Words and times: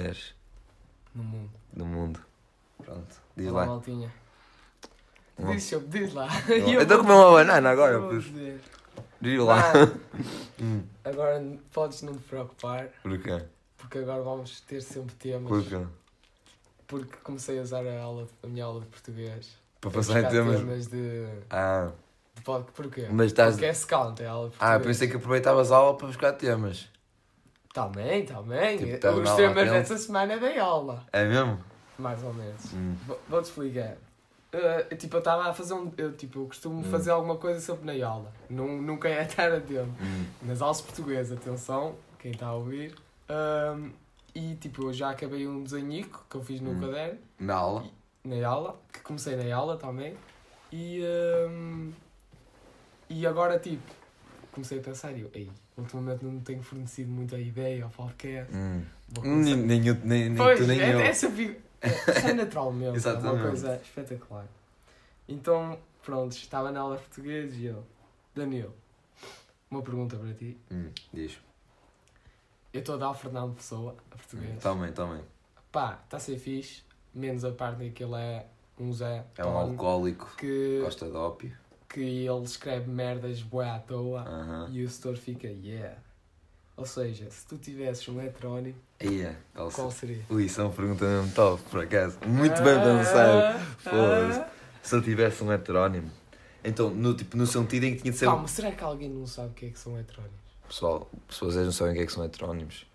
mulheres 0.00 0.34
no 1.14 1.22
mundo. 1.22 1.50
no 1.74 1.84
mundo? 1.86 2.20
Pronto, 2.82 3.20
diz 3.36 3.48
Olá, 3.48 3.60
lá. 3.60 3.66
maltinha. 3.66 4.12
Diz, 5.38 5.62
senhor, 5.64 5.84
diz 5.84 6.12
lá. 6.14 6.28
Eu 6.48 6.82
estou 6.82 6.98
a 6.98 7.00
comer 7.00 7.12
uma 7.14 7.30
banana 7.32 7.70
agora, 7.70 7.94
Eu 7.94 8.18
dizer. 8.18 8.60
Diz 9.20 9.38
lá. 9.40 9.62
Hum, 10.62 10.82
agora 11.02 11.42
podes 11.72 12.02
não 12.02 12.12
te 12.12 12.22
preocupar, 12.24 12.88
Porquê? 13.02 13.42
porque 13.78 13.96
agora 13.96 14.20
vamos 14.22 14.60
ter 14.60 14.82
sempre 14.82 15.14
temas. 15.14 15.48
Porquê? 15.48 15.86
Porque 16.86 17.16
comecei 17.22 17.58
a 17.58 17.62
usar 17.62 17.86
a, 17.86 17.98
aula, 18.02 18.26
a 18.42 18.46
minha 18.46 18.66
aula 18.66 18.80
de 18.82 18.86
português. 18.88 19.56
Para 19.80 19.90
passar 19.90 20.18
em 20.18 20.22
buscar 20.24 20.30
temas. 20.30 20.86
de, 20.88 21.26
Ah, 21.48 21.90
de 22.34 22.42
Porquê? 22.42 23.08
mas 23.10 23.28
estás. 23.28 23.54
Porque 23.54 23.64
é 23.64 23.72
secante, 23.72 24.22
é 24.22 24.26
a 24.26 24.32
aula 24.32 24.50
de 24.50 24.56
Ah, 24.56 24.58
português. 24.72 24.86
pensei 24.86 25.08
que 25.08 25.16
aproveitavas 25.16 25.72
a 25.72 25.76
aula 25.76 25.96
para 25.96 26.08
buscar 26.08 26.32
temas. 26.34 26.89
Também, 27.72 28.24
também. 28.24 28.78
Tipo, 28.78 29.08
Os 29.08 29.30
temas 29.34 29.70
dessa 29.70 29.96
semana 29.96 30.36
dei 30.38 30.58
aula. 30.58 31.04
É 31.12 31.24
mesmo? 31.24 31.58
Mais 31.98 32.22
ou 32.24 32.32
menos. 32.34 32.72
Hum. 32.74 32.96
Vou- 33.06 33.20
Vou-te 33.28 33.44
explicar. 33.46 33.96
Uh, 34.52 34.96
tipo, 34.96 35.14
eu 35.16 35.18
estava 35.20 35.48
a 35.48 35.54
fazer 35.54 35.74
um. 35.74 35.92
Eu, 35.96 36.12
tipo, 36.12 36.40
eu 36.40 36.46
costumo 36.46 36.80
Hum. 36.80 36.90
fazer 36.90 37.10
alguma 37.12 37.36
coisa 37.36 37.60
sempre 37.60 37.84
na 37.96 38.06
aula. 38.06 38.32
Não, 38.48 38.66
nunca 38.66 39.08
é 39.08 39.22
estar 39.22 39.52
a 39.52 39.60
tempo. 39.60 39.92
Hum. 40.02 40.26
Nas 40.42 40.60
aulas 40.60 40.80
portuguesas, 40.80 41.38
atenção, 41.38 41.94
quem 42.18 42.32
está 42.32 42.46
a 42.48 42.54
ouvir. 42.54 42.94
E 44.34 44.54
tipo, 44.56 44.84
eu 44.84 44.92
já 44.92 45.10
acabei 45.10 45.46
um 45.46 45.62
desenhico 45.62 46.24
que 46.28 46.36
eu 46.36 46.42
fiz 46.42 46.60
no 46.60 46.70
Hum. 46.72 46.80
caderno, 46.80 47.18
Na 47.38 47.54
aula? 47.54 47.84
na 48.24 48.48
aula, 48.48 48.80
que 48.92 49.00
comecei 49.00 49.36
na 49.36 49.54
aula 49.54 49.76
também. 49.76 50.16
E. 50.72 51.00
e 53.08 53.26
agora, 53.26 53.58
tipo, 53.58 53.82
comecei 54.52 54.78
a 54.78 54.82
pensar 54.82 55.12
e 55.12 55.20
eu, 55.22 55.30
ei, 55.34 55.50
ultimamente 55.76 56.24
não 56.24 56.40
tenho 56.40 56.62
fornecido 56.62 57.10
muita 57.10 57.38
ideia 57.38 57.84
ao 57.84 57.90
podcast. 57.90 58.52
Hum. 58.54 58.82
Nem, 59.22 59.56
nem, 59.56 59.86
eu- 59.86 59.94
nem, 60.04 60.28
nem 60.28 60.36
Pois, 60.36 60.58
tu 60.58 60.66
nem 60.66 60.80
é, 60.80 60.94
eu. 60.94 61.00
essa. 61.00 61.26
Isso 61.30 62.26
é 62.28 62.32
naturalmente, 62.34 62.84
é 62.86 62.90
uma 62.90 62.96
Exatamente. 62.96 63.42
coisa 63.46 63.76
espetacular. 63.82 64.46
Então, 65.28 65.78
pronto, 66.02 66.32
estava 66.32 66.70
na 66.70 66.80
aula 66.80 66.96
de 66.96 67.02
português 67.02 67.54
e 67.56 67.66
eu, 67.66 67.84
Danilo, 68.34 68.74
uma 69.70 69.80
pergunta 69.82 70.16
para 70.16 70.32
ti. 70.34 70.58
Hum, 70.70 70.90
diz. 71.12 71.38
Eu 72.72 72.80
estou 72.80 72.94
a 72.96 72.98
dar 72.98 73.06
ao 73.06 73.14
Fernando 73.14 73.54
Pessoa, 73.54 73.96
a 74.10 74.16
português. 74.16 74.62
Também, 74.62 74.92
também. 74.92 75.22
Pá, 75.72 76.00
está 76.04 76.16
a 76.18 76.20
ser 76.20 76.38
fixe, 76.38 76.82
menos 77.14 77.44
a 77.44 77.52
parte 77.52 77.82
em 77.84 77.90
que 77.92 78.04
ele 78.04 78.14
é 78.14 78.46
um 78.78 78.92
Zé 78.92 79.24
É 79.36 79.44
um 79.44 79.56
alcoólico. 79.56 80.34
que, 80.36 80.80
Gosta 80.82 81.06
de 81.08 81.16
ópio. 81.16 81.52
Que 81.92 82.00
ele 82.00 82.44
escreve 82.44 82.88
merdas 82.90 83.42
bué 83.42 83.68
à 83.68 83.78
toa 83.78 84.20
Aham. 84.22 84.68
e 84.72 84.82
o 84.84 84.88
setor 84.88 85.16
fica, 85.16 85.48
yeah. 85.48 85.96
Ou 86.76 86.86
seja, 86.86 87.28
se 87.30 87.46
tu 87.46 87.58
tivesses 87.58 88.08
um 88.08 88.20
heterónimo, 88.20 88.76
Ia, 89.02 89.36
qual 89.54 89.70
qual 89.70 89.90
se- 89.90 89.98
seria? 90.00 90.24
Ui, 90.30 90.44
isso 90.44 90.60
é 90.60 90.64
uma 90.64 90.72
pergunta 90.72 91.04
mesmo 91.06 91.32
top, 91.32 91.62
por 91.70 91.82
acaso. 91.82 92.18
Muito 92.26 92.62
bem 92.62 92.80
pensado. 92.80 93.42
Ah, 93.42 93.66
ah. 93.86 94.50
Se 94.82 94.94
eu 94.94 95.02
tivesse 95.02 95.42
um 95.44 95.52
heterónimo. 95.52 96.10
Então, 96.62 96.90
no, 96.90 97.14
tipo, 97.14 97.36
no 97.36 97.46
sentido 97.46 97.84
em 97.84 97.94
que 97.96 98.02
tinha 98.02 98.12
de 98.12 98.18
ser. 98.18 98.26
Calma, 98.26 98.46
será 98.46 98.70
que 98.72 98.84
alguém 98.84 99.08
não 99.08 99.26
sabe 99.26 99.48
o 99.48 99.52
que 99.52 99.66
é 99.66 99.70
que 99.70 99.78
são 99.78 99.98
heterónimos? 99.98 100.36
Pessoal, 100.68 101.10
pessoas 101.26 101.56
não 101.56 101.72
sabem 101.72 101.92
o 101.94 101.96
que 101.96 102.02
é 102.02 102.06
que 102.06 102.12
são 102.12 102.24
heterónimos. 102.24 102.86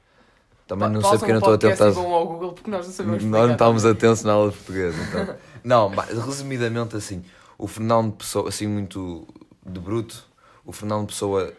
Também 0.68 0.90
não 0.90 1.02
Pa- 1.02 1.10
sei 1.10 1.18
porque 1.20 1.32
eu 1.32 1.34
não 1.36 1.40
estou 1.40 1.54
a 1.54 1.58
tentar. 1.58 1.90
vão 1.92 2.14
ao 2.14 2.28
Google 2.28 2.54
porque 2.54 2.72
nós 2.72 2.86
não 2.88 2.94
sabemos 2.94 3.24
Nós 3.24 3.46
não 3.48 3.54
estávamos 3.54 3.86
atentos 3.86 4.24
na 4.24 4.32
aula 4.34 4.52
de 4.52 4.58
português, 4.58 4.96
então. 4.98 5.36
não, 5.64 5.90
mas, 5.90 6.10
resumidamente 6.10 6.96
assim, 6.96 7.24
o 7.58 7.68
Fernando 7.68 8.14
Pessoa, 8.14 8.50
assim 8.50 8.68
muito 8.68 9.28
de 9.66 9.80
bruto, 9.80 10.26
o 10.66 10.72
Fernando 10.72 11.08
Pessoa, 11.08 11.54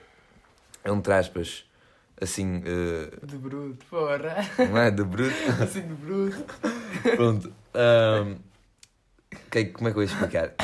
entre 0.85 1.13
aspas, 1.13 1.65
assim, 2.21 2.63
eh, 2.65 3.11
De 3.27 3.37
bruto, 3.37 3.85
porra. 3.87 4.37
não 4.71 4.79
é? 4.79 4.91
De 4.91 5.03
bruto. 5.05 5.35
Assim 5.63 5.83
de 5.83 5.95
bruto. 5.95 6.45
Pronto. 7.17 7.53
ahm, 7.75 8.37
que- 9.51 9.67
como 9.67 9.89
é 9.89 9.93
que 9.93 9.99
eu 9.99 10.03
ia 10.03 10.07
explicar? 10.09 10.55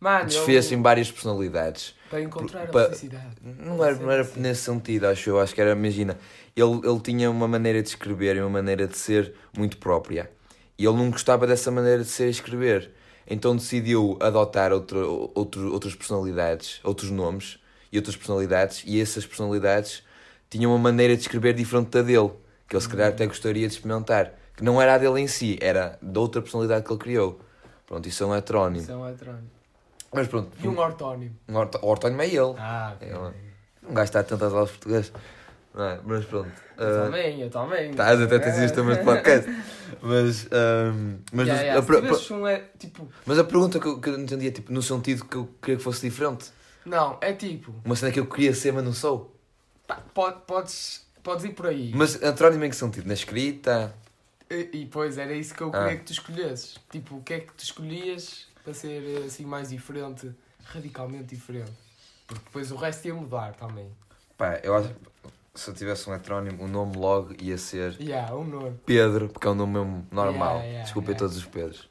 Mano, 0.00 0.26
Desfez-se 0.26 0.74
eu- 0.74 0.78
em 0.78 0.82
várias 0.82 1.10
personalidades. 1.10 1.94
para 2.10 2.20
encontrar 2.20 2.64
a 2.64 2.66
felicidade. 2.86 3.36
Não 3.42 3.82
era, 3.84 3.96
não 3.96 4.10
era 4.10 4.28
nesse 4.36 4.62
sentido, 4.62 5.06
acho 5.06 5.30
eu. 5.30 5.40
Acho 5.40 5.54
que 5.54 5.60
era, 5.60 5.72
imagina, 5.72 6.18
ele, 6.54 6.80
ele 6.84 7.00
tinha 7.00 7.30
uma 7.30 7.48
maneira 7.48 7.82
de 7.82 7.88
escrever 7.88 8.36
e 8.36 8.40
uma 8.40 8.50
maneira 8.50 8.86
de 8.86 8.96
ser 8.98 9.34
muito 9.56 9.78
própria. 9.78 10.30
E 10.78 10.84
ele 10.84 10.96
não 10.96 11.10
gostava 11.10 11.46
dessa 11.46 11.70
maneira 11.70 12.02
de 12.02 12.08
ser 12.08 12.26
e 12.26 12.30
escrever. 12.30 12.90
Então 13.26 13.56
decidiu 13.56 14.18
adotar 14.20 14.72
outro, 14.72 15.30
outro, 15.34 15.72
outras 15.72 15.94
personalidades, 15.94 16.80
outros 16.84 17.10
nomes 17.10 17.58
e 17.90 17.96
outras 17.96 18.16
personalidades. 18.16 18.82
E 18.86 19.00
essas 19.00 19.26
personalidades 19.26 20.02
tinham 20.50 20.70
uma 20.70 20.78
maneira 20.78 21.16
de 21.16 21.22
escrever 21.22 21.54
diferente 21.54 21.88
da 21.90 22.02
dele. 22.02 22.30
Que 22.68 22.76
ele 22.76 22.82
se 22.82 22.88
calhar 22.88 23.08
até 23.08 23.26
gostaria 23.26 23.66
de 23.66 23.74
experimentar. 23.74 24.32
Que 24.56 24.62
não 24.64 24.80
era 24.80 24.94
a 24.94 24.98
dele 24.98 25.20
em 25.20 25.26
si, 25.26 25.58
era 25.60 25.98
da 26.00 26.20
outra 26.20 26.40
personalidade 26.40 26.84
que 26.84 26.92
ele 26.92 27.00
criou. 27.00 27.40
Pronto, 27.86 28.08
isso 28.08 28.22
é 28.22 28.26
um 28.26 28.34
heterónimo. 28.34 28.82
Isso 28.82 28.92
é 28.92 28.96
um 28.96 29.08
heterónimo. 29.08 29.50
Mas 30.12 30.28
pronto, 30.28 30.50
E 30.62 30.68
um 30.68 30.78
ortónimo. 30.78 31.36
um 31.48 31.56
orto- 31.56 31.78
o 31.82 31.88
ortónimo 31.88 32.22
é 32.22 32.28
ele. 32.28 32.54
Ah. 32.56 32.94
É, 33.00 33.08
gajo 33.90 34.04
está 34.04 34.20
atento 34.20 34.44
às 34.44 34.52
aulas 34.52 34.70
português. 34.70 35.12
Não 35.74 35.84
é? 35.84 35.98
Mas 36.04 36.24
pronto. 36.24 36.50
Eu 36.78 36.88
ah, 36.88 37.04
também, 37.04 37.40
eu 37.40 37.50
também. 37.50 37.90
Estás 37.90 38.20
até 38.20 38.38
tens 38.38 38.58
isto 38.58 38.74
também 38.76 38.96
de 38.96 39.02
podcast. 39.04 39.50
Mas, 40.02 40.46
ahm, 40.52 41.18
mas, 41.32 41.46
Yeah, 41.48 41.60
a, 41.60 41.64
yeah, 41.64 41.86
per- 41.86 42.00
tivesses 42.02 42.30
um 42.30 42.46
é 42.46 42.58
tipo. 42.78 43.08
mas 43.26 43.38
a 43.38 43.44
pergunta 43.44 43.78
que 43.80 43.86
eu, 43.86 44.00
que 44.00 44.08
eu 44.08 44.12
não 44.18 44.24
entendia, 44.24 44.50
tipo, 44.52 44.72
no 44.72 44.82
sentido 44.82 45.24
que 45.24 45.36
eu 45.36 45.46
queria 45.60 45.76
que 45.76 45.82
fosse 45.82 46.00
diferente. 46.08 46.50
Não, 46.84 47.18
é 47.20 47.32
tipo. 47.32 47.74
Uma 47.84 47.96
cena 47.96 48.12
que 48.12 48.20
eu 48.20 48.26
queria 48.26 48.54
ser, 48.54 48.72
mas 48.72 48.84
não 48.84 48.92
sou. 48.92 49.34
pá, 49.86 49.96
pode, 50.14 50.40
podes, 50.46 51.06
podes 51.22 51.44
ir 51.44 51.50
por 51.54 51.66
aí. 51.66 51.92
Mas 51.94 52.22
antónimo 52.22 52.64
em 52.64 52.70
que 52.70 52.76
sentido? 52.76 53.06
Na 53.06 53.14
escrita? 53.14 53.94
E, 54.50 54.68
e 54.72 54.86
pois 54.86 55.16
era 55.18 55.32
isso 55.34 55.54
que 55.54 55.62
eu 55.62 55.70
Ah. 55.72 55.84
queria 55.84 55.96
que 55.98 56.04
tu 56.04 56.12
escolhesses. 56.12 56.76
Tipo, 56.90 57.16
o 57.16 57.22
que 57.22 57.34
é 57.34 57.40
que 57.40 57.52
tu 57.54 57.62
escolhias 57.64 58.46
para 58.62 58.74
ser 58.74 59.02
eh, 59.22 59.26
assim 59.26 59.44
mais 59.46 59.70
diferente, 59.70 60.30
radicalmente 60.64 61.34
diferente? 61.34 61.72
Porque 62.26 62.44
depois 62.44 62.70
o 62.70 62.76
resto 62.76 63.06
ia 63.08 63.14
mudar 63.14 63.54
também. 63.54 63.88
Pá, 64.36 64.58
eu 64.62 64.74
acho 64.76 64.90
se 65.54 65.70
eu 65.70 65.74
tivesse 65.74 66.10
um 66.10 66.14
heterónimo, 66.14 66.64
o 66.64 66.68
nome 66.68 66.96
logo 66.96 67.32
ia 67.40 67.56
ser 67.56 67.96
Yeah, 68.00 68.34
um 68.34 68.44
nome. 68.44 68.76
Pedro, 68.84 69.28
porque 69.28 69.46
é 69.46 69.50
um 69.50 69.54
nome 69.54 69.72
mesmo 69.78 70.06
normal. 70.10 70.56
Yeah, 70.56 70.64
yeah, 70.64 70.84
Desculpa 70.84 71.08
a 71.08 71.12
yeah. 71.12 71.18
todos 71.18 71.36
os 71.36 71.44
Pedros. 71.44 71.90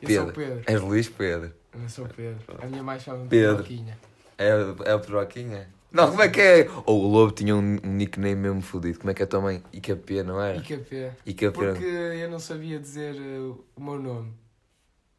Eu 0.00 0.06
Pedro. 0.06 0.32
Pedro. 0.32 0.62
És 0.66 0.80
Luís 0.80 1.08
Pedro. 1.08 1.52
Eu 1.74 1.88
sou 1.88 2.06
Pedro. 2.06 2.40
A 2.62 2.66
minha 2.66 2.82
mãe 2.82 2.98
chama-me 2.98 3.28
Pedro. 3.28 3.56
Pedroquinha. 3.56 3.98
É, 4.38 4.50
é 4.90 4.94
o 4.94 5.00
Pedroquinha? 5.00 5.68
Não, 5.92 6.08
como 6.08 6.22
é 6.22 6.28
que 6.28 6.40
é? 6.40 6.70
Ou 6.86 7.02
o 7.02 7.08
Lobo 7.08 7.32
tinha 7.32 7.54
um, 7.54 7.78
nickname 7.82 8.36
mesmo 8.36 8.62
fodido. 8.62 9.00
Como 9.00 9.10
é 9.10 9.14
que 9.14 9.24
é 9.24 9.26
também? 9.26 9.62
IKP, 9.72 10.22
não 10.22 10.40
era? 10.40 10.56
IKP. 10.56 11.10
IKP. 11.26 11.52
Porque 11.52 11.84
eu 11.84 12.30
não 12.30 12.38
sabia 12.38 12.78
dizer 12.78 13.16
eh, 13.16 13.52
o 13.74 13.80
meu 13.82 13.98
nome. 13.98 14.32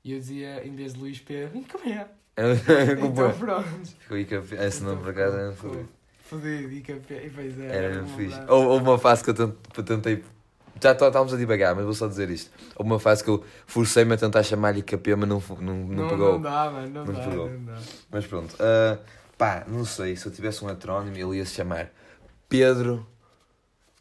E 0.03 0.13
eu 0.13 0.19
dizia, 0.19 0.65
em 0.65 0.73
vez 0.73 0.93
de 0.93 0.99
Luís 0.99 1.19
Pedro, 1.19 1.57
IKP. 1.59 2.05
Então 2.97 3.37
pronto. 3.37 3.67
Ficou 3.99 4.17
IKP. 4.17 4.55
Esse 4.55 4.81
nome 4.81 5.01
por 5.01 5.09
acaso 5.09 5.35
era 5.35 5.51
Ficou 5.51 5.85
fodido. 6.31 6.63
Fodido, 6.63 6.73
IKP. 6.73 7.13
E 7.13 7.29
pois 7.29 7.59
é. 7.59 7.75
Era 7.75 8.01
me 8.01 8.09
fixe. 8.09 8.39
houve 8.47 8.83
uma 8.83 8.97
fase 8.97 9.23
que 9.23 9.29
eu 9.29 9.33
tent- 9.33 9.55
eu 9.77 9.83
tentei. 9.83 10.23
Já 10.81 10.95
tá- 10.95 11.07
estávamos 11.07 11.31
a 11.33 11.37
divagar, 11.37 11.75
mas 11.75 11.85
vou 11.85 11.93
só 11.93 12.07
dizer 12.07 12.29
isto. 12.31 12.49
Houve 12.75 12.89
uma 12.91 12.99
fase 12.99 13.23
que 13.23 13.29
eu 13.29 13.43
forcei-me 13.67 14.13
a 14.13 14.17
tentar 14.17 14.41
chamar-lhe 14.41 14.79
IKP, 14.79 15.15
mas 15.15 15.29
não, 15.29 15.43
não, 15.59 15.61
não, 15.61 15.75
Não, 16.03 16.07
pegou. 16.09 16.31
não 16.33 16.41
dá, 16.41 16.71
mano. 16.71 16.89
Não, 16.89 17.05
Não 17.05 17.13
dá, 17.13 17.19
pegou. 17.29 17.49
não 17.49 17.65
dá. 17.65 17.77
Mas 18.09 18.25
pronto. 18.25 18.55
ah, 18.59 18.97
pá, 19.37 19.63
não 19.67 19.85
sei. 19.85 20.15
Se 20.15 20.25
eu 20.25 20.31
tivesse 20.31 20.63
um 20.65 20.69
heterónimo, 20.69 21.15
ele 21.15 21.37
ia 21.37 21.45
se 21.45 21.53
chamar 21.53 21.91
Pedro. 22.49 23.05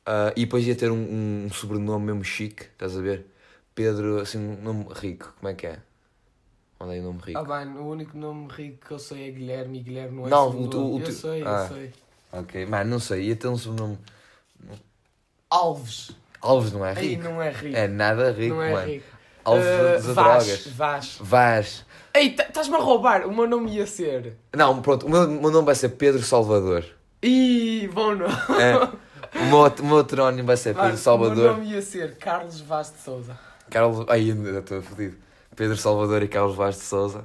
ah, 0.07 0.33
e 0.35 0.41
depois 0.47 0.67
ia 0.67 0.75
ter 0.75 0.91
um, 0.91 1.45
um 1.47 1.51
sobrenome 1.53 2.07
mesmo 2.07 2.25
chique, 2.25 2.63
estás 2.65 2.97
a 2.97 3.01
ver? 3.03 3.27
Pedro, 3.75 4.19
assim, 4.21 4.39
um 4.39 4.61
nome 4.63 4.87
rico. 4.95 5.33
Como 5.39 5.49
é 5.51 5.55
que 5.55 5.67
é? 5.67 5.79
Olha 6.81 6.93
aí 6.93 7.01
o 7.01 7.03
nome 7.05 7.21
rico. 7.23 7.39
Ah, 7.39 7.45
mano, 7.45 7.83
o 7.83 7.91
único 7.91 8.17
nome 8.17 8.49
rico 8.51 8.87
que 8.87 8.93
eu 8.95 8.99
sei 8.99 9.29
é 9.29 9.31
Guilherme 9.33 9.81
e 9.81 9.83
Guilherme 9.83 10.17
não 10.17 10.27
é 10.27 10.31
Não, 10.31 10.51
segundo 10.51 10.79
o 10.79 10.81
nome. 10.93 11.03
o 11.03 11.07
Eu 11.07 11.13
sei, 11.13 11.43
ah. 11.45 11.69
eu 11.71 11.77
sei. 11.77 11.93
Ok, 12.33 12.65
mano, 12.67 12.91
não 12.91 13.01
sei. 13.01 13.23
Ia 13.29 13.37
ter 13.37 13.49
um 13.49 13.57
sobrenome. 13.57 13.99
Alves. 15.49 16.13
Alves 16.41 16.73
não 16.73 16.85
é 16.87 16.95
Aí 16.97 17.09
rico. 17.11 17.25
não 17.25 17.43
é 17.43 17.51
rico. 17.51 17.77
É 17.77 17.89
nada 17.89 18.31
rico, 18.33 18.55
não 18.55 18.63
é 18.63 18.73
mano. 18.73 18.87
rico. 18.87 19.07
Alves 19.45 19.67
Ah, 19.67 19.83
das 19.93 20.05
Vaz, 20.07 20.45
drogas. 20.47 20.67
Vaz. 20.69 21.19
Vaz. 21.21 21.87
Ei, 22.15 22.31
tá- 22.31 22.45
estás-me 22.45 22.75
a 22.77 22.79
roubar. 22.79 23.27
O 23.27 23.35
meu 23.35 23.47
nome 23.47 23.71
ia 23.75 23.87
ser. 23.87 24.37
Não, 24.55 24.81
pronto, 24.83 25.07
o 25.07 25.11
meu, 25.11 25.23
o 25.25 25.41
meu 25.43 25.51
nome 25.51 25.67
vai 25.67 25.75
ser 25.75 25.91
Pedro 25.91 26.23
Salvador. 26.23 26.85
Ih, 27.23 27.89
bom 27.93 28.15
nome. 28.15 28.33
É. 28.61 28.77
O 29.39 29.45
meu, 29.45 29.61
o 29.61 29.85
meu 29.87 30.01
heterónimo 30.01 30.47
vai 30.47 30.57
ser 30.57 30.75
Pedro 30.75 30.97
Salvador. 30.97 31.37
O 31.37 31.41
meu 31.41 31.53
nome 31.55 31.67
ia 31.73 31.83
ser 31.83 32.17
Carlos 32.17 32.61
Vaz 32.61 32.91
de 32.93 32.99
Souza. 32.99 33.39
Carlos. 33.71 34.05
Ai, 34.09 34.31
ainda 34.31 34.59
estou 34.59 34.83
fodido. 34.83 35.17
Pedro 35.55 35.77
Salvador 35.77 36.23
e 36.23 36.29
Carlos 36.29 36.57
Vaz 36.57 36.77
de 36.77 36.83
Souza. 36.83 37.25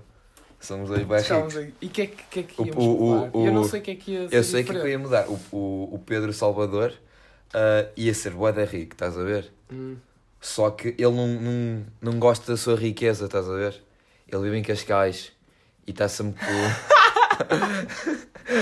Somos 0.66 0.90
dois 0.90 1.04
bem 1.04 1.22
ricos. 1.22 1.58
aí. 1.58 1.74
E 1.82 1.86
o 1.86 1.90
que 1.90 2.02
é 2.02 2.08
que, 2.08 2.40
é 2.40 2.44
que 2.44 2.62
O- 2.62 2.66
íamos 2.66 2.84
o- 2.84 3.30
o-? 3.34 3.46
Eu 3.48 3.54
não 3.54 3.62
o- 3.62 3.70
sei 3.70 3.80
o 3.80 3.84
que 3.84 3.92
é 3.92 3.96
que 3.96 4.12
ia 4.12 4.30
ser 4.30 4.36
Eu 4.38 4.44
sei 4.44 4.62
o 4.62 4.66
que 4.66 4.78
é 4.78 4.90
ia 4.90 5.00
mudar. 5.00 5.26
O, 5.28 5.40
o, 5.52 5.90
o 5.96 6.00
Pedro 6.06 6.32
Salvador 6.34 6.94
ah, 7.54 7.86
ia 7.96 8.14
ser 8.14 8.32
boeda 8.32 8.64
rico, 8.66 8.94
estás 8.94 9.18
a 9.18 9.24
ver? 9.24 9.52
Hum. 9.72 9.96
Só 10.42 10.70
que 10.70 10.90
ele 10.90 11.12
não, 11.12 11.28
não, 11.28 11.84
não 12.02 12.20
gosta 12.20 12.52
da 12.52 12.58
sua 12.58 12.76
riqueza, 12.76 13.26
estás 13.26 13.50
a 13.50 13.54
ver? 13.54 13.82
Ele 14.32 14.42
vive 14.44 14.58
em 14.58 14.64
Cascais 14.64 15.32
e 15.88 15.92
está 15.92 16.08
sempre 16.08 16.40
com. 16.46 16.56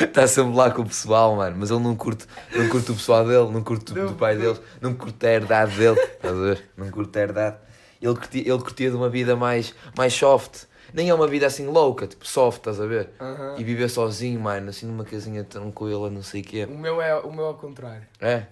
Está 0.06 0.26
sempre 0.28 0.56
lá 0.56 0.72
com 0.72 0.82
o 0.82 0.86
pessoal, 0.86 1.36
mano. 1.36 1.56
Mas 1.60 1.72
ele 1.72 1.80
não 1.82 1.96
curte, 1.96 2.26
não 2.56 2.70
curte 2.70 2.92
o 2.92 2.96
pessoal 2.96 3.26
dele, 3.26 3.50
não 3.52 3.64
curte 3.64 3.94
do 3.94 4.14
pai 4.16 4.38
dele, 4.38 4.60
não 4.82 4.94
curte 4.94 5.26
a 5.26 5.32
herdade 5.34 5.76
dele. 5.78 6.00
Estás 6.00 6.34
a 6.36 6.40
ver? 6.42 6.64
Não 6.78 6.90
curte 6.90 7.18
a 7.18 7.22
herdade. 7.22 7.58
Ele 8.02 8.14
curtia, 8.16 8.42
ele 8.42 8.60
curtia 8.62 8.90
de 8.90 8.96
uma 8.98 9.10
vida 9.10 9.36
mais, 9.36 9.74
mais 9.98 10.14
soft. 10.14 10.64
Nem 10.94 11.10
é 11.10 11.14
uma 11.14 11.28
vida 11.28 11.48
assim 11.48 11.66
louca, 11.68 12.06
tipo 12.06 12.26
soft, 12.28 12.60
estás 12.60 12.80
a 12.80 12.86
ver? 12.86 13.10
E 13.58 13.64
viver 13.64 13.90
sozinho, 13.90 14.40
mano, 14.40 14.70
assim 14.70 14.86
numa 14.86 15.04
casinha 15.04 15.44
tranquila, 15.44 16.10
não 16.10 16.22
sei 16.22 16.42
o 16.42 16.44
quê. 16.44 16.66
O 16.66 16.78
meu 16.78 17.02
é 17.02 17.16
o 17.20 17.32
meu 17.34 17.46
ao 17.46 17.56
contrário. 17.56 18.06
É? 18.22 18.46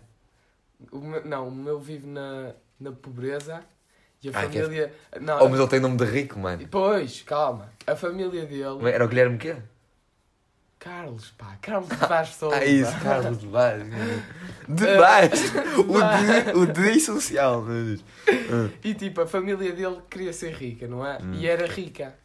O 0.92 0.98
meu, 1.00 1.24
não, 1.26 1.48
o 1.48 1.52
meu 1.52 1.80
vive 1.80 2.08
na, 2.08 2.54
na 2.80 2.92
pobreza 2.92 3.62
e 4.24 4.30
a 4.30 4.32
Ah, 4.34 4.48
que 4.48 4.58
é- 4.58 4.64
família. 4.64 4.94
Não, 5.20 5.40
Oh, 5.44 5.48
mas 5.50 5.60
ele 5.60 5.70
tem 5.70 5.80
nome 5.80 5.98
de 5.98 6.06
rico, 6.06 6.40
mano. 6.40 6.68
Pois, 6.72 7.22
calma. 7.22 7.70
A 7.86 7.96
família 7.96 8.46
dele. 8.46 8.90
Era 8.92 9.06
o 9.06 9.08
Guilherme 9.08 9.38
quê? 9.38 9.56
Carlos, 10.80 11.30
pá, 11.38 11.58
Carlos 11.62 11.90
de 11.90 11.96
Vaz 12.08 12.30
Souza. 12.30 12.56
Ah, 12.56 12.66
isso, 12.66 13.00
Carlos 13.04 13.38
de 13.38 13.46
Baixo. 13.48 13.86
De 14.68 14.98
baixo. 14.98 15.44
O 15.88 16.02
de, 16.02 16.58
o 16.58 16.66
de 16.74 17.00
social, 17.00 17.62
meu 17.62 17.86
Deus. 17.86 18.04
E 18.84 18.94
tipo, 18.96 19.22
a 19.22 19.28
família 19.28 19.74
dele 19.74 20.00
queria 20.10 20.32
ser 20.34 20.54
rica, 20.54 20.88
não 20.88 21.06
é? 21.06 21.18
Hum. 21.22 21.34
E 21.36 21.46
era 21.46 21.68
rica. 21.68 22.16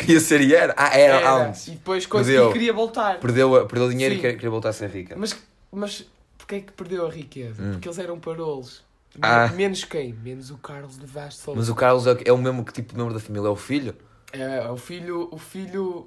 Queria 0.00 0.20
ser 0.20 0.40
e 0.40 0.54
era. 0.54 0.74
Ah, 0.76 0.96
era, 0.98 1.46
antes. 1.46 1.68
E 1.68 1.72
depois 1.72 2.06
Perdeu. 2.06 2.50
e 2.50 2.52
queria 2.52 2.72
voltar. 2.72 3.18
Perdeu, 3.20 3.66
perdeu 3.66 3.88
dinheiro 3.90 4.14
e 4.14 4.16
Sim. 4.16 4.20
queria, 4.22 4.36
queria 4.36 4.50
voltar 4.50 4.70
a 4.70 4.72
ser 4.72 4.88
rica. 4.90 5.14
Mas, 5.18 5.36
mas 5.70 6.06
porquê 6.38 6.56
é 6.56 6.60
que 6.60 6.72
perdeu 6.72 7.06
a 7.06 7.10
riqueza? 7.10 7.62
Hum. 7.62 7.72
Porque 7.72 7.88
eles 7.88 7.98
eram 7.98 8.18
parolos. 8.18 8.82
Ah. 9.20 9.48
Menos 9.48 9.84
quem? 9.84 10.12
Menos 10.14 10.50
o 10.50 10.58
Carlos 10.58 10.98
de 10.98 11.04
Vaz. 11.06 11.42
Mas 11.54 11.68
o 11.68 11.74
Carlos 11.74 12.06
é, 12.06 12.12
o- 12.12 12.18
é 12.26 12.32
o 12.32 12.38
mesmo 12.38 12.64
que 12.64 12.72
tipo 12.72 12.92
de 12.92 12.98
membro 12.98 13.12
da 13.14 13.20
família, 13.20 13.46
é 13.48 13.50
o 13.50 13.56
filho? 13.56 13.94
É, 14.32 14.58
é 14.58 14.70
o 14.70 14.76
filho, 14.76 15.28
o 15.32 15.38
filho 15.38 16.06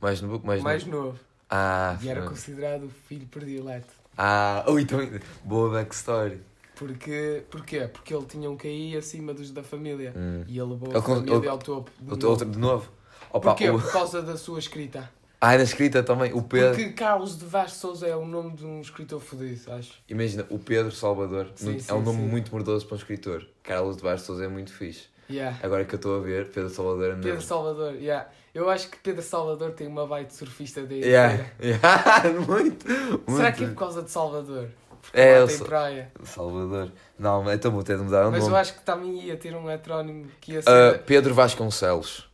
Mais 0.00 0.20
novo? 0.20 0.46
Mais, 0.46 0.62
mais, 0.62 0.86
novo. 0.86 1.06
novo. 1.08 1.18
Ah, 1.50 1.98
E 2.00 2.08
era 2.08 2.22
considerado 2.22 2.84
o 2.84 2.90
filho 3.08 3.26
predileto. 3.26 3.88
ah, 4.16 4.64
oh, 4.68 4.78
então, 4.78 5.00
boa 5.44 5.70
backstory. 5.70 6.40
Porque, 6.76 7.42
porquê? 7.50 7.88
Porque 7.92 8.12
ele 8.14 8.24
tinha 8.26 8.50
um 8.50 8.56
QI 8.56 8.96
acima 8.96 9.32
dos 9.34 9.50
da 9.52 9.62
família. 9.62 10.12
Hum. 10.16 10.42
E 10.48 10.58
ele 10.58 10.70
levou 10.70 10.88
Ele 10.88 10.98
a 10.98 11.02
família 11.02 11.34
ele- 11.36 11.48
ao 11.48 11.58
topo. 11.58 11.90
de 12.00 12.08
novo. 12.18 12.44
de 12.44 12.58
novo? 12.58 12.88
Opa, 13.34 13.50
Porquê? 13.50 13.68
o- 13.68 13.80
Por 13.80 13.90
causa 13.92 14.22
da 14.22 14.36
sua 14.36 14.58
escrita. 14.60 15.10
Ah, 15.40 15.56
na 15.58 15.64
escrita 15.64 16.02
também, 16.02 16.32
o 16.32 16.40
Pedro. 16.40 16.70
Porque 16.70 16.92
Carlos 16.92 17.36
de 17.38 17.44
Vaz 17.44 17.72
Souza 17.72 18.06
é 18.06 18.16
o 18.16 18.24
nome 18.24 18.52
de 18.56 18.64
um 18.64 18.80
escritor 18.80 19.20
fodido, 19.20 19.72
acho. 19.72 19.92
Imagina, 20.08 20.46
o 20.48 20.58
Pedro 20.58 20.90
Salvador 20.92 21.48
Sim, 21.56 21.72
não- 21.72 21.78
sim, 21.80 21.86
é 21.90 21.94
um 21.94 22.00
nome 22.00 22.20
sim. 22.20 22.28
muito 22.28 22.50
mordoso 22.52 22.86
para 22.86 22.94
um 22.94 22.98
escritor. 22.98 23.46
Carlos 23.62 23.96
de 23.96 24.02
Baixo 24.04 24.24
Souza 24.24 24.44
é 24.44 24.48
muito 24.48 24.72
fixe. 24.72 25.06
Yeah. 25.28 25.58
Agora 25.62 25.84
que 25.84 25.94
eu 25.94 25.96
estou 25.96 26.16
a 26.18 26.20
ver, 26.22 26.46
Pedro 26.50 26.70
Salvador 26.70 27.10
é 27.10 27.14
Pedro. 27.16 27.42
Salvador, 27.42 27.94
yeah. 27.96 28.28
Eu 28.54 28.70
acho 28.70 28.88
que 28.88 28.96
Pedro 28.98 29.22
Salvador 29.22 29.72
tem 29.72 29.86
uma 29.88 30.06
vibe 30.06 30.28
de 30.28 30.34
surfista 30.34 30.82
da 30.84 30.94
Yeah, 30.94 31.44
yeah, 31.60 32.30
muito, 32.46 32.86
muito. 32.88 33.32
Será 33.36 33.50
que 33.52 33.64
é 33.64 33.66
por 33.68 33.74
causa 33.74 34.02
de 34.02 34.10
Salvador? 34.10 34.68
Porque 35.02 35.18
É, 35.20 35.40
lá 35.40 35.46
tem 35.46 35.58
praia. 35.58 36.12
Salvador. 36.22 36.92
Não, 37.18 37.52
então 37.52 37.70
vou 37.72 37.82
ter 37.82 37.96
de 37.98 38.04
mudar 38.04 38.28
o 38.28 38.30
Mas 38.30 38.42
eu 38.44 38.48
nome. 38.50 38.60
acho 38.60 38.74
que 38.74 38.80
também 38.82 39.20
ia 39.24 39.36
ter 39.36 39.54
um 39.54 39.68
heterónimo 39.68 40.26
que 40.40 40.52
ia 40.52 40.60
Ah, 40.60 40.90
ser. 40.92 41.02
Pedro 41.02 41.34
Vasconcelos. 41.34 42.30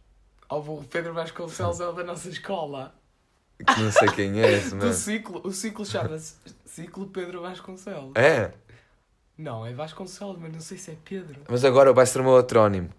Ao 0.50 0.58
o 0.60 0.84
Pedro 0.84 1.14
Vasconcelos 1.14 1.80
é 1.80 1.86
o 1.86 1.92
da 1.92 2.02
nossa 2.04 2.28
escola. 2.28 2.92
Que 3.64 3.80
não 3.80 3.92
sei 3.92 4.08
quem 4.08 4.40
é 4.40 4.50
esse, 4.50 4.70
Do 4.74 4.78
mano. 4.78 4.92
ciclo, 4.92 5.40
o 5.44 5.52
ciclo 5.52 5.86
chama-se 5.86 6.34
Ciclo 6.66 7.06
Pedro 7.06 7.40
Vasconcelos. 7.42 8.12
É, 8.16 8.50
Não, 9.38 9.64
é 9.64 9.72
Vasconcelos, 9.72 10.38
mas 10.40 10.52
não 10.52 10.60
sei 10.60 10.76
se 10.76 10.90
é 10.90 10.96
Pedro. 11.04 11.40
mas 11.48 11.64
agora 11.64 11.92
vai 11.92 12.04
ser 12.04 12.20
o 12.20 12.24
meu 12.24 12.38
heterónimo. 12.38 12.90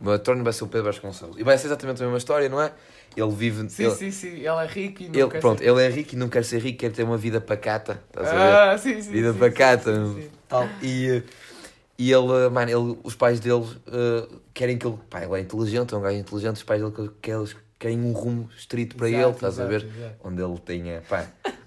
O 0.00 0.04
meu 0.04 0.14
heterónimo 0.14 0.44
vai 0.44 0.52
ser 0.52 0.64
o 0.64 0.68
Pedro 0.68 0.86
Vasconcelos. 0.86 1.38
E 1.38 1.42
vai 1.44 1.56
ser 1.56 1.68
exatamente 1.68 2.02
a 2.02 2.06
mesma 2.06 2.18
história, 2.18 2.48
não 2.48 2.60
é? 2.60 2.72
Ele 3.16 3.30
vive. 3.32 3.68
Sim, 3.70 3.84
ele, 3.84 3.94
sim, 3.94 4.10
sim. 4.10 4.28
Ele 4.36 4.48
é 4.48 4.66
rico 4.66 5.02
e 5.04 5.08
não 5.08 5.20
ele- 5.20 5.30
quer 5.30 5.40
pronto, 5.40 5.58
ser... 5.58 5.68
ele 5.68 5.82
é 5.84 5.88
rico 5.88 6.14
e 6.14 6.16
não 6.18 6.28
quer 6.28 6.44
ser 6.44 6.58
rico, 6.58 6.78
quer 6.80 6.92
ter 6.92 7.02
uma 7.04 7.16
vida 7.16 7.40
pacata. 7.40 8.02
Estás 8.08 8.28
a 8.28 8.34
ver? 8.34 8.52
Ah, 8.52 8.78
sim, 8.78 9.00
sim. 9.00 9.10
Vida 9.12 9.32
sim, 9.32 9.38
pacata. 9.38 9.94
sim, 10.06 10.22
sim. 10.22 10.30
Tal. 10.48 10.68
E, 10.82 11.08
eh, 11.08 11.22
e 11.98 12.12
ele, 12.12 12.48
mano, 12.50 12.70
ele, 12.70 12.98
os 13.02 13.14
pais 13.14 13.40
dele 13.40 13.66
eh, 13.86 14.28
querem 14.52 14.76
que 14.78 14.86
ele. 14.86 14.98
Pá, 15.08 15.22
ele 15.22 15.34
é 15.34 15.40
inteligente, 15.40 15.94
é 15.94 15.96
um 15.96 16.00
gajo 16.02 16.16
inteligente, 16.18 16.56
os 16.56 16.62
pais 16.62 16.80
dele 16.82 17.10
que- 17.22 17.30
eles 17.30 17.56
querem 17.78 18.00
um 18.00 18.12
rumo 18.12 18.48
estrito 18.56 18.96
para 18.96 19.08
ele, 19.08 19.16
Exato, 19.18 19.34
estás 19.34 19.60
a 19.60 19.64
exato, 19.64 19.86
ver? 19.86 19.98
exato. 19.98 20.14
Onde 20.24 20.42
ele 20.42 20.58
tenha. 20.60 21.02
Pá. 21.08 21.26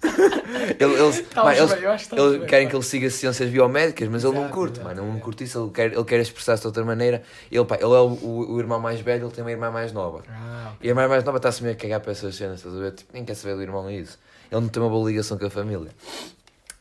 Ele- 0.80 0.94
eles, 0.94 1.18
Estás 1.20 1.44
mano, 1.46 1.56
eles, 1.56 1.72
bem, 1.80 1.94
estás 1.94 2.22
eles 2.22 2.38
bem, 2.38 2.46
querem 2.48 2.66
pá. 2.66 2.70
que 2.70 2.76
ele 2.76 2.82
siga 2.82 3.08
ciências 3.10 3.48
biomédicas, 3.50 4.08
mas 4.08 4.24
ele 4.24 4.34
não 4.34 4.48
curte, 4.48 4.80
mano. 4.80 4.90
Ele 4.90 5.00
não 5.00 5.08
exato. 5.10 5.24
curte 5.24 5.44
isso, 5.44 5.62
ele 5.62 5.70
quer, 5.70 5.92
ele 5.92 6.04
quer 6.04 6.20
expressar-se 6.20 6.62
de 6.62 6.66
outra 6.66 6.84
maneira. 6.84 7.22
Ele, 7.50 7.64
pá, 7.64 7.76
ele 7.76 7.84
é 7.84 7.86
o, 7.86 8.08
o, 8.08 8.54
o 8.54 8.58
irmão 8.58 8.80
mais 8.80 9.00
velho, 9.00 9.26
ele 9.26 9.32
tem 9.32 9.42
uma 9.44 9.50
irmã 9.50 9.70
mais 9.70 9.92
nova. 9.92 10.22
Ah, 10.28 10.72
E 10.80 10.86
a 10.86 10.88
irmã 10.90 11.06
mais 11.08 11.22
nova 11.24 11.38
está-se 11.38 11.62
meio 11.62 11.74
a 11.74 11.78
cagar 11.78 12.00
para 12.00 12.10
essas 12.12 12.34
cenas, 12.34 12.58
estás 12.58 12.74
a 12.74 12.78
ver? 12.78 12.92
Tipo, 12.92 13.12
nem 13.14 13.24
quer 13.24 13.34
saber 13.34 13.54
do 13.54 13.62
irmão, 13.62 13.88
é 13.88 13.94
isso. 13.94 14.18
Ele 14.50 14.60
não 14.60 14.68
tem 14.68 14.82
uma 14.82 14.90
boa 14.90 15.08
ligação 15.08 15.38
com 15.38 15.46
a 15.46 15.50
família. 15.50 15.90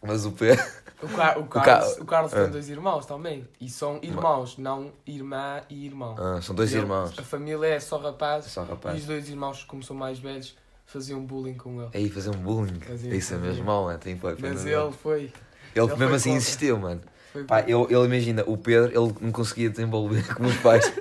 Mas 0.01 0.25
o 0.25 0.31
Pedro. 0.31 0.63
O, 1.01 1.07
Car 1.07 1.39
o 1.39 1.45
Ca- 1.45 1.61
Carlos, 1.61 1.97
o 1.97 2.05
Carlos 2.05 2.33
Ah. 2.33 2.41
tem 2.43 2.51
dois 2.51 2.69
irmãos 2.69 3.05
também. 3.05 3.47
E 3.61 3.69
são 3.69 3.99
irmãos, 4.01 4.57
não 4.57 4.91
irmã 5.07 5.61
e 5.69 5.85
irmão. 5.85 6.15
Ah, 6.19 6.41
são 6.41 6.53
dois 6.53 6.73
irmãos. 6.73 7.17
A 7.17 7.23
família 7.23 7.67
é 7.67 7.79
só 7.79 7.97
rapazes. 7.97 8.51
Só 8.51 8.63
E 8.63 8.67
rapaz. 8.67 8.99
os 8.99 9.05
dois 9.05 9.29
irmãos, 9.29 9.63
como 9.63 9.81
são 9.81 9.95
mais 9.95 10.19
velhos, 10.19 10.55
faziam 10.85 11.21
bullying 11.25 11.53
com 11.53 11.81
ele. 11.81 11.89
Aí 11.93 12.09
fazer 12.09 12.29
um 12.31 12.39
bullying. 12.39 12.79
Isso 13.15 13.33
é 13.33 13.37
mesmo 13.37 13.63
mau, 13.63 13.85
mano. 13.85 13.97
Tem 13.99 14.17
foi, 14.17 14.35
foi 14.35 14.49
Mas 14.49 14.65
ele 14.65 14.91
foi. 14.91 15.19
Ele, 15.21 15.31
ele 15.75 15.87
mesmo 15.87 15.97
foi 15.97 16.05
assim 16.15 16.29
contra. 16.31 16.37
insistiu, 16.43 16.77
mano. 16.79 17.01
Pá, 17.47 17.59
ele, 17.61 17.73
ele 17.73 18.05
imagina, 18.05 18.43
o 18.47 18.57
Pedro, 18.57 18.87
ele 18.87 19.15
não 19.21 19.31
conseguia 19.31 19.69
desenvolver 19.69 20.25
como 20.35 20.49
os 20.49 20.57
pais. 20.57 20.91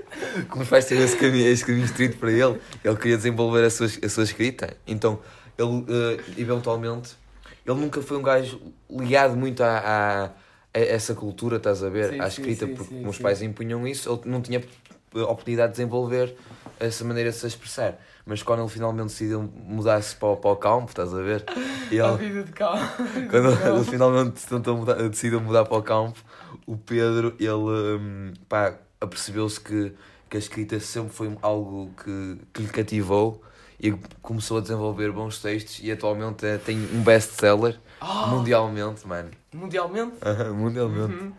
como 0.51 0.63
os 0.63 0.69
pais 0.69 0.87
tinham 0.87 1.03
esse 1.03 1.17
caminho, 1.17 1.47
esse 1.49 1.65
caminho 1.65 1.87
estrito 1.87 2.19
para 2.19 2.31
ele, 2.31 2.61
ele 2.85 2.97
queria 2.97 3.17
desenvolver 3.17 3.65
a 3.65 3.71
sua, 3.71 3.87
a 3.87 4.09
sua 4.11 4.25
escrita. 4.25 4.77
Então, 4.87 5.19
ele, 5.57 5.85
eh, 5.89 6.21
eventualmente, 6.37 7.17
ele 7.71 7.81
nunca 7.81 8.01
foi 8.03 8.17
um 8.17 8.23
gajo 8.23 8.61
ligado 8.91 9.37
muito 9.37 9.63
à, 9.63 9.79
à- 9.79 10.25
a 10.75 10.79
essa 10.81 11.15
cultura, 11.15 11.57
estás 11.57 11.83
a 11.83 11.89
ver? 11.89 12.11
Sim, 12.11 12.21
à 12.21 12.29
escrita, 12.29 12.67
sim, 12.67 12.75
porque 12.77 12.95
sim, 12.95 13.09
os 13.09 13.17
sim. 13.17 13.23
pais 13.23 13.43
impunham 13.43 13.87
isso, 13.87 14.11
ele 14.13 14.31
não 14.31 14.41
tinha 14.41 14.63
oportunidade 15.15 15.73
de 15.73 15.77
desenvolver 15.79 16.35
essa 16.79 17.05
maneira 17.05 17.31
de 17.31 17.37
se 17.37 17.47
expressar. 17.47 17.99
Mas 18.27 18.43
quando 18.43 18.61
ele 18.61 18.69
finalmente 18.69 19.07
decidiu 19.09 19.43
mudar-se 19.43 20.15
para, 20.17 20.29
o- 20.29 20.37
para 20.37 20.51
o 20.51 20.57
campo, 20.57 20.91
estás 20.91 21.13
a 21.15 21.21
ver? 21.23 21.45
E 21.91 21.99
A 21.99 22.09
ele, 22.13 22.19
vida 22.19 22.43
de 22.45 22.53
calma. 22.53 22.87
quando 23.31 23.49
ele 23.67 23.85
finalmente 23.85 24.41
se 24.41 24.47
tentou 24.47 24.77
mudar, 24.77 24.95
decidiu 25.09 25.41
mudar 25.41 25.65
para 25.65 25.79
o 25.79 25.83
campo, 25.83 26.19
o 26.67 26.77
Pedro, 26.77 27.35
ele 27.41 27.53
hum, 27.55 28.33
pá, 28.49 28.75
apercebeu-se 29.01 29.59
que, 29.59 29.95
que 30.29 30.37
a 30.37 30.41
escrita 30.41 30.79
sempre 30.81 31.13
foi 31.15 31.35
algo 31.41 31.91
que, 32.05 32.37
que 32.53 32.63
lhe 32.63 32.69
cativou 32.69 33.43
e 33.81 33.93
começou 34.23 34.59
a 34.59 34.61
desenvolver 34.61 35.11
bons 35.13 35.41
textos 35.41 35.81
e 35.83 35.91
atualmente 35.93 36.45
é- 36.47 36.59
tem 36.59 36.77
um 36.93 37.03
best-seller 37.03 37.79
Ah, 38.01 38.27
mundialmente, 38.27 39.07
mano. 39.07 39.31
Mundialmente? 39.53 40.17
mundialmente. 40.55 41.13
Uhum. 41.15 41.33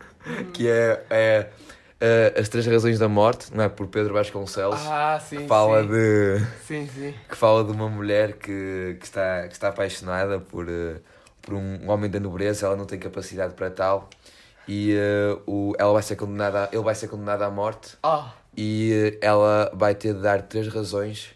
Que 0.52 0.68
é, 0.68 1.04
é, 1.10 1.50
é 2.00 2.34
As 2.40 2.48
Três 2.48 2.66
Razões 2.66 2.98
da 2.98 3.08
Morte, 3.08 3.54
não 3.54 3.64
é? 3.64 3.68
Por 3.68 3.86
Pedro 3.88 4.14
Vasconcelos. 4.14 4.80
Ah, 4.86 5.18
sim, 5.20 5.38
que 5.38 5.46
fala 5.46 5.82
sim. 5.82 5.88
de 5.88 6.38
Sim, 6.66 6.88
sim. 6.94 7.14
que 7.28 7.36
fala 7.36 7.64
de 7.64 7.72
uma 7.72 7.88
mulher 7.88 8.34
que, 8.34 8.96
que, 9.00 9.04
está, 9.06 9.46
que 9.46 9.52
está 9.54 9.68
apaixonada 9.68 10.38
por, 10.40 10.66
eh, 10.68 10.96
por 11.42 11.54
um 11.54 11.88
homem 11.90 12.10
da 12.10 12.20
nobreza, 12.20 12.66
ela 12.66 12.76
não 12.76 12.84
tem 12.86 12.98
capacidade 12.98 13.54
para 13.54 13.70
tal 13.70 14.08
e 14.68 14.94
eh, 14.94 15.36
o, 15.46 15.74
ela 15.78 15.92
vai 15.94 16.02
ser 16.02 16.16
condenada, 16.16 16.68
ele 16.72 16.82
vai 16.82 16.94
ser 16.94 17.08
condenado 17.08 17.42
à 17.42 17.50
morte 17.50 17.96
Ah, 18.02 18.32
e 18.56 18.92
eh, 18.92 19.18
ela 19.26 19.70
vai 19.74 19.94
ter 19.94 20.12
de 20.14 20.20
dar 20.20 20.42
três 20.42 20.68
razões 20.68 21.30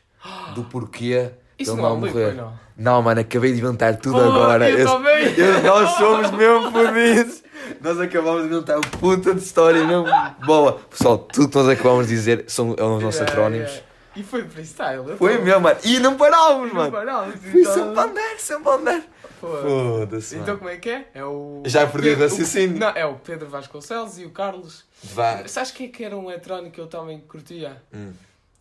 do 0.54 0.64
porquê 0.64 1.30
isso 1.58 1.72
ele 1.72 1.80
não 1.82 1.86
é 1.86 1.90
não 1.90 1.96
morrer. 2.00 2.34
não. 2.34 2.64
Não, 2.76 3.00
mano, 3.02 3.20
acabei 3.20 3.52
de 3.52 3.58
inventar 3.60 3.96
tudo 3.96 4.18
Pô, 4.18 4.24
agora. 4.24 4.68
Eu 4.68 4.78
eu- 4.78 5.62
nós 5.62 5.90
somos 5.96 6.30
mesmo 6.32 6.72
fodidos. 6.72 7.42
Nós 7.80 8.00
acabamos 8.00 8.42
de 8.42 8.48
inventar 8.54 8.76
uma 8.78 8.90
puta 8.98 9.32
de 9.32 9.40
história 9.40 9.84
mesmo 9.84 10.06
boa. 10.44 10.72
Pessoal, 10.90 11.18
tudo 11.18 11.48
que 11.48 11.56
nós 11.56 11.68
acabamos 11.68 12.08
de 12.08 12.14
dizer 12.14 12.44
são, 12.48 12.74
são 12.76 12.96
os 12.96 13.02
nossos 13.02 13.20
Yeah, 13.20 13.32
acrónimos. 13.32 13.68
yeah. 13.70 13.86
E 14.16 14.22
foi 14.24 14.42
freestyle. 14.48 15.16
Foi 15.16 15.38
mesmo, 15.38 15.60
mano. 15.60 15.78
E 15.84 15.98
não 16.00 16.16
parámos, 16.16 16.68
Não 16.68 16.74
mano. 16.74 16.92
parámos, 16.92 17.34
Foi 17.40 17.60
então- 17.60 17.72
sempre 17.74 17.98
a 18.00 18.02
andar, 18.04 18.34
sempre 18.38 18.68
a 18.68 18.72
andar. 18.74 19.02
Pô. 19.40 19.48
Foda-se, 19.58 20.36
Então 20.36 20.56
como 20.56 20.70
é 20.70 20.76
que 20.76 20.88
é? 20.90 21.08
É 21.14 21.24
o. 21.24 21.62
Já 21.66 21.86
perdi 21.86 22.10
o 22.10 22.18
raciocínio. 22.18 22.78
Não, 22.78 22.88
é 22.88 23.04
o 23.06 23.14
Pedro 23.14 23.48
Vasconcelos 23.48 24.18
e 24.18 24.24
o 24.24 24.30
Carlos. 24.30 24.84
Vá. 25.02 25.46
Sabes 25.46 25.70
quem 25.70 25.86
é 25.86 25.90
que 25.90 26.04
era 26.04 26.16
um 26.16 26.30
eletrónico 26.30 26.72
que 26.74 26.80
eu 26.80 26.86
também 26.86 27.20
curtia? 27.20 27.80
Hum. 27.94 28.12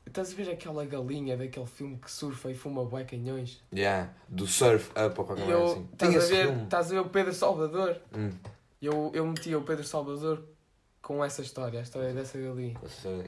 Estás 0.06 0.32
a 0.34 0.36
ver 0.36 0.50
aquela 0.52 0.86
galinha 0.86 1.36
daquele 1.38 1.66
filme 1.66 1.98
que 1.98 2.12
surfa 2.12 2.52
e 2.52 2.54
fuma 2.54 2.84
bué 2.86 3.04
canhões? 3.04 3.62
Yeah. 3.74 4.10
Do 4.28 4.46
surf 4.46 4.92
up 4.92 5.20
ou 5.20 5.26
qualquer 5.26 5.46
coisa 5.46 5.64
assim. 5.74 5.88
estás, 5.94 6.16
a 6.16 6.20
ver, 6.28 6.64
estás 6.64 6.88
a 6.88 6.90
ver 6.90 7.00
o 7.00 7.10
Pedro 7.10 7.34
Salvador? 7.34 7.98
Hum. 8.16 8.32
Eu, 8.82 9.12
eu 9.14 9.26
metia 9.26 9.58
o 9.58 9.62
Pedro 9.64 9.84
Salvador 9.86 10.44
com 11.02 11.24
essa 11.24 11.42
história, 11.42 11.80
a 11.80 11.84
história 11.84 12.14
dessa 12.14 12.38
galinha. 12.38 12.76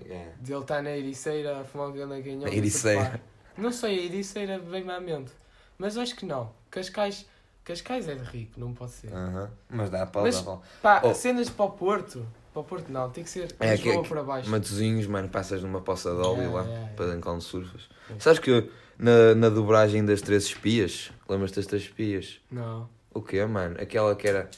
Yeah. 0.05 0.32
De 0.41 0.53
ele 0.53 0.62
estar 0.62 0.84
na 0.84 0.91
ericeira 0.91 1.62
a 1.62 1.63
fumar 1.63 1.88
um 1.89 1.94
grande 1.94 2.22
canhão. 2.22 2.41
Na 2.41 2.50
ericeira. 2.53 3.22
Não 3.58 3.72
sei, 3.72 4.00
a 4.00 4.03
ericeira 4.03 4.60
vem-me 4.60 4.91
à 4.91 5.00
mente. 5.00 5.32
Mas 5.77 5.98
acho 5.98 6.15
que 6.15 6.25
não. 6.25 6.51
Cascais, 6.70 7.25
Cascais 7.63 8.08
é 8.10 8.15
de 8.15 8.24
rico, 8.24 8.60
não 8.60 8.74
pode 8.74 8.91
ser. 8.91 9.12
Aham. 9.13 9.50
Mas 9.70 9.89
dá 9.89 10.05
para 10.05 10.22
Mas- 10.24 10.36
dar 10.44 10.58
para. 10.58 11.00
Pá, 11.01 11.08
Oh. 11.08 11.13
cenas 11.13 11.50
para 11.50 11.65
o 11.65 11.72
Porto. 11.72 12.25
Para 12.55 12.62
o 12.62 12.63
Porto 12.63 12.89
não, 12.89 13.09
tem 13.09 13.21
que 13.21 13.29
ser 13.29 13.53
É, 13.59 13.71
Lisboa 13.75 14.01
que- 14.01 14.07
para 14.07 14.24
baixo. 14.24 14.50
Matozinhos, 14.50 15.05
mano, 15.07 15.27
passas 15.27 15.62
numa 15.62 15.81
poça 15.81 16.09
de 16.12 16.21
óleo 16.21 16.38
Yeah, 16.43 16.55
lá, 16.55 16.63
yeah, 16.63 16.93
para 16.95 17.05
yeah. 17.07 17.21
quando 17.21 17.41
surfas. 17.41 17.89
Yeah. 18.07 18.21
Sabes 18.24 18.39
que 18.39 18.71
na, 18.97 19.35
na 19.35 19.50
dobragem 19.50 20.05
das 20.05 20.21
Três 20.21 20.45
Espias, 20.45 21.12
lembras-te 21.27 21.57
das 21.57 21.65
Três 21.67 21.83
Espias? 21.83 22.39
Não. 22.50 22.88
O 23.13 23.21
quê, 23.21 23.45
mano? 23.45 23.75
Aquela 23.77 24.15
que 24.15 24.25
era 24.25 24.50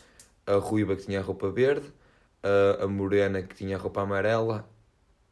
a 0.45 0.53
ruiva 0.57 0.95
que 0.95 1.07
tinha 1.07 1.19
a 1.19 1.23
roupa 1.23 1.49
verde, 1.49 1.91
a, 2.43 2.83
a 2.83 2.87
morena 2.87 3.41
que 3.41 3.55
tinha 3.55 3.75
a 3.75 3.79
roupa 3.79 4.03
amarela 4.03 4.69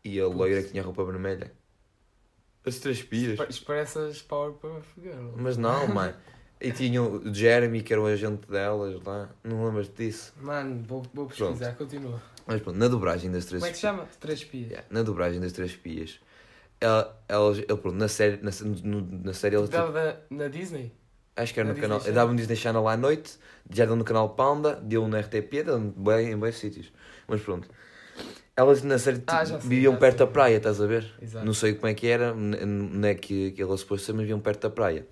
e 0.04 0.20
a 0.20 0.26
loira 0.26 0.64
que 0.64 0.70
tinha 0.72 0.82
a 0.82 0.86
roupa 0.88 1.06
vermelha. 1.06 1.52
As 2.66 2.80
Três 2.80 2.98
Espias. 2.98 3.40
Isto 3.48 3.64
parece 3.68 4.00
as 4.00 4.24
Powerpuff 4.24 4.88
Girls. 5.00 5.34
Mas 5.38 5.56
não, 5.56 5.86
mano. 5.94 6.16
E 6.60 6.72
tinha 6.72 7.04
o 7.04 7.32
Jeremy, 7.32 7.84
que 7.84 7.94
era 7.94 8.02
o 8.02 8.08
agente 8.08 8.50
delas 8.50 9.00
lá. 9.04 9.30
Não 9.44 9.64
lembras 9.68 9.88
disso? 9.88 10.34
Mano, 10.42 10.84
vou, 10.88 11.04
vou 11.14 11.28
pesquisar, 11.28 11.74
continua. 11.76 12.20
Mas 12.48 12.62
pronto, 12.62 12.78
na 12.78 12.88
dobragem 12.88 13.32
das 13.32 13.46
Três 13.46 13.62
Como 13.62 13.68
é 13.70 13.72
que 13.72 13.76
se 13.78 13.82
chama? 13.82 14.08
Três 14.20 14.44
Pias. 14.44 14.70
Yeah, 14.72 14.88
na 14.92 15.02
dobragem 15.04 15.40
das 15.42 15.52
Três 15.52 15.72
Espias. 15.72 16.20
Ela, 16.80 17.20
elas, 17.28 17.58
ele, 17.58 17.66
pronto, 17.78 17.96
na 17.96 18.08
série, 18.08 18.38
na, 18.44 18.52
no- 18.84 19.22
na 19.24 19.34
série 19.34 19.56
eles, 19.56 19.70
Dava 19.70 19.92
da- 19.92 20.18
na 20.30 20.48
Disney? 20.48 20.92
acho 21.36 21.54
que 21.54 21.60
era 21.60 21.70
na 21.70 21.76
no 21.76 21.82
canal, 21.82 21.98
Disney 21.98 22.12
Channel. 22.12 22.16
dava 22.26 22.32
no 22.32 22.38
Disney 22.38 22.56
Channel 22.56 22.88
à 22.88 22.98
noite, 22.98 23.38
já 23.72 23.86
deu 23.86 23.96
no 23.96 24.04
canal 24.04 24.30
Panda, 24.36 24.76
deu 24.76 25.08
no 25.08 25.18
RTP, 25.18 25.64
deu 25.64 25.80
bem, 25.80 26.32
em 26.32 26.36
vários 26.36 26.60
sítios. 26.60 26.92
Mas 27.28 27.42
pronto. 27.42 27.68
Elas 28.58 28.84
na 28.84 28.98
série 29.00 29.22
Ah, 29.28 29.44
tipo, 29.46 29.60
sei, 29.60 29.70
viviam 29.70 29.96
perto 29.98 30.18
sei. 30.18 30.26
da 30.28 30.32
praia, 30.32 30.58
estás 30.58 30.80
a 30.80 30.86
ver? 30.86 31.14
Exato. 31.22 31.46
Não 31.46 31.54
sei 31.54 31.74
como 31.74 31.88
é 31.88 31.94
que 31.94 32.08
era, 32.08 32.34
não 32.34 33.08
é 33.08 33.14
que, 33.16 33.52
que 33.52 33.62
elas 33.62 33.80
suposto 33.82 34.06
ser, 34.06 34.14
mas 34.14 34.22
viviam 34.22 34.40
perto 34.40 34.62
da 34.62 34.70
praia. 34.70 35.06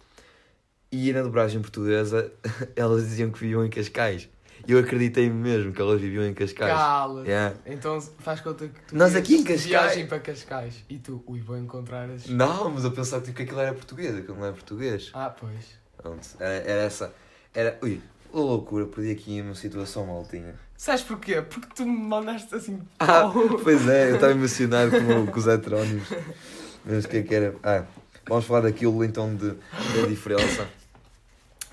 E 0.91 1.11
na 1.11 1.23
dobragem 1.23 1.59
portuguesa, 1.61 2.31
elas 2.75 3.03
diziam 3.03 3.31
que 3.31 3.39
viviam 3.39 3.65
em 3.65 3.69
Cascais. 3.69 4.29
Eu 4.67 4.79
acreditei 4.79 5.29
mesmo 5.29 5.73
que 5.73 5.81
elas 5.81 5.99
viviam 5.99 6.23
em 6.25 6.33
Cascais. 6.33 6.71
Cala. 6.73 7.23
Yeah. 7.25 7.55
Então 7.65 7.99
faz 8.19 8.39
conta 8.41 8.67
que 8.67 8.79
tu 8.87 8.95
Nós 8.95 9.15
aqui 9.15 9.35
em 9.35 9.43
Cascais- 9.43 9.65
Viagem 9.65 10.07
para 10.07 10.19
Cascais. 10.19 10.75
E 10.89 10.97
tu, 10.97 11.23
ui, 11.27 11.41
vou 11.41 11.57
encontrar 11.57 12.09
as. 12.09 12.27
Não, 12.27 12.69
mas 12.69 12.83
eu 12.83 12.91
pensava 12.91 13.21
tipo, 13.23 13.35
que 13.37 13.43
aquilo 13.43 13.59
era 13.59 13.73
português, 13.73 14.15
aquilo 14.15 14.37
não 14.37 14.45
é 14.47 14.51
português. 14.51 15.11
Ah, 15.13 15.29
pois. 15.29 15.81
Pronto, 15.97 16.27
era, 16.39 16.53
era 16.53 16.81
essa. 16.83 17.13
Era. 17.53 17.77
Ui, 17.81 18.01
loucura, 18.33 18.85
perdi 18.85 19.11
aqui 19.11 19.41
uma 19.41 19.55
situação 19.55 20.05
maltinha. 20.05 20.55
Sabes 20.77 21.01
porquê? 21.03 21.41
Porque 21.41 21.67
tu 21.75 21.85
me 21.85 21.97
mandaste 22.07 22.53
assim. 22.55 22.79
Ah, 22.99 23.31
pois 23.63 23.87
é, 23.87 24.11
eu 24.11 24.15
estava 24.15 24.31
emocionado 24.33 24.91
com, 24.91 25.25
com 25.31 25.39
os 25.39 25.47
heterónimos. 25.47 26.07
Mas 26.85 27.05
o 27.05 27.07
que 27.09 27.17
é 27.17 27.23
que 27.23 27.33
era? 27.35 27.55
Ah, 27.63 27.83
vamos 28.27 28.45
falar 28.45 28.61
daquilo 28.61 29.03
então 29.03 29.33
de, 29.35 29.49
da 29.51 30.07
diferença. 30.07 30.67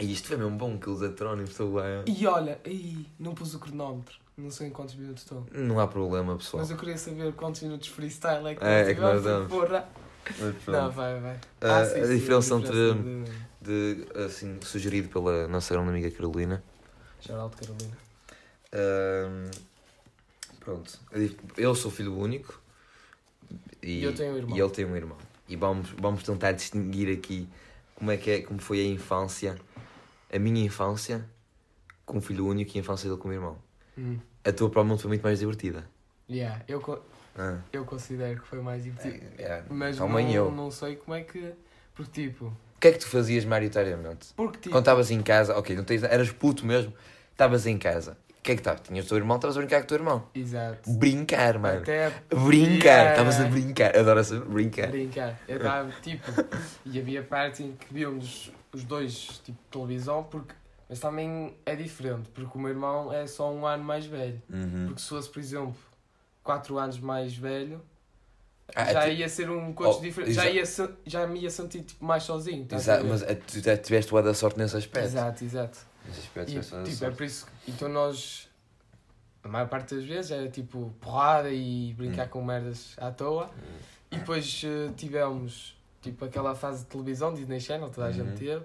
E 0.00 0.12
isto 0.12 0.28
foi 0.28 0.36
mesmo 0.36 0.56
bom, 0.56 0.76
aqueles 0.76 1.02
heterónimos, 1.02 1.50
estou 1.50 1.74
lá. 1.74 1.84
E 2.06 2.26
olha, 2.26 2.58
aí, 2.64 3.06
não 3.18 3.34
pus 3.34 3.54
o 3.54 3.58
cronómetro. 3.58 4.16
Não 4.36 4.50
sei 4.50 4.68
em 4.68 4.70
quantos 4.70 4.94
minutos 4.94 5.22
estou. 5.22 5.46
Não 5.52 5.78
há 5.78 5.86
problema, 5.86 6.36
pessoal. 6.36 6.62
Mas 6.62 6.70
eu 6.70 6.76
queria 6.78 6.96
saber 6.96 7.32
quantos 7.34 7.60
minutos 7.60 7.88
freestyle 7.88 8.46
é 8.48 8.54
que 8.54 8.64
É, 8.64 8.90
é 8.90 8.94
que 8.94 9.00
nós 9.00 9.22
damos. 9.22 9.48
Porra. 9.52 9.86
Não, 10.66 10.90
vai, 10.90 11.20
vai. 11.20 11.38
Ah, 11.60 11.84
sim, 11.84 12.00
a 12.00 12.06
sim, 12.06 12.14
diferença 12.16 12.56
diferença 12.58 12.98
entre- 12.98 13.02
de- 13.60 14.04
De, 14.06 14.18
assim, 14.24 14.58
sugerido 14.62 15.08
pela 15.10 15.46
nossa 15.48 15.74
grande 15.74 15.90
amiga 15.90 16.10
Carolina. 16.10 16.62
Geraldo 17.20 17.54
Carolina. 17.56 17.96
Pronto, 20.60 20.98
eu 21.56 21.74
sou 21.74 21.90
filho 21.90 22.16
único 22.16 22.60
e, 23.82 24.00
E 24.00 24.04
eu 24.04 24.14
tenho 24.14 24.32
um 24.34 24.36
irmão. 24.36 24.56
e 24.56 24.60
ele 24.60 24.70
tem 24.70 24.84
um 24.84 24.96
irmão. 24.96 25.16
E 25.48 25.56
vamos, 25.56 25.90
vamos 25.98 26.22
tentar 26.22 26.52
distinguir 26.52 27.12
aqui 27.16 27.48
como 27.94 28.10
é 28.10 28.16
que 28.16 28.30
é, 28.30 28.40
como 28.42 28.60
foi 28.60 28.80
a 28.80 28.84
infância, 28.84 29.58
a 30.32 30.38
minha 30.38 30.64
infância 30.64 31.24
com 32.06 32.18
um 32.18 32.20
filho 32.20 32.46
único 32.46 32.70
e 32.74 32.78
a 32.78 32.80
infância 32.80 33.08
dele 33.08 33.20
com 33.20 33.28
o 33.28 33.30
meu 33.30 33.40
irmão. 33.40 33.56
Hum. 33.98 34.18
A 34.44 34.52
tua 34.52 34.68
provavelmente 34.70 35.02
foi 35.02 35.08
muito 35.08 35.22
mais 35.22 35.38
divertida. 35.38 35.84
Yeah, 36.28 36.62
eu, 36.68 36.80
co- 36.80 37.00
Ah, 37.36 37.58
eu 37.72 37.84
considero 37.84 38.40
que 38.40 38.46
foi 38.46 38.60
mais 38.60 38.84
divertido. 38.84 39.24
é, 39.38 39.42
é, 39.42 39.62
Mas 39.68 39.98
não, 39.98 40.18
eu. 40.20 40.50
não 40.50 40.70
sei 40.70 40.96
como 40.96 41.14
é 41.16 41.22
que. 41.22 41.52
Porque 41.94 42.22
tipo. 42.28 42.46
O 42.46 42.80
que 42.80 42.88
é 42.88 42.92
que 42.92 42.98
tu 42.98 43.08
fazias 43.08 43.44
maioritariamente? 43.44 44.28
Porque 44.34 44.58
tipo. 44.58 44.70
Quando 44.70 44.82
estavas 44.84 45.10
em 45.10 45.20
casa, 45.22 45.56
ok, 45.58 45.76
não 45.76 45.84
tens, 45.84 46.02
eras 46.02 46.30
puto 46.32 46.64
mesmo, 46.64 46.92
estavas 47.32 47.66
em 47.66 47.76
casa. 47.76 48.16
O 48.38 48.42
que 48.42 48.52
é 48.52 48.54
que 48.54 48.60
estavas? 48.60 48.80
Tinhas 48.80 49.04
o 49.04 49.08
teu 49.08 49.18
irmão, 49.18 49.36
estavas 49.36 49.56
a 49.56 49.60
brincar 49.60 49.78
com 49.80 49.84
o 49.84 49.88
teu 49.88 49.96
irmão. 49.98 50.26
Exato. 50.34 50.90
Brincar, 50.92 51.58
mano. 51.58 51.80
Até 51.82 52.08
Brincar, 52.30 52.84
Yeah. 52.88 53.10
estavas 53.10 53.40
a 53.40 53.44
brincar. 53.44 53.94
Adoro 53.98 54.20
essa 54.20 54.40
brincar. 54.40 54.86
brincar. 54.88 55.38
Eu 55.46 55.56
estava 55.58 55.90
tipo. 56.00 56.24
E 56.86 56.98
havia 56.98 57.22
partes 57.22 57.60
em 57.60 57.72
que 57.72 57.92
víamos 57.92 58.50
os 58.72 58.84
dois 58.84 59.40
tipo 59.44 59.58
televisão, 59.70 60.22
porque. 60.24 60.54
Mas 60.88 60.98
também 60.98 61.54
é 61.64 61.76
diferente, 61.76 62.28
porque 62.30 62.58
o 62.58 62.60
meu 62.60 62.70
irmão 62.70 63.12
é 63.12 63.24
só 63.26 63.52
um 63.52 63.64
ano 63.64 63.84
mais 63.84 64.04
velho. 64.06 64.42
Uhum. 64.50 64.86
Porque 64.88 65.00
se 65.00 65.08
fosse, 65.08 65.28
por 65.30 65.38
exemplo, 65.38 65.76
4 66.42 66.76
anos 66.78 66.98
mais 66.98 67.32
velho, 67.36 67.80
Ah, 68.74 68.92
já 68.92 69.04
ti- 69.04 69.12
ia 69.16 69.28
ser 69.28 69.48
um 69.50 69.72
coach 69.72 69.98
Oh, 69.98 70.00
diferente. 70.00 70.32
Já, 70.32 70.50
ia, 70.50 70.66
se- 70.66 70.90
já 71.06 71.26
me 71.28 71.38
ia 71.40 71.50
sentir 71.50 71.82
tipo, 71.82 72.04
mais 72.04 72.24
sozinho. 72.24 72.66
a 72.70 72.74
Exato, 72.74 73.04
mas 73.04 73.22
eh, 73.22 73.34
tu 73.36 73.60
já 73.60 73.76
tiveste 73.76 74.10
boa 74.10 74.22
da 74.22 74.34
sorte 74.34 74.58
nesse 74.58 74.76
aspecto. 74.76 75.06
Exato, 75.06 75.44
exato. 75.44 75.78
Nesse 76.06 76.20
aspecto 76.20 76.50
E, 76.52 76.90
tipo, 76.90 77.04
é 77.04 77.10
por 77.12 77.22
isso 77.24 77.46
que 77.64 77.70
então 77.70 77.88
nós, 77.88 78.48
a 79.44 79.48
maior 79.48 79.68
parte 79.68 79.94
das 79.94 80.04
vezes, 80.04 80.30
era 80.32 80.48
tipo 80.48 80.92
porrada 81.00 81.50
e 81.50 81.94
brincar 81.94 82.26
Hum. 82.26 82.30
com 82.30 82.44
merdas 82.44 82.94
à 82.96 83.12
toa. 83.12 83.48
E 84.10 84.16
depois 84.16 84.62
eh, 84.64 84.90
tivemos 84.96 85.76
tipo 86.00 86.24
aquela 86.24 86.54
fase 86.54 86.84
de 86.84 86.90
televisão, 86.90 87.32
Disney 87.34 87.60
Channel, 87.60 87.90
toda 87.90 88.06
a 88.06 88.10
Uhum. 88.10 88.14
gente 88.14 88.38
teve. 88.38 88.64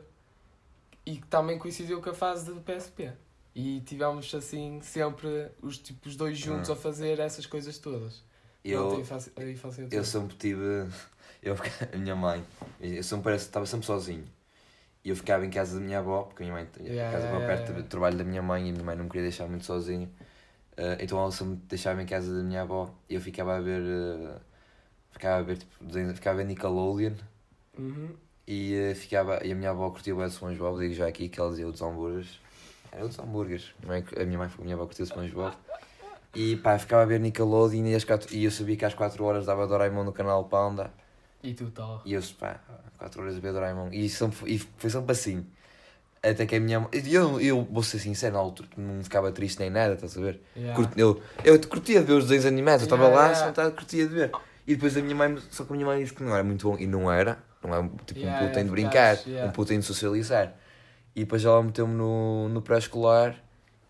E 1.06 1.18
que 1.18 1.28
também 1.28 1.58
coincidiu 1.60 2.02
com 2.02 2.10
a 2.10 2.14
fase 2.14 2.46
do 2.52 2.60
PSP. 2.62 3.12
E 3.54 3.82
tivemos 3.82 4.34
assim 4.34 4.80
sempre 4.82 5.50
os, 5.62 5.78
tipo, 5.78 6.08
os 6.10 6.16
dois 6.16 6.38
juntos 6.38 6.70
Ah. 6.70 6.74
a 6.74 6.76
fazer 6.76 7.20
essas 7.20 7.46
coisas 7.46 7.78
todas. 7.78 8.24
Eu, 8.64 9.00
infância- 9.00 9.32
infância 9.50 9.88
eu 9.92 10.04
sempre 10.04 10.36
tive. 10.36 10.88
Eu, 11.44 11.56
a 11.94 11.98
minha 11.98 12.16
mãe, 12.16 12.44
eu 12.82 13.04
sempre 13.04 13.36
estava 13.36 13.66
sempre 13.68 13.86
sozinho. 13.86 14.26
E 15.04 15.10
eu 15.10 15.16
ficava 15.16 15.46
em 15.46 15.50
casa 15.52 15.78
da 15.80 15.86
minha 15.86 16.00
avó, 16.00 16.24
porque 16.24 16.42
a 16.42 16.46
minha 16.48 16.56
mãe, 16.58 16.68
Yeah, 16.82 17.08
a 17.08 17.12
casa 17.12 17.28
yeah, 17.28 17.46
perto 17.46 17.68
yeah. 17.70 17.82
do 17.84 17.88
trabalho 17.88 18.18
da 18.18 18.24
minha 18.24 18.42
mãe 18.42 18.66
e 18.66 18.70
a 18.70 18.72
minha 18.74 18.84
mãe 18.84 18.96
não 18.96 19.04
me 19.04 19.10
queria 19.12 19.28
deixar 19.28 19.48
muito 19.48 19.64
sozinho. 19.64 20.12
Eh, 20.76 20.98
então 21.02 21.20
ela 21.20 21.32
sempre 21.32 21.58
deixava 21.70 22.02
em 22.02 22.06
casa 22.08 22.36
da 22.36 22.42
minha 22.44 22.64
avó 22.64 22.90
e 23.08 23.14
eu 23.14 23.22
ficava 23.22 23.56
a 23.56 23.62
ver. 23.62 23.82
eh, 23.84 24.40
ficava 25.16 25.38
a 25.38 25.42
ver, 25.42 25.58
tipo, 25.58 25.72
desenhos- 25.84 26.14
ficava 26.16 26.36
a 26.36 26.44
ver 26.44 26.48
Nickelodeon 26.48 27.14
Uhum. 27.80 28.10
e, 28.48 28.76
eh, 28.76 28.94
ficava, 28.96 29.40
e 29.46 29.52
a 29.52 29.56
minha 29.56 29.70
avó 29.72 29.90
curtia 29.90 30.16
o 30.16 30.30
SpongeBob, 30.30 30.78
digo 30.80 30.94
já 30.94 31.08
aqui 31.08 31.30
que 31.30 31.40
ela 31.40 31.50
dizia 31.50 31.68
o 31.68 31.72
dos 31.72 31.82
hambúrgueres. 31.82 32.40
Era 32.92 33.06
o 33.06 33.08
dos 33.08 33.18
hambúrgueres. 33.20 33.74
A 33.84 33.86
minha 33.88 34.00
mãe, 34.02 34.06
a 34.22 34.26
minha, 34.26 34.38
mãe, 34.38 34.50
a 34.58 34.62
minha 34.62 34.76
avó 34.76 34.86
curtia 34.86 35.04
o 35.04 35.08
SpongeBob. 35.08 35.56
E 36.34 36.58
pá, 36.58 36.78
ficava 36.78 37.02
a 37.04 37.06
ver 37.06 37.20
Nickelodeon 37.20 37.86
e, 37.86 37.96
às 37.96 38.04
quatro, 38.04 38.34
e 38.36 38.44
eu 38.44 38.52
sabia 38.52 38.76
que 38.76 38.84
às 38.86 38.94
4 38.94 39.24
horas 39.24 39.46
dava 39.46 39.66
Doraemon 39.66 40.04
no 40.04 40.12
canal 40.12 40.44
Panda. 40.46 40.92
E 41.42 41.54
tu 41.54 41.70
tal. 41.72 42.02
E 42.06 42.14
eu, 42.14 42.22
pá, 42.38 42.60
4 42.98 43.22
horas 43.22 43.38
a 43.38 43.40
ver 43.40 43.54
Doraemon. 43.54 43.90
E, 43.94 44.10
sempre, 44.10 44.36
foi- 44.36 44.52
e 44.52 44.60
foi 44.60 44.90
sempre 44.90 45.12
assim. 45.14 45.46
Até 46.22 46.46
que 46.46 46.56
a 46.56 46.60
minha 46.60 46.80
mãe. 46.80 46.90
Eu, 47.06 47.40
eu 47.40 47.64
vou 47.64 47.84
ser 47.84 48.00
sincero, 48.00 48.34
na 48.34 48.40
altura 48.40 48.68
não 48.76 49.04
ficava 49.04 49.32
triste 49.32 49.60
nem 49.60 49.70
nada, 49.70 49.94
estás 49.94 50.18
a 50.18 50.22
ver? 50.22 50.42
Yeah. 50.58 50.76
Curti- 50.76 51.00
Eu, 51.00 51.22
eu 51.44 51.60
curtia 51.70 52.00
de 52.02 52.06
ver 52.08 52.14
os 52.14 52.24
desenhos 52.24 52.46
animados, 52.48 52.82
eu 52.82 52.86
estava 52.88 53.04
Yeah, 53.04 53.22
lá, 53.22 53.28
yeah. 53.32 53.48
sentado, 53.48 53.76
curtia 53.76 54.08
de 54.08 54.14
ver. 54.14 54.32
E 54.68 54.76
depois 54.76 54.98
a 54.98 55.02
minha 55.02 55.16
mãe, 55.16 55.38
só 55.52 55.64
que 55.64 55.72
a 55.72 55.76
minha 55.76 55.86
mãe 55.86 56.02
disse 56.02 56.14
que 56.14 56.24
não 56.24 56.34
era 56.34 56.44
muito 56.44 56.70
bom. 56.70 56.78
E 56.80 56.88
não 56.88 57.12
era. 57.12 57.38
Não 57.64 57.74
é 57.74 57.90
tipo 58.06 58.20
Yeah, 58.20 58.38
um 58.38 58.44
puto 58.44 58.54
tem 58.54 58.64
de 58.66 58.70
brincar, 58.72 59.18
yeah. 59.26 59.50
um 59.50 59.52
puto 59.52 59.70
tem 59.70 59.80
de 59.80 59.86
socializar. 59.86 60.54
E 61.16 61.22
depois 61.22 61.44
ela 61.44 61.62
meteu-me 61.64 61.94
no, 61.96 62.50
no 62.50 62.62
pré-escolar 62.62 63.36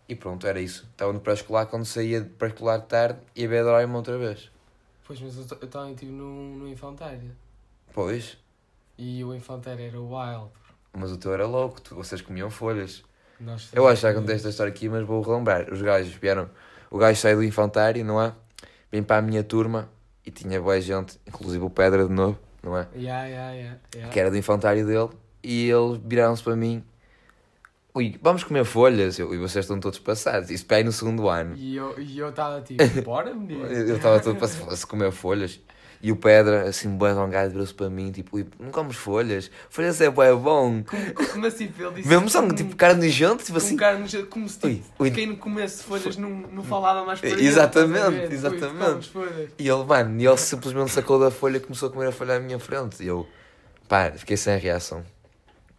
e 0.08 0.14
pronto, 0.14 0.46
era 0.46 0.60
isso. 0.60 0.86
Estava 0.92 1.12
no 1.12 1.20
pré-escolar, 1.20 1.66
quando 1.66 1.84
saía 1.84 2.20
de 2.20 2.28
pré-escolar 2.28 2.78
de 2.80 2.86
tarde, 2.86 3.18
ia 3.34 3.48
ver 3.48 3.64
Doraemon 3.64 3.96
outra 3.98 4.16
vez. 4.16 4.50
Pois, 5.06 5.20
mas 5.20 5.36
eu 5.36 5.68
também 5.68 5.92
estive 5.92 6.12
no, 6.12 6.56
no 6.56 6.68
Infantário. 6.68 7.30
Pois, 7.92 8.38
E 8.98 9.22
o 9.24 9.34
Infantário 9.34 9.84
era 9.84 10.00
Wild. 10.00 10.50
mas 10.92 11.10
o 11.12 11.18
teu 11.18 11.32
era 11.34 11.46
louco, 11.46 11.80
tu, 11.80 11.94
vocês 11.94 12.20
comiam 12.20 12.50
folhas. 12.50 13.02
Nós 13.38 13.68
Eu 13.72 13.86
acho 13.86 14.00
que 14.00 14.06
já 14.08 14.14
contei 14.14 14.36
esta 14.36 14.48
história 14.48 14.72
aqui, 14.72 14.88
mas 14.88 15.04
vou 15.06 15.20
relembrar. 15.20 15.70
Os 15.72 15.82
gajos 15.82 16.14
vieram, 16.14 16.48
o 16.90 16.96
gajo 16.98 17.20
saiu 17.20 17.36
do 17.38 17.44
infantário, 17.44 18.04
não 18.04 18.20
é? 18.22 18.32
Vem 18.90 19.02
para 19.02 19.18
a 19.18 19.22
minha 19.22 19.44
turma 19.44 19.90
e 20.26 20.30
tinha 20.30 20.60
boa 20.60 20.80
gente, 20.80 21.18
inclusive 21.26 21.64
o 21.64 21.70
Pedra 21.70 22.06
de 22.06 22.12
novo, 22.12 22.38
não 22.62 22.76
é? 22.76 22.88
Yeah, 22.94 23.26
yeah, 23.26 23.52
yeah, 23.52 23.78
yeah. 23.94 24.12
Que 24.12 24.20
era 24.20 24.30
do 24.30 24.36
infantário 24.36 24.84
dele, 24.84 25.08
e 25.42 25.70
eles 25.70 26.00
viraram-se 26.04 26.42
para 26.42 26.56
mim: 26.56 26.84
Ui, 27.94 28.18
vamos 28.20 28.44
comer 28.44 28.64
folhas. 28.64 29.18
Eu, 29.18 29.32
e 29.32 29.38
vocês 29.38 29.64
estão 29.64 29.80
todos 29.80 29.98
passados. 29.98 30.50
Isso 30.50 30.66
para 30.66 30.78
aí 30.78 30.84
no 30.84 30.92
segundo 30.92 31.28
ano. 31.28 31.56
E 31.56 31.76
eu 31.76 31.94
eu 31.98 32.28
estava 32.28 32.60
tipo, 32.60 32.82
bora 33.02 33.32
menino. 33.32 33.64
Eu 33.64 33.96
estava 33.96 34.20
todo 34.20 34.36
passado 34.36 34.70
a 34.70 34.86
comer 34.86 35.12
folhas. 35.12 35.60
E 36.02 36.12
o 36.12 36.16
Pedra, 36.16 36.68
assim, 36.68 36.96
bem 36.96 37.08
alongado, 37.08 37.50
virou-se 37.50 37.72
para 37.74 37.88
mim: 37.88 38.12
Tipo, 38.12 38.36
Ui, 38.36 38.46
não 38.60 38.70
comes 38.70 38.96
folhas? 38.96 39.50
Folhas 39.70 40.00
é 40.00 40.10
bué 40.10 40.32
bom. 40.34 40.82
Como- 40.84 41.40
Mas 41.40 41.54
tipo, 41.54 41.82
ele 41.82 41.94
disse. 41.96 42.08
Mesmo 42.08 42.28
só, 42.28 42.42
com- 42.42 42.54
tipo, 42.54 42.76
cara 42.76 42.94
de 42.94 43.08
gente, 43.08 43.38
tipo 43.44 43.52
com 43.52 43.58
assim. 43.58 43.76
carne, 43.76 44.26
como 44.26 44.48
se 44.48 44.58
Ui, 44.64 44.74
tipo, 44.76 45.02
ui. 45.02 45.10
quem 45.10 45.26
não 45.26 45.36
comesse 45.36 45.82
folhas 45.82 46.16
não, 46.16 46.28
não 46.30 46.62
falava 46.62 47.04
mais 47.04 47.20
para 47.20 47.30
ele. 47.30 47.46
Exatamente? 47.46 48.20
Ui, 48.20 48.26
tu 48.28 48.32
exatamente. 48.34 49.10
folhas. 49.10 49.50
E 49.58 49.68
ele, 49.68 49.84
mano, 49.84 50.20
e 50.20 50.26
ele 50.26 50.36
simplesmente 50.36 50.90
sacou 50.92 51.18
da 51.18 51.30
folha 51.30 51.56
e 51.56 51.60
começou 51.60 51.88
a 51.88 51.92
comer 51.92 52.08
a 52.08 52.12
folha 52.12 52.36
à 52.36 52.40
minha 52.40 52.58
frente. 52.58 53.02
E 53.02 53.06
eu, 53.06 53.26
pá, 53.88 54.12
fiquei 54.12 54.36
sem 54.36 54.58
reação. 54.58 55.02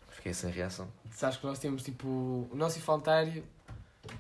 Fiquei 0.10 0.34
sem 0.34 0.50
reação. 0.52 0.88
Sabes 1.12 1.38
que 1.38 1.46
nós 1.46 1.58
temos 1.60 1.84
tipo. 1.84 2.08
O 2.52 2.56
nosso 2.56 2.78
infantário 2.78 3.44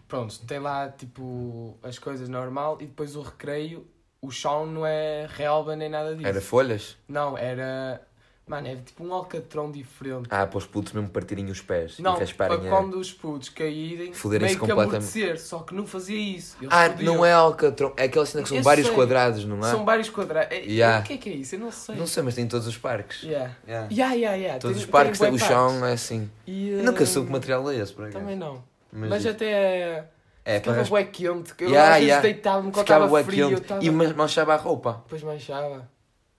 pronto, 0.07 0.37
tem 0.45 0.59
lá 0.59 0.89
tipo 0.89 1.77
as 1.83 1.97
coisas 1.99 2.27
normal 2.27 2.77
e 2.81 2.85
depois 2.85 3.15
o 3.15 3.21
recreio, 3.21 3.85
o 4.21 4.31
chão 4.31 4.65
não 4.65 4.85
é 4.85 5.27
relva 5.29 5.75
nem 5.75 5.89
nada 5.89 6.15
disso. 6.15 6.27
Era 6.27 6.41
folhas? 6.41 6.97
Não, 7.07 7.37
era. 7.37 8.01
Mano, 8.47 8.65
era 8.65 8.79
tipo 8.79 9.03
um 9.03 9.13
alcatrão 9.13 9.69
diferente. 9.69 10.27
Ah, 10.31 10.47
para 10.47 10.57
os 10.57 10.65
putos 10.65 10.93
mesmo 10.93 11.09
partirem 11.09 11.47
os 11.47 11.59
pés 11.61 11.99
não, 11.99 12.15
para 12.37 12.57
quando 12.57 12.97
os 12.97 13.11
putos 13.11 13.49
caírem, 13.49 14.13
Foderem-se 14.13 14.55
meio 14.55 14.59
que 14.65 14.71
completamente. 14.73 14.95
amortecer, 15.19 15.37
só 15.37 15.59
que 15.59 15.75
não 15.75 15.85
fazia 15.85 16.17
isso. 16.17 16.55
Eles 16.61 16.69
Ah, 16.73 16.89
fodiam. 16.89 17.13
não 17.13 17.25
é 17.25 17.33
alcatrão. 17.33 17.91
É 17.97 18.05
aquela 18.05 18.25
cena 18.25 18.43
que 18.43 18.47
são 18.47 18.57
Eu 18.59 18.63
vários 18.63 18.87
sei. 18.87 18.95
quadrados, 18.95 19.43
não 19.43 19.57
é? 19.59 19.69
São 19.69 19.83
vários 19.83 20.09
quadrados. 20.09 20.49
É, 20.55 20.61
Yeah. 20.61 21.01
O 21.01 21.03
que 21.03 21.13
é 21.13 21.17
que 21.17 21.29
é 21.29 21.33
isso? 21.33 21.55
Eu 21.55 21.59
não 21.59 21.71
sei. 21.73 21.95
Não 21.95 22.07
sei, 22.07 22.23
mas 22.23 22.35
tem 22.35 22.45
em 22.45 22.47
todos 22.47 22.65
os 22.67 22.77
parques. 22.77 23.21
Yeah. 23.23 23.53
Yeah. 23.67 23.87
Yeah, 23.91 24.13
yeah, 24.15 24.37
yeah. 24.37 24.59
Todos 24.61 24.77
Tem- 24.77 24.85
os 24.85 24.89
parques, 24.89 25.19
tem 25.19 25.33
o 25.33 25.37
chão 25.37 25.85
é 25.85 25.91
assim. 25.91 26.31
E, 26.47 26.69
Nunca 26.85 27.03
eh, 27.03 27.05
soube 27.05 27.27
que 27.27 27.33
material 27.33 27.69
é 27.69 27.75
esse, 27.75 27.91
por 27.91 28.03
acaso. 28.05 28.17
Também 28.19 28.37
não. 28.37 28.63
Mas, 28.93 29.09
Mas, 29.09 29.25
até 29.25 30.05
é, 30.49 30.59
ficava 30.59 30.77
para 30.77 30.87
bué 30.89 31.03
quente. 31.03 31.53
que 31.55 31.63
Eu 31.65 31.69
Yeah, 31.69 31.89
às 31.89 31.95
vezes 31.95 32.07
yeah. 32.07 32.21
deitava-me 32.23 32.71
quando 32.71 32.83
estava 32.83 33.23
frio. 33.23 33.51
eu 33.51 33.57
estava- 33.57 33.83
e 33.83 33.89
ma- 33.91 34.13
manchava 34.13 34.53
a 34.53 34.57
roupa. 34.57 35.01
Depois 35.03 35.23
manchava. 35.23 35.89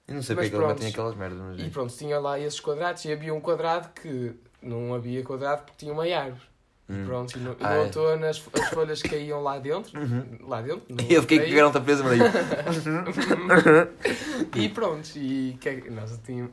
Eu 0.07 0.15
não 0.15 0.23
sei 0.23 0.35
Mas 0.37 0.47
porque 0.47 0.57
eles 0.57 0.67
pronto. 0.67 0.79
metem 0.79 0.89
aquelas 0.89 1.15
merdas. 1.17 1.39
Mas... 1.39 1.61
E 1.67 1.71
pronto, 1.71 1.95
tinha 1.95 2.19
lá 2.19 2.41
esses 2.41 2.61
quadrados 2.61 3.05
e 3.05 3.13
havia 3.13 3.35
um 3.35 3.41
quadrado 3.41 3.91
que 4.01 4.33
não 4.63 4.95
havia 4.95 5.23
quadrado 5.23 5.63
porque 5.65 5.77
tinha 5.79 5.93
uma 5.93 6.05
árvore. 6.05 6.49
Hum. 6.91 7.05
Pronto, 7.05 7.37
e 7.37 7.41
no, 7.43 7.51
e 7.53 7.57
Ah, 7.61 7.69
no 7.69 7.75
é. 7.75 7.79
outono 7.85 8.25
as, 8.27 8.43
as 8.55 8.69
folhas 8.71 9.03
caíam 9.03 9.43
lá 9.43 9.59
dentro. 9.59 10.01
Uhum. 10.01 10.39
Lá 10.49 10.63
dentro. 10.63 10.83
no 10.89 10.99
E 11.03 11.13
eu 11.13 11.21
fiquei 11.21 11.41
com 11.41 11.53
a 11.53 11.55
garota 11.55 11.81
presa, 11.83 12.03
mas 12.03 12.13
aí. 12.19 12.25
E 14.57 14.69
pronto, 14.71 15.07
e 15.17 15.57
que, 15.61 15.69
é 15.69 15.91
nós, 15.91 16.19
tínhamos, 16.25 16.53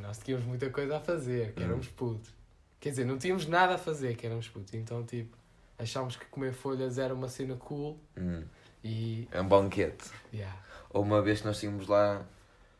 nós 0.00 0.18
tínhamos 0.18 0.46
muita 0.46 0.70
coisa 0.70 0.96
a 0.96 1.00
fazer, 1.00 1.52
que 1.52 1.62
Hum. 1.62 1.66
éramos 1.66 1.88
putos. 1.88 2.32
Quer 2.80 2.90
dizer, 2.90 3.04
não 3.04 3.18
tínhamos 3.18 3.46
nada 3.46 3.74
a 3.74 3.78
fazer, 3.78 4.16
que 4.16 4.26
éramos 4.26 4.48
putos. 4.48 4.72
Então, 4.74 5.02
tipo, 5.04 5.36
achámos 5.78 6.16
que 6.16 6.24
comer 6.26 6.52
folhas 6.52 6.98
era 6.98 7.14
uma 7.14 7.28
cena 7.28 7.54
cool 7.56 7.98
Hum, 8.16 8.42
e. 8.82 9.28
É 9.30 9.40
um 9.40 9.48
banquete. 9.48 10.10
Yeah. 10.32 10.56
Ou 10.90 11.02
uma 11.02 11.20
vez 11.22 11.40
que 11.40 11.46
nós 11.46 11.58
tínhamos 11.58 11.86
lá 11.88 12.22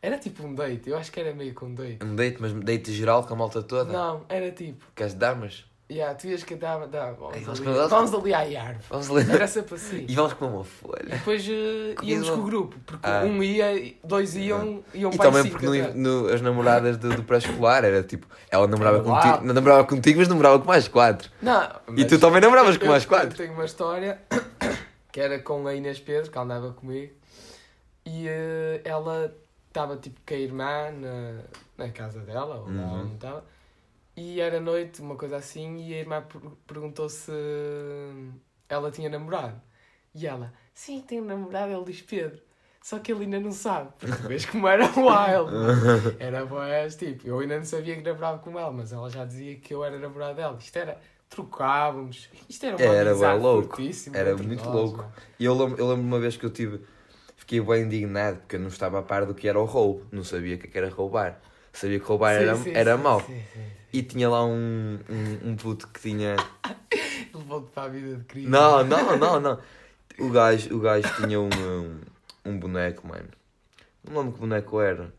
Era 0.01 0.17
tipo 0.17 0.43
um 0.43 0.53
date, 0.55 0.89
eu 0.89 0.97
acho 0.97 1.11
que 1.11 1.19
era 1.19 1.33
meio 1.33 1.53
com 1.53 1.65
um 1.67 1.75
date. 1.75 2.03
um 2.03 2.15
date, 2.15 2.37
mas 2.41 2.53
date 2.53 2.91
geral 2.93 3.25
com 3.25 3.33
a 3.33 3.37
malta 3.37 3.61
toda. 3.63 3.91
Não, 3.91 4.25
era 4.29 4.51
tipo, 4.51 4.85
Que 4.95 5.03
as 5.03 5.13
damas. 5.13 5.65
Yeah, 5.91 6.13
tu 6.15 6.27
ias 6.27 6.43
que 6.43 6.55
dava, 6.55 6.87
dava, 6.87 7.13
vamos, 7.13 7.39
vamos 7.41 7.59
ali, 7.61 7.67
com- 7.79 7.87
vamos 7.87 8.13
ali 8.13 8.33
à 8.33 8.39
árvore. 8.39 8.85
Vamos 8.89 9.07
ler. 9.09 9.29
Era 9.29 9.47
sempre 9.47 9.75
assim. 9.75 10.05
E 10.07 10.15
vamos 10.15 10.33
comer 10.33 10.51
uma 10.51 10.61
E 10.61 10.65
folha. 10.65 11.05
depois 11.09 11.45
eh, 11.47 11.93
Comida 11.97 12.13
íamos 12.13 12.29
com 12.29 12.35
o 12.39 12.43
grupo, 12.43 12.75
porque 12.85 13.07
Ah. 13.07 13.23
um 13.23 13.41
ia, 13.43 13.93
dois 14.03 14.35
iam, 14.35 14.83
iam 14.93 15.11
E 15.11 15.17
para 15.17 15.25
também 15.29 15.43
cinco 15.43 15.53
porque 15.59 15.65
no, 15.67 15.73
atrás. 15.75 15.95
no- 15.95 16.27
as 16.29 16.41
namoradas 16.41 16.97
do, 16.97 17.09
do 17.15 17.23
pré-escolar 17.23 17.83
era 17.85 18.01
tipo, 18.03 18.27
ela 18.49 18.67
namorava 18.67 19.03
contigo, 19.03 19.45
não 19.45 19.53
namorava 19.53 19.83
contigo, 19.85 20.19
mas 20.19 20.27
namorava 20.27 20.59
com 20.59 20.65
mais 20.65 20.87
quatro. 20.87 21.29
Não, 21.41 21.69
E 21.95 22.05
tu 22.05 22.19
também 22.19 22.41
namoravas 22.41 22.77
com 22.77 22.85
Eu- 22.85 22.91
mais 22.91 23.03
Eu 23.03 23.09
quatro. 23.09 23.35
tenho 23.37 23.53
uma 23.53 23.65
história 23.65 24.19
que 25.11 25.19
era 25.19 25.39
com 25.39 25.65
a 25.67 25.73
Inês 25.75 25.99
Pedro, 25.99 26.31
que 26.31 26.37
andava 26.37 26.71
comigo, 26.73 27.13
e 28.05 28.27
eh, 28.27 28.81
ela 28.83 29.33
estava 29.67 29.97
tipo 29.97 30.19
com 30.25 30.33
a 30.33 30.37
irmã 30.37 30.91
na, 30.91 31.41
na 31.85 31.89
casa 31.91 32.19
dela, 32.21 32.55
ou 32.57 32.65
lá 32.65 32.69
Uhum. 32.71 33.01
onde 33.01 33.13
estava, 33.15 33.43
e 34.15 34.39
era 34.41 34.59
noite, 34.59 35.01
uma 35.01 35.15
coisa 35.17 35.37
assim, 35.37 35.77
e 35.87 35.93
a 35.93 35.99
irmã 35.99 36.21
per- 36.23 36.41
perguntou 36.67 37.09
se 37.09 37.31
ela 38.69 38.91
tinha 38.91 39.09
namorado. 39.09 39.61
E 40.13 40.25
ela, 40.27 40.53
sim, 40.73 41.01
tenho 41.01 41.25
namorado, 41.25 41.73
ele 41.73 41.85
diz 41.85 42.01
Pedro. 42.01 42.41
Só 42.81 42.99
que 42.99 43.11
ele 43.11 43.23
ainda 43.23 43.39
não 43.39 43.51
sabe, 43.51 43.91
porque 43.99 44.21
vês 44.23 44.45
como 44.45 44.67
era 44.67 44.85
wild. 44.95 45.59
Era 46.17 46.45
boas, 46.45 46.95
tipo, 46.95 47.27
eu 47.27 47.39
ainda 47.39 47.57
não 47.57 47.65
sabia 47.65 47.95
que 47.95 48.01
namorava 48.03 48.39
com 48.39 48.57
ela, 48.59 48.71
mas 48.71 48.93
ela 48.93 49.09
já 49.09 49.25
dizia 49.25 49.57
que 49.59 49.73
eu 49.73 49.83
era 49.83 49.99
namorado 49.99 50.35
dela. 50.35 50.57
Isto 50.59 50.77
era, 50.77 50.99
trocávamos, 51.29 52.29
isto 52.49 52.65
era 52.65 52.77
uma 52.77 52.91
Era 52.91 53.01
amizade 53.01 53.39
louco. 53.41 53.81
Era 54.13 54.37
muito 54.37 54.63
nós, 54.65 54.71
louco. 54.71 54.97
mano. 54.99 55.13
E 55.39 55.45
eu 55.45 55.53
lembro, 55.55 55.79
eu 55.79 55.87
lembro 55.89 56.03
uma 56.03 56.19
vez 56.19 56.37
que 56.37 56.45
eu 56.45 56.49
tive. 56.51 56.81
Fiquei 57.37 57.61
bem 57.61 57.83
indignado 57.83 58.39
porque 58.39 58.55
eu 58.55 58.59
não 58.59 58.67
estava 58.69 58.99
a 58.99 59.03
par 59.03 59.25
do 59.25 59.35
que 59.35 59.47
era 59.47 59.59
o 59.59 59.65
roubo. 59.65 60.05
Não 60.11 60.23
sabia 60.23 60.55
o 60.55 60.59
que 60.59 60.67
é 60.67 60.69
que 60.69 60.77
era 60.77 60.89
roubar. 60.89 61.41
Sabia 61.75 61.99
que 61.99 62.05
roubar 62.05 62.35
Sim, 62.35 62.41
era, 62.41 62.55
sim, 62.55 62.71
era 62.73 62.97
sim, 62.97 63.03
mau. 63.03 63.21
E 63.91 64.01
tinha 64.01 64.29
lá 64.29 64.45
um, 64.45 64.97
um, 65.09 65.49
um 65.49 65.55
puto 65.57 65.87
que 65.89 65.99
tinha. 65.99 66.37
Levou-te 67.35 67.69
para 67.71 67.83
a 67.83 67.87
vida 67.89 68.15
de 68.15 68.23
crime. 68.23 68.47
Não, 68.47 68.83
não, 68.83 69.17
não, 69.17 69.39
não. 69.41 69.59
O 70.17 70.29
gajo, 70.29 70.73
o 70.73 70.79
gajo 70.79 71.07
tinha 71.17 71.39
um, 71.39 71.49
um, 71.49 71.99
um 72.45 72.57
boneco, 72.57 73.05
mano. 73.05 73.27
Não 74.09 74.21
lembro 74.21 74.33
que 74.33 74.39
boneco 74.39 74.79
era. 74.79 75.13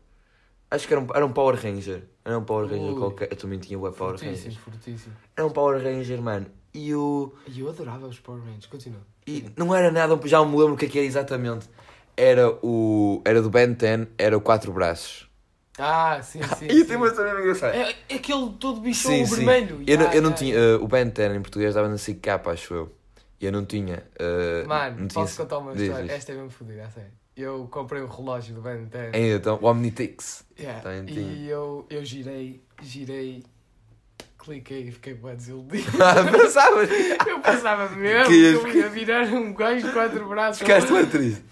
Acho 0.71 0.87
que 0.87 0.93
era 0.93 1.01
um, 1.01 1.07
era 1.13 1.25
um 1.25 1.31
Power 1.31 1.55
Ranger. 1.55 2.03
Era 2.25 2.39
um 2.39 2.43
Power 2.43 2.67
Ranger 2.67 2.93
Ui. 2.93 2.99
qualquer. 2.99 3.31
Eu 3.31 3.37
também 3.37 3.59
tinha 3.59 3.77
o 3.77 3.91
Power 3.91 4.15
Rangers. 4.15 4.55
fortíssimo. 4.57 5.15
Era 5.35 5.45
um 5.45 5.51
Power 5.51 5.81
Ranger, 5.81 6.21
mano. 6.21 6.47
E 6.73 6.93
o. 6.95 7.33
E 7.47 7.59
eu 7.59 7.69
adorava 7.69 8.07
os 8.07 8.19
Power 8.19 8.41
Rangers, 8.41 8.65
continua. 8.65 9.01
E 9.27 9.45
não 9.55 9.75
era 9.75 9.91
nada, 9.91 10.19
já 10.25 10.43
me 10.43 10.57
lembro 10.57 10.73
o 10.73 10.77
que 10.77 10.85
é 10.85 10.89
que 10.89 10.97
era 10.97 11.07
exatamente. 11.07 11.69
Era 12.15 12.49
o. 12.63 13.21
Era 13.23 13.43
do 13.43 13.49
Ben 13.51 13.73
10, 13.73 14.07
era 14.17 14.35
o 14.35 14.41
Quatro 14.41 14.73
Braços. 14.73 15.26
Ah, 15.77 16.19
sim, 16.23 16.41
sim. 16.57 16.65
E 16.67 16.79
sim. 16.79 16.85
tem 16.85 16.97
uma 16.97 17.07
história 17.07 17.39
engraçada. 17.39 17.75
É, 17.75 17.95
é 18.09 18.15
aquele 18.15 18.49
todo 18.59 18.81
bichão 18.81 19.11
Sim, 19.11 19.25
sim. 19.25 19.35
vermelho. 19.35 19.83
Eu, 19.85 19.97
não, 19.97 20.05
Ya, 20.07 20.15
eu 20.15 20.21
não 20.21 20.29
ya, 20.31 20.35
tinha. 20.35 20.55
eh, 20.55 20.75
o 20.75 20.87
Ben 20.87 21.07
10 21.09 21.35
em 21.35 21.41
português 21.41 21.75
dava 21.75 21.87
na 21.87 21.97
SIC 21.97 22.19
capa, 22.19 22.51
acho 22.51 22.73
eu. 22.73 22.95
E 23.39 23.45
eu 23.45 23.51
não 23.51 23.63
tinha. 23.65 24.03
eh, 24.17 24.63
Mano, 24.65 25.01
não 25.01 25.07
tinha 25.07 25.23
posso 25.23 25.37
contar 25.37 25.59
uma 25.59 25.73
história? 25.73 26.03
diz. 26.05 26.11
Esta 26.13 26.31
é 26.31 26.35
mesmo 26.35 26.49
fodida, 26.49 26.83
a 26.85 26.89
sério. 26.89 27.11
Eu 27.35 27.67
comprei 27.69 28.01
o 28.01 28.07
relógio 28.07 28.55
do 28.55 28.61
Ben 28.61 28.85
10. 28.85 29.13
Ainda 29.13 29.35
então, 29.35 29.59
o 29.61 29.65
Omnitix. 29.67 30.43
Yeah. 30.59 30.81
Tinha. 31.05 31.21
E 31.33 31.47
eu, 31.47 31.85
eu 31.87 32.03
girei, 32.03 32.63
girei, 32.81 33.43
cliquei 34.39 34.87
e 34.87 34.91
fiquei 34.91 35.13
bem 35.13 35.35
desiludido. 35.35 35.91
Pensavas? 36.31 36.89
Eu 37.27 37.39
pensava 37.39 37.89
mesmo 37.95 38.25
Que 38.25 38.31
que, 38.31 38.67
eu 38.67 38.67
ia 38.75 38.89
virar 38.89 39.27
um 39.27 39.53
gajo 39.53 39.85
de 39.85 39.93
quatro 39.93 40.27
braços. 40.27 40.59
Ficaste 40.59 40.91
bem 40.91 41.05
triste. 41.05 41.43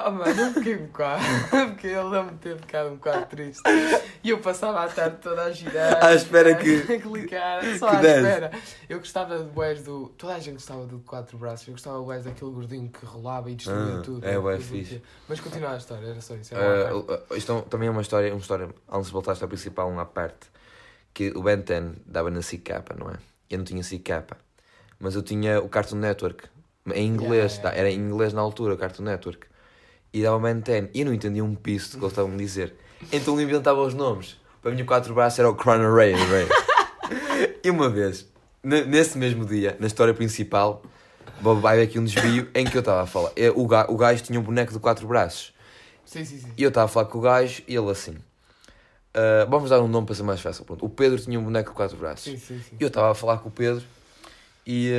Ah, 0.00 0.10
mano, 0.10 0.40
eu 0.40 0.52
fiquei 0.54 0.76
um 0.76 0.86
bocado. 0.86 1.22
Porque 1.70 1.86
eu 1.88 2.08
lembro 2.08 2.34
de 2.34 2.38
ter 2.40 2.56
ficado 2.56 2.90
um 2.90 2.94
bocado 2.96 3.26
triste. 3.26 3.60
E 4.22 4.30
eu 4.30 4.38
passava 4.38 4.84
a 4.84 4.88
tarde 4.88 5.16
toda 5.20 5.42
a 5.42 5.50
girar. 5.50 6.04
À 6.04 6.14
espera 6.14 6.54
que- 6.54 6.82
A 6.92 7.00
clicar, 7.00 7.64
só 7.78 7.90
que 7.90 7.96
à 7.96 8.00
desse. 8.00 8.18
espera. 8.20 8.50
Eu 8.88 8.98
gostava 8.98 9.38
de 9.38 9.44
boés 9.50 9.82
do. 9.82 10.08
Toda 10.16 10.34
a 10.34 10.38
gente 10.38 10.54
gostava 10.54 10.86
do 10.86 11.00
quatro 11.00 11.36
braços. 11.36 11.66
Eu 11.66 11.72
gostava 11.74 11.98
de 11.98 12.04
boés 12.04 12.24
daquele 12.24 12.50
gordinho 12.52 12.88
que 12.88 13.04
rolava 13.04 13.50
e 13.50 13.56
destruía 13.56 13.98
Ah, 13.98 14.02
tudo. 14.02 14.24
é 14.26 14.36
Eu 14.36 14.60
fixe. 14.60 15.02
Mas 15.28 15.40
continua 15.40 15.72
a 15.72 15.76
história, 15.76 16.06
era 16.06 16.20
só 16.20 16.34
isso. 16.36 16.54
Era. 16.54 16.96
Uh, 16.96 17.34
isto 17.36 17.52
é 17.52 17.60
também 17.62 17.88
é 17.88 17.90
uma 17.90 18.02
história, 18.02 18.30
uma 18.32 18.40
história, 18.40 18.68
antes 18.90 19.06
de 19.08 19.12
voltar 19.12 19.32
à 19.32 19.46
principal, 19.48 19.88
uma 19.90 20.06
parte, 20.06 20.46
que 21.12 21.30
o 21.36 21.42
Ben 21.42 21.58
10 21.58 21.92
dava 22.06 22.30
na 22.30 22.40
capa, 22.64 22.94
não 22.96 23.10
é? 23.10 23.14
Eu 23.50 23.58
não 23.58 23.64
tinha 23.64 23.82
capa, 24.04 24.36
mas 25.00 25.14
eu 25.14 25.22
tinha 25.22 25.60
o 25.60 25.68
Cartoon 25.68 25.96
Network, 25.96 26.44
em 26.94 27.06
inglês, 27.06 27.54
Yeah, 27.54 27.54
yeah. 27.54 27.70
tá? 27.70 27.76
era 27.76 27.90
em 27.90 27.96
inglês 27.98 28.32
na 28.32 28.40
altura, 28.40 28.74
o 28.74 28.78
Cartoon 28.78 29.02
Network, 29.04 29.46
e 30.18 30.22
dava 30.22 30.38
Ben 30.38 30.60
10, 30.60 30.88
e 30.94 31.00
eu 31.00 31.06
não 31.06 31.12
entendia 31.14 31.44
um 31.44 31.54
piso 31.54 31.90
do 31.92 31.98
que 31.98 32.04
eles 32.04 32.12
estavam 32.12 32.32
a 32.34 32.36
dizer, 32.36 32.74
então 33.12 33.34
eu 33.34 33.40
inventava 33.42 33.80
os 33.82 33.94
nomes, 33.94 34.36
para 34.62 34.70
mim 34.72 34.82
o 34.82 34.86
quatro 34.86 35.14
braços 35.14 35.38
era 35.38 35.50
o 35.50 35.54
Chrono 35.56 35.94
Ray, 35.94 36.14
e 37.62 37.70
uma 37.70 37.88
vez, 37.88 38.26
nesse 38.62 39.16
mesmo 39.18 39.44
dia, 39.44 39.76
na 39.78 39.86
história 39.86 40.12
principal, 40.14 40.82
vai 41.40 41.74
haver 41.76 41.84
aqui 41.88 41.98
um 41.98 42.04
desvio 42.04 42.48
em 42.54 42.64
que 42.66 42.76
eu 42.76 42.80
estava 42.80 43.02
a 43.02 43.06
falar, 43.06 43.30
eh, 43.36 43.50
o 43.54 43.66
ga- 43.66 43.86
o 43.88 43.96
gajo 43.96 44.22
tinha 44.22 44.38
um 44.38 44.42
boneco 44.42 44.72
de 44.72 44.78
quatro 44.78 45.06
braços, 45.06 45.52
Sim, 46.04 46.24
sim, 46.24 46.38
sim. 46.38 46.48
e 46.56 46.62
eu 46.62 46.68
estava 46.68 46.86
a 46.86 46.88
falar 46.88 47.06
com 47.06 47.18
o 47.18 47.20
gajo 47.20 47.62
e 47.68 47.76
ele 47.76 47.90
assim. 47.90 48.16
"Ah, 49.14 49.46
vamos 49.48 49.68
dar 49.70 49.80
um 49.80 49.88
nome 49.88 50.06
para 50.06 50.14
ser 50.14 50.22
mais 50.22 50.40
fácil. 50.40 50.64
Pronto. 50.64 50.84
O 50.84 50.88
Pedro 50.88 51.18
tinha 51.20 51.38
um 51.38 51.44
boneco 51.44 51.70
de 51.70 51.76
quatro 51.76 51.96
braços. 51.98 52.24
Sim, 52.24 52.38
sim, 52.38 52.60
sim. 52.62 52.76
E 52.80 52.82
eu 52.82 52.88
estava 52.88 53.10
a 53.10 53.14
falar 53.14 53.38
com 53.38 53.48
o 53.48 53.52
Pedro 53.52 53.82
e, 54.70 54.92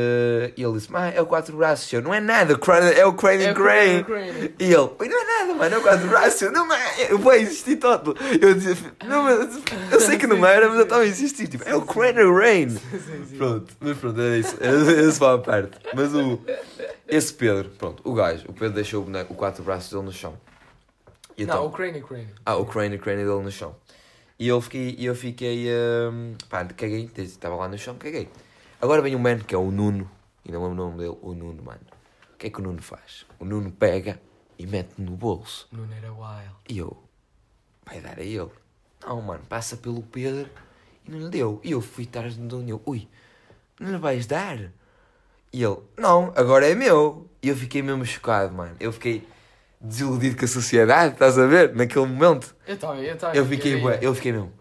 e 0.58 0.64
ele 0.64 0.74
disse: 0.74 0.90
"Ah, 0.92 1.10
é 1.10 1.22
o 1.22 1.28
quatro 1.28 1.56
braços. 1.56 1.94
Eu, 1.94 2.02
não 2.02 2.12
é 2.12 2.20
nada, 2.20 2.58
crane- 2.58 2.92
é 2.96 3.06
o 3.06 3.14
Crane 3.14 3.44
É 3.44 3.54
Crane. 3.54 4.04
Crane. 4.04 4.56
E 4.58 4.64
ele: 4.64 4.90
"Oi, 4.98 5.08
não 5.08 5.22
é 5.22 5.26
nada, 5.26 5.54
mano, 5.54 5.76
é 5.76 5.78
o 5.78 5.82
quatro 5.84 6.08
braços. 6.08 6.52
Não 6.52 6.74
é, 6.74 7.12
eu 7.12 7.20
vou 7.20 7.36
insistir 7.36 7.76
todo. 7.76 8.18
Eu 8.42 8.56
dizia: 8.56 8.76
não, 9.06 9.22
mas, 9.24 9.62
eu 9.92 10.00
sei 10.02 10.18
que 10.18 10.26
não 10.26 10.44
era, 10.44 10.68
mas 10.68 10.78
eu 10.80 10.84
estava 10.86 11.04
a 11.04 11.08
insistir. 11.08 11.48
Tipo, 11.48 11.64
é 11.70 11.76
o 11.76 11.84
Crane 11.84 12.24
Rain. 12.24 12.70
Sim. 12.72 13.38
Pronto, 13.38 13.72
mas 13.80 13.98
pronto, 14.00 14.20
é 14.20 14.38
isso. 14.40 14.58
Esse 14.60 15.20
vai 15.20 15.36
à 15.36 15.38
parte. 15.38 15.78
Mas 15.94 16.16
o. 16.16 16.42
Esse 17.08 17.32
Pedro, 17.34 17.70
pronto, 17.78 18.02
o 18.04 18.14
gajo, 18.16 18.46
o 18.50 18.54
Pedro 18.54 18.74
deixou 18.74 19.02
o, 19.02 19.06
boneco, 19.06 19.34
o 19.34 19.36
quatro 19.36 19.64
braços 19.64 19.92
dele 19.92 20.04
no 20.04 20.12
chão. 20.12 20.36
E 21.38 21.44
então- 21.44 21.58
Não, 21.58 21.66
o 21.68 21.72
Crane, 21.72 22.02
Crane. 22.02 22.28
ah, 22.46 22.56
o 22.58 22.66
crane, 22.66 22.98
crane 22.98 23.24
dele 23.24 23.42
no 23.44 23.52
chão. 23.52 23.76
E 24.38 24.48
eu 24.48 24.60
fiquei, 24.62 24.96
eu 25.00 25.14
fiquei, 25.16 25.68
hum, 26.12 26.34
pá, 26.50 26.66
caguei, 26.66 27.10
estava 27.18 27.56
lá 27.56 27.68
no 27.68 27.78
chão, 27.78 27.96
caguei. 27.96 28.28
Agora 28.82 29.02
vem 29.02 29.14
um 29.14 29.20
man 29.20 29.40
que 29.40 29.54
é 29.54 29.58
o 29.58 29.72
Nuno, 29.72 30.10
e 30.46 30.52
não 30.52 30.62
lembro 30.62 30.74
o 30.74 30.88
nome 30.88 30.98
dele, 30.98 31.18
o 31.22 31.34
Nuno, 31.34 31.62
mano. 31.62 31.82
O 32.34 32.38
que 32.38 32.48
é 32.48 32.50
que 32.50 32.60
o 32.60 32.64
Nuno 32.64 32.82
faz? 32.82 33.26
O 33.38 33.44
Nuno 33.44 33.72
pega 33.72 34.20
e 34.58 34.66
mete 34.66 34.94
no 34.98 35.12
bolso. 35.12 35.68
Não 35.72 35.84
era 35.92 36.14
wild. 36.14 36.56
E 36.70 36.78
eu, 36.78 36.96
vai 37.86 38.00
dar 38.00 38.18
a 38.18 38.24
ele. 38.24 38.50
Não, 39.06 39.22
mano, 39.22 39.44
passa 39.50 39.76
pelo 39.76 40.02
Pedro 40.04 40.50
e 41.06 41.12
não 41.12 41.20
lhe 41.20 41.30
deu. 41.30 41.60
E 41.62 41.72
eu 41.72 41.82
fui 41.82 42.06
atrás 42.06 42.36
de 42.36 42.56
onde 42.56 42.70
eu, 42.70 42.82
ui, 42.86 43.06
não 43.78 43.92
lhe 43.92 43.98
vais 43.98 44.26
dar? 44.26 44.58
E 45.52 45.62
ele, 45.62 45.78
não, 45.98 46.32
agora 46.36 46.66
é 46.66 46.74
meu. 46.74 47.30
E 47.42 47.50
eu 47.50 47.58
fiquei 47.58 47.82
mesmo 47.82 48.06
chocado, 48.06 48.54
mano. 48.54 48.78
Eu 48.80 48.94
fiquei 48.94 49.28
desiludido 49.82 50.38
com 50.38 50.46
a 50.46 50.48
sociedade, 50.48 51.14
estás 51.14 51.38
a 51.38 51.46
ver? 51.46 51.76
Naquele 51.76 52.06
momento. 52.06 52.56
Eu 52.66 52.78
também, 52.78 53.04
eu 53.04 53.18
também. 53.18 53.38
Eu 53.38 53.46
fiquei, 53.46 53.82
bué, 53.82 54.00
eu 54.02 54.16
fiquei 54.16 54.32
mesmo, 54.32 54.54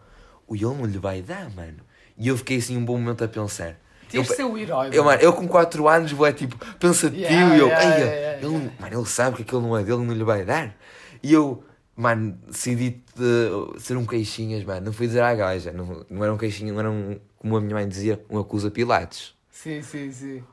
o 0.47 0.57
ele 0.57 0.65
não 0.65 0.87
lhe 0.87 0.99
vai 0.99 1.23
dar, 1.23 1.49
mano. 1.51 1.79
E 2.17 2.27
eu 2.27 2.37
fiquei 2.37 2.59
assim 2.59 2.77
um 2.77 2.85
bom 2.85 2.99
momento 2.99 3.23
a 3.23 3.29
pensar, 3.29 3.77
Tens 4.11 4.29
de 4.29 4.35
ser 4.35 4.45
o 4.45 4.57
herói. 4.57 4.91
Eu, 4.93 5.05
mano, 5.05 5.21
eu 5.21 5.33
com 5.33 5.47
4 5.47 5.89
anos 5.89 6.13
vou 6.13 6.27
é 6.27 6.33
tipo 6.33 6.57
pensativo 6.77 7.21
Yeah, 7.21 7.57
e 7.57 7.59
eu, 7.59 7.67
yeah, 7.67 7.85
"Eia, 7.85 8.05
yeah, 8.05 8.39
ele, 8.39 8.55
yeah. 8.55 8.73
mano, 8.81 8.99
ele 9.01 9.07
sabe 9.07 9.37
que 9.37 9.43
aquilo 9.43 9.61
não 9.61 9.77
é 9.77 9.83
dele, 9.83 10.05
não 10.05 10.15
lhe 10.15 10.25
vai 10.25 10.45
dar. 10.45 10.75
E 11.23 11.33
eu, 11.33 11.63
mano, 11.97 12.39
decidi 12.47 13.03
de 13.15 13.81
ser 13.81 13.97
um 13.97 14.07
queixinhas, 14.07 14.65
mano. 14.65 14.87
Não 14.87 14.93
fui 14.93 15.07
dizer 15.07 15.21
à 15.23 15.35
gaja, 15.35 15.73
não, 15.73 16.05
não 16.09 16.25
era 16.25 16.33
um 16.33 16.39
queixinho, 16.39 16.73
não 16.73 16.81
era 16.81 16.91
um, 16.91 17.19
como 17.37 17.57
a 17.57 17.61
minha 17.61 17.75
mãe 17.75 17.89
dizia, 17.89 18.25
um 18.31 18.39
acusa 18.39 18.71
Pilates. 18.71 19.35
Sim, 19.51 19.83
sim, 19.83 20.11
sim. 20.13 20.45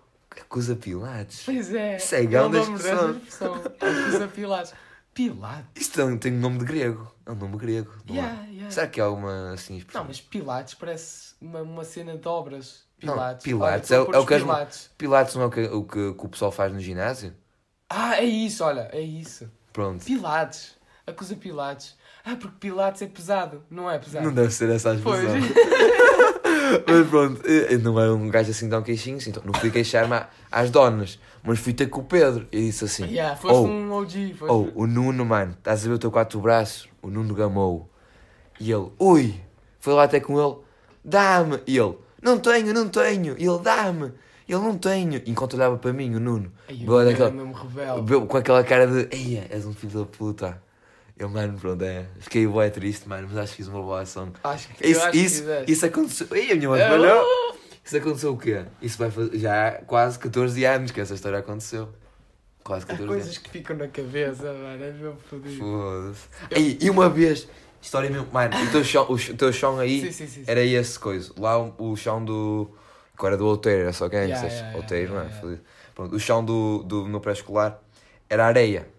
Acusa 0.41 0.75
Pilates? 0.75 1.43
Pois 1.45 1.73
é. 1.73 1.97
Isso 1.97 2.15
é 2.15 2.23
expressão. 2.23 2.51
dessa 2.51 2.71
expressão. 2.71 3.55
Acusa 3.55 4.27
Pilates. 4.27 4.73
Pilates? 5.13 5.65
Isto 5.75 6.05
tem, 6.05 6.17
tem 6.17 6.33
um 6.33 6.39
nome 6.39 6.59
de 6.59 6.65
grego. 6.65 7.09
É 7.25 7.31
um 7.31 7.35
nome 7.35 7.57
grego. 7.57 7.89
Yeah, 8.09 8.43
é? 8.43 8.49
yeah. 8.51 8.71
Será 8.71 8.87
que 8.87 8.99
há 8.99 9.05
alguma 9.05 9.53
assim 9.53 9.77
expressão? 9.77 10.01
Não, 10.01 10.07
mas 10.09 10.19
Pilates 10.19 10.73
parece 10.73 11.35
uma, 11.39 11.61
uma 11.61 11.83
cena 11.85 12.17
de 12.17 12.27
obras. 12.27 12.83
Não, 13.03 13.13
Pilates. 13.13 13.43
Pilates 13.43 13.91
Olha, 13.91 13.97
é 13.97 14.15
é 14.15 14.19
o 14.19 14.25
que 14.25 14.35
Pilates. 14.35 14.91
Pilates 14.97 15.35
não 15.35 15.43
é 15.43 15.45
o 15.45 15.51
que, 15.51 15.61
o 15.61 15.83
que, 15.83 16.25
o 16.25 16.29
pessoal 16.29 16.51
faz 16.51 16.71
no 16.71 16.79
ginásio? 16.79 17.33
Ah, 17.89 18.17
é 18.17 18.23
isso, 18.23 18.63
olha, 18.63 18.89
é 18.91 19.01
isso. 19.01 19.49
Pronto. 19.71 20.03
Pilates. 20.03 20.75
Acusa 21.05 21.35
Pilates. 21.35 21.95
Ah, 22.23 22.35
porque 22.35 22.55
Pilates 22.59 23.01
é 23.01 23.07
pesado. 23.07 23.63
Não 23.69 23.89
é 23.89 23.99
pesado. 23.99 24.25
Não 24.25 24.33
deve 24.33 24.51
ser 24.51 24.69
essa 24.69 24.91
a 24.91 24.95
expressão. 24.95 25.35
Mas 26.87 27.07
pronto, 27.07 27.45
eu 27.45 27.79
não 27.79 27.99
era 27.99 28.13
um 28.13 28.27
gajo 28.29 28.49
assim 28.49 28.67
tão 28.67 28.81
queixinho, 28.81 29.19
então 29.27 29.43
não 29.45 29.53
fui 29.53 29.69
queixar-me 29.69 30.19
às 30.51 30.71
donas, 30.71 31.19
mas 31.43 31.59
fui 31.59 31.73
ter 31.73 31.87
com 31.87 32.01
o 32.01 32.03
Pedro 32.03 32.47
e 32.51 32.59
disse 32.61 32.85
assim: 32.85 33.05
Yeah, 33.05 33.35
foste 33.35 33.57
Oh, 33.57 33.67
um 33.67 33.91
OG. 33.91 34.33
Foste... 34.33 34.51
oh, 34.51 34.71
o 34.73 34.87
Nuno, 34.87 35.25
mano, 35.25 35.51
estás 35.51 35.85
a 35.85 35.89
ver 35.89 35.93
o 35.93 35.99
teu 35.99 36.11
quatro 36.11 36.39
braços? 36.39 36.89
O 37.01 37.09
Nuno 37.09 37.33
gamou. 37.35 37.89
E 38.59 38.71
ele, 38.71 38.89
ui, 38.99 39.35
foi 39.79 39.93
lá 39.93 40.03
até 40.03 40.19
com 40.19 40.39
ele, 40.39 40.57
dá-me. 41.03 41.59
E 41.67 41.77
ele, 41.77 41.95
não 42.25 42.39
tenho, 42.39 42.73
não 42.73 42.89
tenho. 42.89 43.35
E 43.37 43.45
ele, 43.47 43.59
dá-me. 43.59 44.11
Ele, 44.47 44.59
não 44.59 44.77
tenho. 44.77 45.21
Enquanto 45.25 45.53
olhava 45.53 45.77
para 45.77 45.93
mim, 45.93 46.13
o 46.15 46.19
Nuno, 46.19 46.51
Ai, 46.67 46.83
eu 46.85 47.05
daquela- 47.05 47.31
mesmo 47.31 47.53
rebelde. 47.53 48.27
Com 48.27 48.37
aquela 48.37 48.63
cara 48.63 48.85
de 48.87 49.07
Eia, 49.15 49.47
és 49.49 49.65
um 49.65 49.73
filho 49.73 49.99
da 49.99 50.05
puta. 50.05 50.61
Eu, 51.17 51.29
mano, 51.29 51.57
pronto, 51.57 51.81
é. 51.83 52.05
Fiquei 52.19 52.45
bué 52.45 52.69
triste, 52.69 53.07
mano, 53.07 53.27
mas 53.29 53.37
acho 53.37 53.51
que 53.51 53.57
fiz 53.57 53.67
uma 53.69 53.81
boa 53.81 54.01
ação. 54.01 54.33
Acho 54.43 54.67
que, 54.67 54.85
Isso, 54.85 54.99
acho 55.01 55.11
que 55.11 55.17
isso, 55.17 55.35
fizeste. 55.39 55.71
isso 55.71 55.85
aconteceu. 55.85 56.27
Ei, 56.31 56.51
a 56.51 56.55
minha 56.55 56.69
mãe 56.69 56.81
falhou. 56.81 57.25
Isso 57.85 57.97
aconteceu 57.97 58.33
o 58.33 58.37
quê? 58.37 58.65
Isso 58.81 58.97
vai 58.97 59.09
fazer 59.09 59.37
já 59.39 59.67
há 59.67 59.71
quase 59.73 60.19
14 60.19 60.65
anos 60.65 60.91
que 60.91 60.99
essa 60.99 61.13
história 61.13 61.39
aconteceu. 61.39 61.87
Quase 62.63 62.83
Há 62.83 62.87
14 62.87 63.07
coisas 63.07 63.27
anos. 63.27 63.37
que 63.37 63.49
ficam 63.49 63.77
na 63.77 63.87
cabeça, 63.87 64.43
mano. 64.43 64.83
É 64.83 64.91
mesmo 64.91 65.17
fodido. 65.29 65.57
Foda-se. 65.57 66.77
E 66.81 66.89
uma 66.89 67.07
vez, 67.09 67.47
história 67.85 68.09
mesmo, 68.09 68.27
mano, 68.31 68.55
o 68.55 68.71
teu 68.71 68.83
chão, 68.83 69.05
o, 69.07 69.13
o 69.13 69.37
teu 69.37 69.53
chão 69.53 69.79
aí 69.79 70.01
Sim, 70.01 70.11
sim, 70.11 70.27
sim. 70.27 70.43
era 70.47 70.63
esse 70.63 70.99
coisa. 70.99 71.31
Lá 71.37 71.57
o, 71.57 71.73
o 71.91 71.95
chão 71.95 72.23
do. 72.23 72.69
Agora 73.17 73.37
do 73.37 73.45
outeiro, 73.45 73.83
era 73.83 73.93
só 73.93 74.09
gangsters. 74.09 74.41
Yeah, 74.41 74.57
yeah, 74.57 74.77
outeiro, 74.77 75.13
yeah, 75.13 75.53
é? 75.53 75.57
Pronto, 75.93 76.15
o 76.15 76.19
chão 76.19 76.43
do, 76.43 76.83
do 76.83 77.05
meu 77.05 77.21
pré-escolar 77.21 77.79
era 78.29 78.45
areia. 78.45 78.89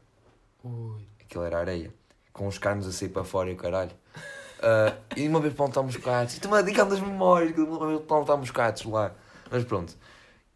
Ui. 0.64 1.02
Aquilo 1.20 1.44
era 1.44 1.58
areia. 1.58 1.92
Com 2.32 2.46
os 2.46 2.56
canos 2.58 2.86
a 2.86 2.92
sair 2.92 3.10
para 3.10 3.24
fora 3.24 3.50
e 3.50 3.52
o 3.52 3.56
caralho. 3.56 3.90
Ah, 4.62 4.94
e 5.14 5.28
uma 5.28 5.40
vez 5.40 5.52
plantámos 5.52 5.96
gatos. 5.96 6.34
Isto 6.34 6.46
é 6.46 6.48
uma 6.48 6.62
dica 6.62 6.84
das 6.84 7.00
memórias. 7.00 7.52
que 7.54 7.60
Uma 7.60 7.86
vez 7.88 8.00
plantámos 8.02 8.50
gatos 8.50 8.84
lá. 8.84 9.12
Mas 9.50 9.64
pronto. 9.64 9.94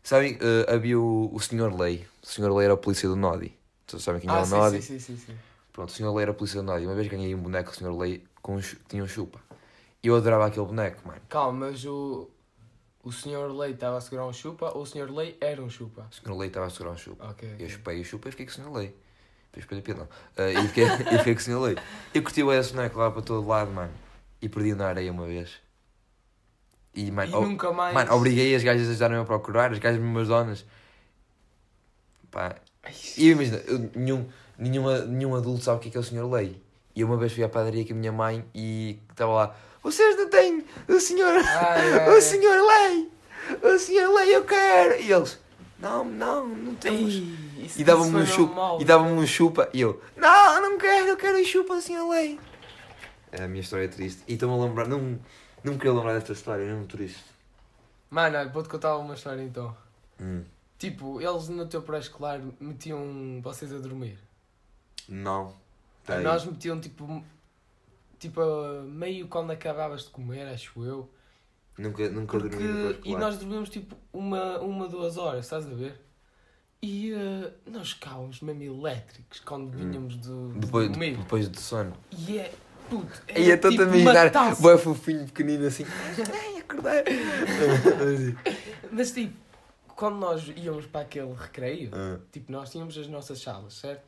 Sabem, 0.03 0.38
ah, 0.40 0.75
havia 0.75 0.99
o, 0.99 1.31
o 1.33 1.38
Sr. 1.38 1.79
Lei. 1.79 2.07
O 2.23 2.27
Sr. 2.27 2.51
Lei 2.51 2.64
era 2.64 2.75
a 2.75 2.79
polícia 2.79 3.09
do 3.09 3.16
Nodi. 3.16 3.55
Vocês 3.87 4.03
sabem 4.03 4.21
quem 4.23 4.31
é 4.31 4.33
Ah, 4.33 4.40
o 4.40 4.47
sim, 4.47 4.51
Nodi? 4.57 4.83
sim, 4.83 4.99
sim, 4.99 5.16
sim, 5.16 5.27
sim. 5.27 5.37
Pronto, 5.73 5.91
o 5.91 5.93
Sr. 5.93 6.13
Lei 6.15 6.23
era 6.25 6.63
Nodi. 6.63 6.87
Uma 6.87 6.95
vez 6.95 7.09
ganhei 7.09 7.35
um 7.35 7.39
boneco 7.43 7.71
do 7.71 7.77
Sr. 7.77 7.97
Lei 7.99 8.25
com 8.43 8.57
um 8.57 8.61
tinha 8.89 9.03
um 9.03 9.07
chupa. 9.07 9.41
E 10.03 10.09
eu 10.09 10.17
adorava 10.17 10.47
aquele 10.47 10.67
boneco, 10.67 11.07
mano. 11.07 11.21
Calma, 11.29 11.67
mas 11.67 11.85
o, 11.85 12.29
o 13.03 13.13
Sr. 13.13 13.49
Lei 13.57 13.73
estava 13.73 13.99
a 13.99 14.01
segurar 14.01 14.27
um 14.27 14.33
chupa 14.33 14.71
ou 14.75 14.83
o 14.83 14.87
Sr. 14.87 15.11
Lei 15.11 15.37
era 15.41 15.63
um 15.63 15.71
chupa? 15.71 16.07
O 16.11 16.15
Sr. 16.15 16.37
Lei 16.37 16.49
estava 16.49 16.67
a 16.67 16.71
segurar 16.71 16.93
um 16.93 16.97
chupa. 16.97 17.27
Ok. 17.31 17.49
Eu 17.49 17.55
ok. 17.55 17.69
chupei 17.69 18.01
o 18.01 18.05
chupa 18.05 18.29
e 18.29 18.31
fiquei 18.33 18.47
com 18.47 18.53
o 18.53 18.55
Sr. 18.55 18.73
Lei. 18.73 18.97
Depois 19.53 19.81
a 19.81 19.83
pila. 19.83 20.09
Ah, 20.37 20.51
e, 20.51 20.69
fiquei, 20.69 20.85
e 21.15 21.19
fiquei 21.19 21.35
com 21.35 21.41
o 21.41 21.43
Sr. 21.43 21.61
Lei. 21.61 21.77
Eu 22.15 22.23
curti 22.23 22.43
o 22.43 22.53
esse 22.53 22.73
boneco 22.73 22.99
lá 22.99 23.11
para 23.11 23.23
todo 23.23 23.47
lado, 23.47 23.71
mano. 23.71 23.93
E 24.41 24.49
perdi 24.49 24.75
na 24.75 24.87
areia 24.89 25.13
uma 25.13 25.27
vez. 25.27 25.61
E, 26.95 27.07
E 27.07 27.11
mano, 27.11 27.37
oh, 27.39 27.41
nunca 27.43 27.73
mais. 27.73 27.95
mano 27.95 28.15
obriguei 28.15 28.55
as 28.55 28.63
gajas 28.63 28.87
a 28.89 28.91
ajudarem-me 28.91 29.23
a 29.23 29.27
procurar, 29.27 29.71
as 29.73 29.79
gajas 29.79 30.01
mesmo 30.01 30.19
as 30.19 30.29
donas. 30.29 30.65
Pá. 32.31 32.57
E 33.17 33.29
eu 33.29 33.33
imagina, 33.33 33.59
eu- 33.67 33.91
nenhum, 33.95 34.29
nenhuma, 34.61 34.99
nenhum 35.01 35.35
adulto 35.35 35.64
sabe 35.64 35.79
o 35.79 35.81
que 35.81 35.88
é, 35.88 35.90
que 35.90 35.96
é 35.96 36.01
o 36.01 36.05
Sr. 36.05 36.31
Lei. 36.31 36.61
E 36.94 37.01
eu 37.01 37.07
uma 37.07 37.16
vez 37.16 37.33
fui 37.33 37.42
à 37.42 37.49
padaria 37.49 37.85
com 37.87 37.92
a 37.92 37.96
minha 37.96 38.12
mãe 38.12 38.44
e 38.55 38.99
estava 39.11 39.33
lá. 39.33 39.57
Vocês 39.83 40.16
não 40.16 40.29
têm 40.29 40.64
o 40.88 41.01
senhor, 41.01 41.33
Ai, 41.37 41.92
ai, 42.01 42.11
o 42.16 42.20
senhor 42.20 42.61
Lei, 42.66 43.11
o 43.62 43.79
senhor 43.79 44.12
Lei 44.14 44.37
eu 44.37 44.44
quero. 44.44 45.01
E 45.01 45.11
eles, 45.11 45.38
não, 45.79 46.05
não, 46.05 46.46
não 46.46 46.75
temos. 46.75 47.14
Ei, 47.14 47.70
E 47.79 47.85
dava-me 47.85 48.09
isso 48.23 48.33
um 48.33 48.37
chupa, 48.37 48.55
mal. 48.55 48.81
e 48.81 48.85
dava-me 48.85 49.12
um 49.12 49.27
chupa, 49.27 49.70
e 49.73 49.81
eu, 49.81 50.01
não, 50.16 50.61
não 50.62 50.79
quero, 50.79 51.09
eu 51.09 51.16
quero 51.16 51.40
o 51.40 51.44
chupa 51.44 51.75
do 51.77 51.81
senhor 51.81 52.09
Lei. 52.11 52.38
É 53.33 53.44
a 53.44 53.49
minha 53.49 53.61
história 53.62 53.88
triste. 53.88 54.23
E 54.29 54.35
estou-me 54.35 54.55
a 54.61 54.66
lembrar, 54.66 54.87
não, 54.88 55.18
não 55.64 55.73
me 55.73 55.79
queria 55.79 55.92
lembrar 55.94 56.14
desta 56.14 56.33
história, 56.33 56.64
é 56.64 56.75
muito 56.75 56.96
triste. 56.96 57.25
Mano, 58.11 58.51
vou-te 58.53 58.68
contar 58.68 58.96
uma 58.99 59.14
história 59.14 59.40
então. 59.42 59.75
Hum. 60.20 60.42
Tipo, 60.79 61.20
eles 61.20 61.49
no 61.49 61.64
teu 61.66 61.81
pré-escolar 61.81 62.40
metiam 62.61 63.40
vocês 63.42 63.73
a 63.73 63.79
dormir. 63.79 64.18
Não. 65.09 65.55
A 66.09 66.19
nós 66.19 66.45
metiam 66.45 66.81
tipo. 66.81 67.23
Tipo, 68.19 68.43
meio 68.87 69.29
quando 69.29 69.51
acabavas 69.51 70.05
de 70.05 70.11
comer, 70.11 70.47
acho 70.49 70.85
eu. 70.85 71.09
Nunca, 71.79 72.09
nunca 72.11 72.39
Porque, 72.39 72.59
dormi 72.59 73.01
e 73.05 73.17
nós 73.17 73.39
dormíamos 73.39 73.71
tipo 73.71 73.97
uma, 74.13 74.59
uma, 74.59 74.87
duas 74.87 75.17
horas, 75.17 75.47
estás 75.47 75.67
a 75.67 75.71
ver? 75.71 75.99
E 76.83 77.13
eh, 77.13 77.53
nós 77.67 77.93
ficávamos 77.93 78.41
mesmo 78.43 78.63
elétricos 78.63 79.41
quando 79.41 79.71
vinhamos 79.71 80.17
do, 80.17 80.49
do 80.49 80.57
Hum. 80.57 80.61
Depois, 80.61 80.89
dormir. 80.89 81.17
depois 81.17 81.49
do 81.49 81.59
sono. 81.59 81.95
E 82.11 82.39
é. 82.39 82.53
Puto, 82.91 83.23
E 83.35 83.51
é 83.51 83.57
tipo 83.57 83.81
a 83.81 83.85
imaginar, 83.97 84.57
boé 84.57 84.77
fofinho, 84.77 85.25
pequenino 85.27 85.65
assim. 85.67 85.85
Ai, 86.35 86.59
acordar. 86.59 87.05
Mas 88.91 89.13
tipo, 89.13 89.35
quando 89.89 90.17
nós 90.17 90.49
íamos 90.57 90.87
para 90.87 91.03
aquele 91.03 91.33
recreio, 91.33 91.91
Ah, 91.95 92.19
tipo, 92.33 92.51
nós 92.51 92.71
tínhamos 92.71 92.97
as 92.99 93.07
nossas 93.07 93.41
salas, 93.41 93.75
certo? 93.75 94.03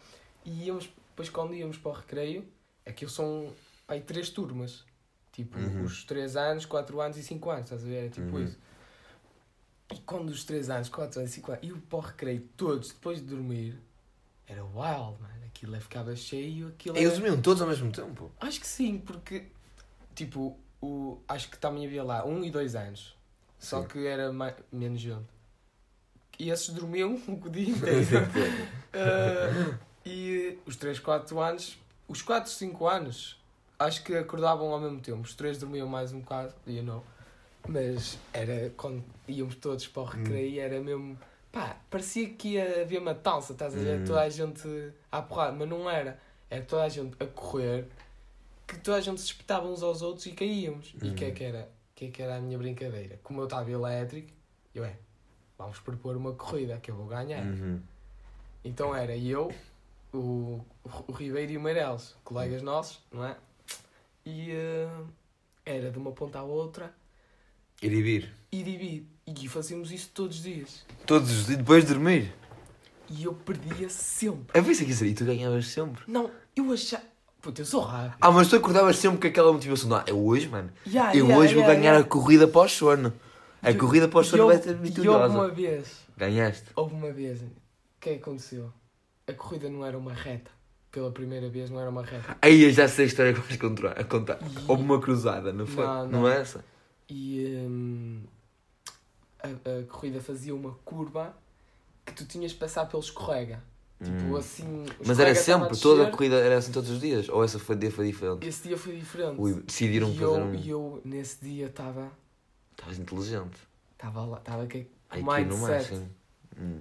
E 0.45 0.65
íamos, 0.67 0.91
depois 1.11 1.29
quando 1.29 1.55
íamos 1.55 1.77
para 1.79 1.91
o 1.91 1.95
recreio, 1.95 2.47
aquilo 2.87 3.11
são 3.11 3.53
aí 3.87 4.01
três 4.01 4.31
turmas. 4.31 4.85
Tipo, 5.33 5.59
Uhum. 5.59 5.85
os 5.85 6.05
3 6.05 6.37
anos, 6.37 6.67
4 6.67 7.01
anos 7.01 7.17
e 7.17 7.23
5 7.23 7.49
anos, 7.51 7.65
estás 7.65 7.83
a 7.83 7.87
ver? 7.87 8.07
É 8.07 8.09
tipo 8.11 8.37
Uhum. 8.37 8.45
isso. 8.45 8.59
E 9.91 9.99
quando 10.01 10.29
os 10.31 10.45
3 10.45 10.69
anos, 10.71 10.89
4 10.89 11.21
anos 11.21 11.33
e 11.33 11.35
5 11.35 11.53
anos, 11.53 11.65
iam 11.65 11.81
para 11.81 11.99
o 11.99 12.01
recreio 12.01 12.49
todos 12.57 12.89
depois 12.93 13.19
de 13.21 13.27
dormir, 13.27 13.79
era 14.47 14.63
wild, 14.65 15.21
mano. 15.23 15.33
Aquilo 15.47 15.79
ficava 15.81 16.15
cheio, 16.17 16.69
aquilo 16.69 16.97
Eles 16.97 17.13
era... 17.13 17.21
dormiam 17.21 17.41
todos 17.41 17.63
ao 17.63 17.69
mesmo 17.69 17.93
tempo. 17.93 18.31
Acho 18.41 18.59
que 18.61 18.67
sim, 18.67 18.99
porque, 18.99 19.45
tipo, 20.15 20.59
o, 20.81 21.21
acho 21.29 21.49
que 21.51 21.57
também 21.59 21.87
havia 21.87 22.03
lá 22.03 22.25
1 22.27 22.45
e 22.45 22.51
2 22.51 22.75
anos. 22.75 23.17
Só 23.59 23.83
Sim. 23.83 23.89
que 23.89 24.07
era 24.07 24.33
mais, 24.33 24.55
menos 24.73 25.01
gente. 25.01 25.29
E 26.39 26.51
esses 26.51 26.71
dormiam 26.71 27.15
o 27.29 27.49
dia 27.51 27.69
inteiro. 27.71 28.05
Ah, 28.95 29.79
e 30.53 30.59
os 30.67 30.77
3, 30.77 30.99
4 30.99 31.41
anos, 31.41 31.79
os 32.09 32.23
4, 32.23 32.51
5 32.51 32.87
anos, 32.89 33.41
acho 33.79 34.03
que 34.05 34.15
acordavam 34.15 34.73
ao 34.73 34.81
mesmo 34.81 35.01
tempo. 35.01 35.21
Os 35.21 35.35
3 35.35 35.59
dormiam 35.59 35.89
mais 35.89 36.13
um 36.13 36.21
bocado, 36.21 36.55
you 36.67 36.83
know. 36.83 37.05
Mas 37.69 38.19
era 38.33 38.71
quando 38.77 39.05
íamos 39.29 39.55
todos 39.57 39.87
para 39.87 40.03
o 40.03 40.05
recreio, 40.07 40.61
era 40.61 40.81
mesmo. 40.81 41.19
Pá, 41.53 41.77
parecia 41.91 42.29
que 42.31 42.55
ia 42.55 42.83
haver 42.83 42.99
uma 42.99 43.15
talça, 43.15 43.53
estás 43.53 43.75
a 43.75 43.79
ver? 43.79 44.01
Hum. 44.01 44.05
Toda 44.05 44.21
a 44.23 44.29
gente 44.29 44.93
à 45.11 45.23
porrada, 45.23 45.53
mas 45.53 45.69
não 45.69 45.89
era. 45.89 46.19
Era 46.51 46.65
toda 46.65 46.83
a 46.83 46.89
gente 46.89 47.15
a 47.21 47.27
correr, 47.27 47.87
que 48.67 48.79
toda 48.79 48.97
a 48.97 49.01
gente 49.01 49.21
se 49.21 49.27
espetava 49.29 49.67
uns 49.69 49.83
aos 49.83 50.03
outros 50.03 50.27
e 50.27 50.33
caíamos. 50.33 50.95
E 51.03 51.09
o 51.11 51.15
que 51.15 51.25
é 51.25 51.29
Hum. 51.29 51.35
que 51.35 51.45
era? 51.45 51.71
Que 51.95 52.05
é 52.07 52.11
que 52.11 52.23
era 52.23 52.37
a 52.37 52.41
minha 52.41 52.59
brincadeira? 52.59 53.21
Como 53.23 53.41
eu 53.41 53.45
estava 53.45 53.71
elétrico, 53.71 54.33
eu 54.75 54.85
é, 54.85 54.97
vamos 55.57 55.79
propor 55.79 56.17
uma 56.17 56.33
corrida 56.33 56.79
que 56.79 56.91
eu 56.91 56.97
vou 56.97 57.07
ganhar. 57.07 57.45
Uhum. 57.45 57.81
Então 58.65 58.95
era 58.95 59.17
eu, 59.17 59.53
o, 60.13 60.61
o 61.09 61.13
Ribeiro 61.13 61.53
e 61.53 61.57
o 61.57 61.61
Meireles, 61.61 62.15
colegas 62.25 62.63
nossos, 62.63 63.01
não 63.13 63.25
é? 63.25 63.37
E 64.25 64.51
eh, 64.53 64.89
era 65.65 65.91
de 65.91 65.99
uma 65.99 66.13
ponta 66.13 66.39
à 66.39 66.43
outra, 66.43 66.95
Ir 67.83 67.93
e 67.93 68.03
vir. 68.03 68.33
ir 68.53 68.69
e 68.69 68.77
vir. 68.77 69.07
E 69.27 69.49
fazíamos 69.49 69.91
isso 69.91 70.11
todos 70.15 70.37
os 70.39 70.43
dias. 70.43 70.85
Todos 71.07 71.31
os 71.31 71.47
dias, 71.47 71.59
depois 71.59 71.85
de 71.85 71.93
dormir. 71.95 72.33
E 73.11 73.25
eu 73.25 73.35
perdia 73.35 73.89
sempre. 73.89 74.47
Eu 74.59 74.65
pensei 74.65 74.87
que 74.87 74.93
isso 74.93 75.05
aí 75.05 75.15
tu 75.15 75.25
ganhavas 75.25 75.67
sempre. 75.67 76.03
Não, 76.07 76.31
eu 76.55 76.71
achava. 76.73 77.03
Puta, 77.41 77.61
eu 77.61 77.67
sou 77.67 77.81
rápido. 77.81 78.17
Ah, 78.21 78.31
mas 78.31 78.49
tu 78.49 78.55
acordavas 78.57 78.97
sempre 78.97 79.19
com 79.21 79.27
aquela 79.27 79.53
motivação. 79.53 79.89
Não, 79.89 80.03
eu 80.07 80.25
hoje, 80.25 80.49
mano. 80.49 80.71
Yeah, 80.87 81.11
eu 81.17 81.25
yeah, 81.25 81.37
hoje 81.43 81.55
vou 81.55 81.63
yeah, 81.63 81.75
ganhar 81.75 81.93
yeah. 81.95 82.07
a 82.07 82.09
corrida 82.09 82.47
para 82.47 82.61
o 82.63 82.69
sono. 82.69 83.13
A 83.61 83.71
E- 83.73 83.75
corrida 83.75 84.07
para 84.09 84.21
o 84.21 84.25
sono 84.25 84.47
vai 84.47 84.59
ser 84.63 84.71
E 84.71 84.73
houve 84.75 84.89
vitoriosa. 84.89 85.35
uma 85.35 85.49
vez, 85.49 85.89
Ganhaste. 86.17 86.67
houve 86.77 86.95
uma 86.95 87.11
vez, 87.13 87.41
o 87.43 87.47
que 88.01 88.11
é 88.11 88.15
que 88.15 88.21
aconteceu? 88.23 88.73
A 89.27 89.33
corrida 89.33 89.69
não 89.71 89.85
era 89.85 89.97
uma 89.97 90.13
reta. 90.13 90.51
Pela 90.91 91.11
primeira 91.11 91.49
vez 91.49 91.71
não 91.71 91.81
era 91.81 91.89
uma 91.89 92.03
reta. 92.05 92.37
Aí 92.43 92.63
eu 92.65 92.71
já 92.71 92.87
sei 92.87 93.07
a 93.07 93.09
história 93.09 93.33
que 93.33 93.41
vais 93.41 93.57
contar. 93.57 93.93
E- 94.43 94.65
Houve 94.69 94.83
uma 94.83 95.01
cruzada, 95.01 95.53
não 95.53 95.67
foi? 95.67 95.85
Não, 95.87 96.07
Não, 96.09 96.21
não. 96.23 96.29
é 96.29 96.41
essa? 96.41 96.65
E 97.09 97.47
hum, 97.67 98.23
a, 99.43 99.49
a 99.49 99.85
corrida 99.89 100.21
fazia 100.21 100.55
uma 100.55 100.73
curva 100.85 101.35
que 102.05 102.13
tu 102.13 102.27
tinhas 102.27 102.53
de 102.53 102.59
passar 102.59 102.87
pelo 102.87 103.03
escorrega. 103.03 103.63
Tipo 104.03 104.25
Hum. 104.25 104.37
assim. 104.37 104.85
Mas 105.07 105.19
era 105.21 105.35
sempre, 105.35 105.79
toda 105.79 106.09
a 106.09 106.11
corrida 106.11 106.37
era 106.37 106.59
assim 106.59 106.73
todos 106.73 106.91
os 106.91 107.01
dias? 107.01 107.29
Ou 107.29 107.43
essa 107.45 107.59
foi, 107.59 107.77
dia 107.77 107.91
foi 107.91 108.07
diferente? 108.07 108.47
Esse 108.47 108.69
dia 108.69 108.77
foi 108.77 108.97
diferente. 108.97 109.41
Ui, 109.41 109.63
decidiram 109.63 110.09
e 110.09 110.13
fazer 110.15 110.25
eu, 110.25 110.35
um. 110.35 110.55
e 110.55 110.69
eu, 110.71 111.01
nesse 111.05 111.43
dia, 111.43 111.67
estava. 111.67 112.11
Estavas 112.73 112.99
inteligente. 112.99 113.57
Estava 113.93 114.25
lá, 114.25 114.39
estava 114.39 114.67
com 114.67 114.67
o 114.67 114.69
que 114.69 114.87
no 115.23 115.33
mindset. 115.33 115.61
máximo. 115.61 116.11
Hum. 116.59 116.81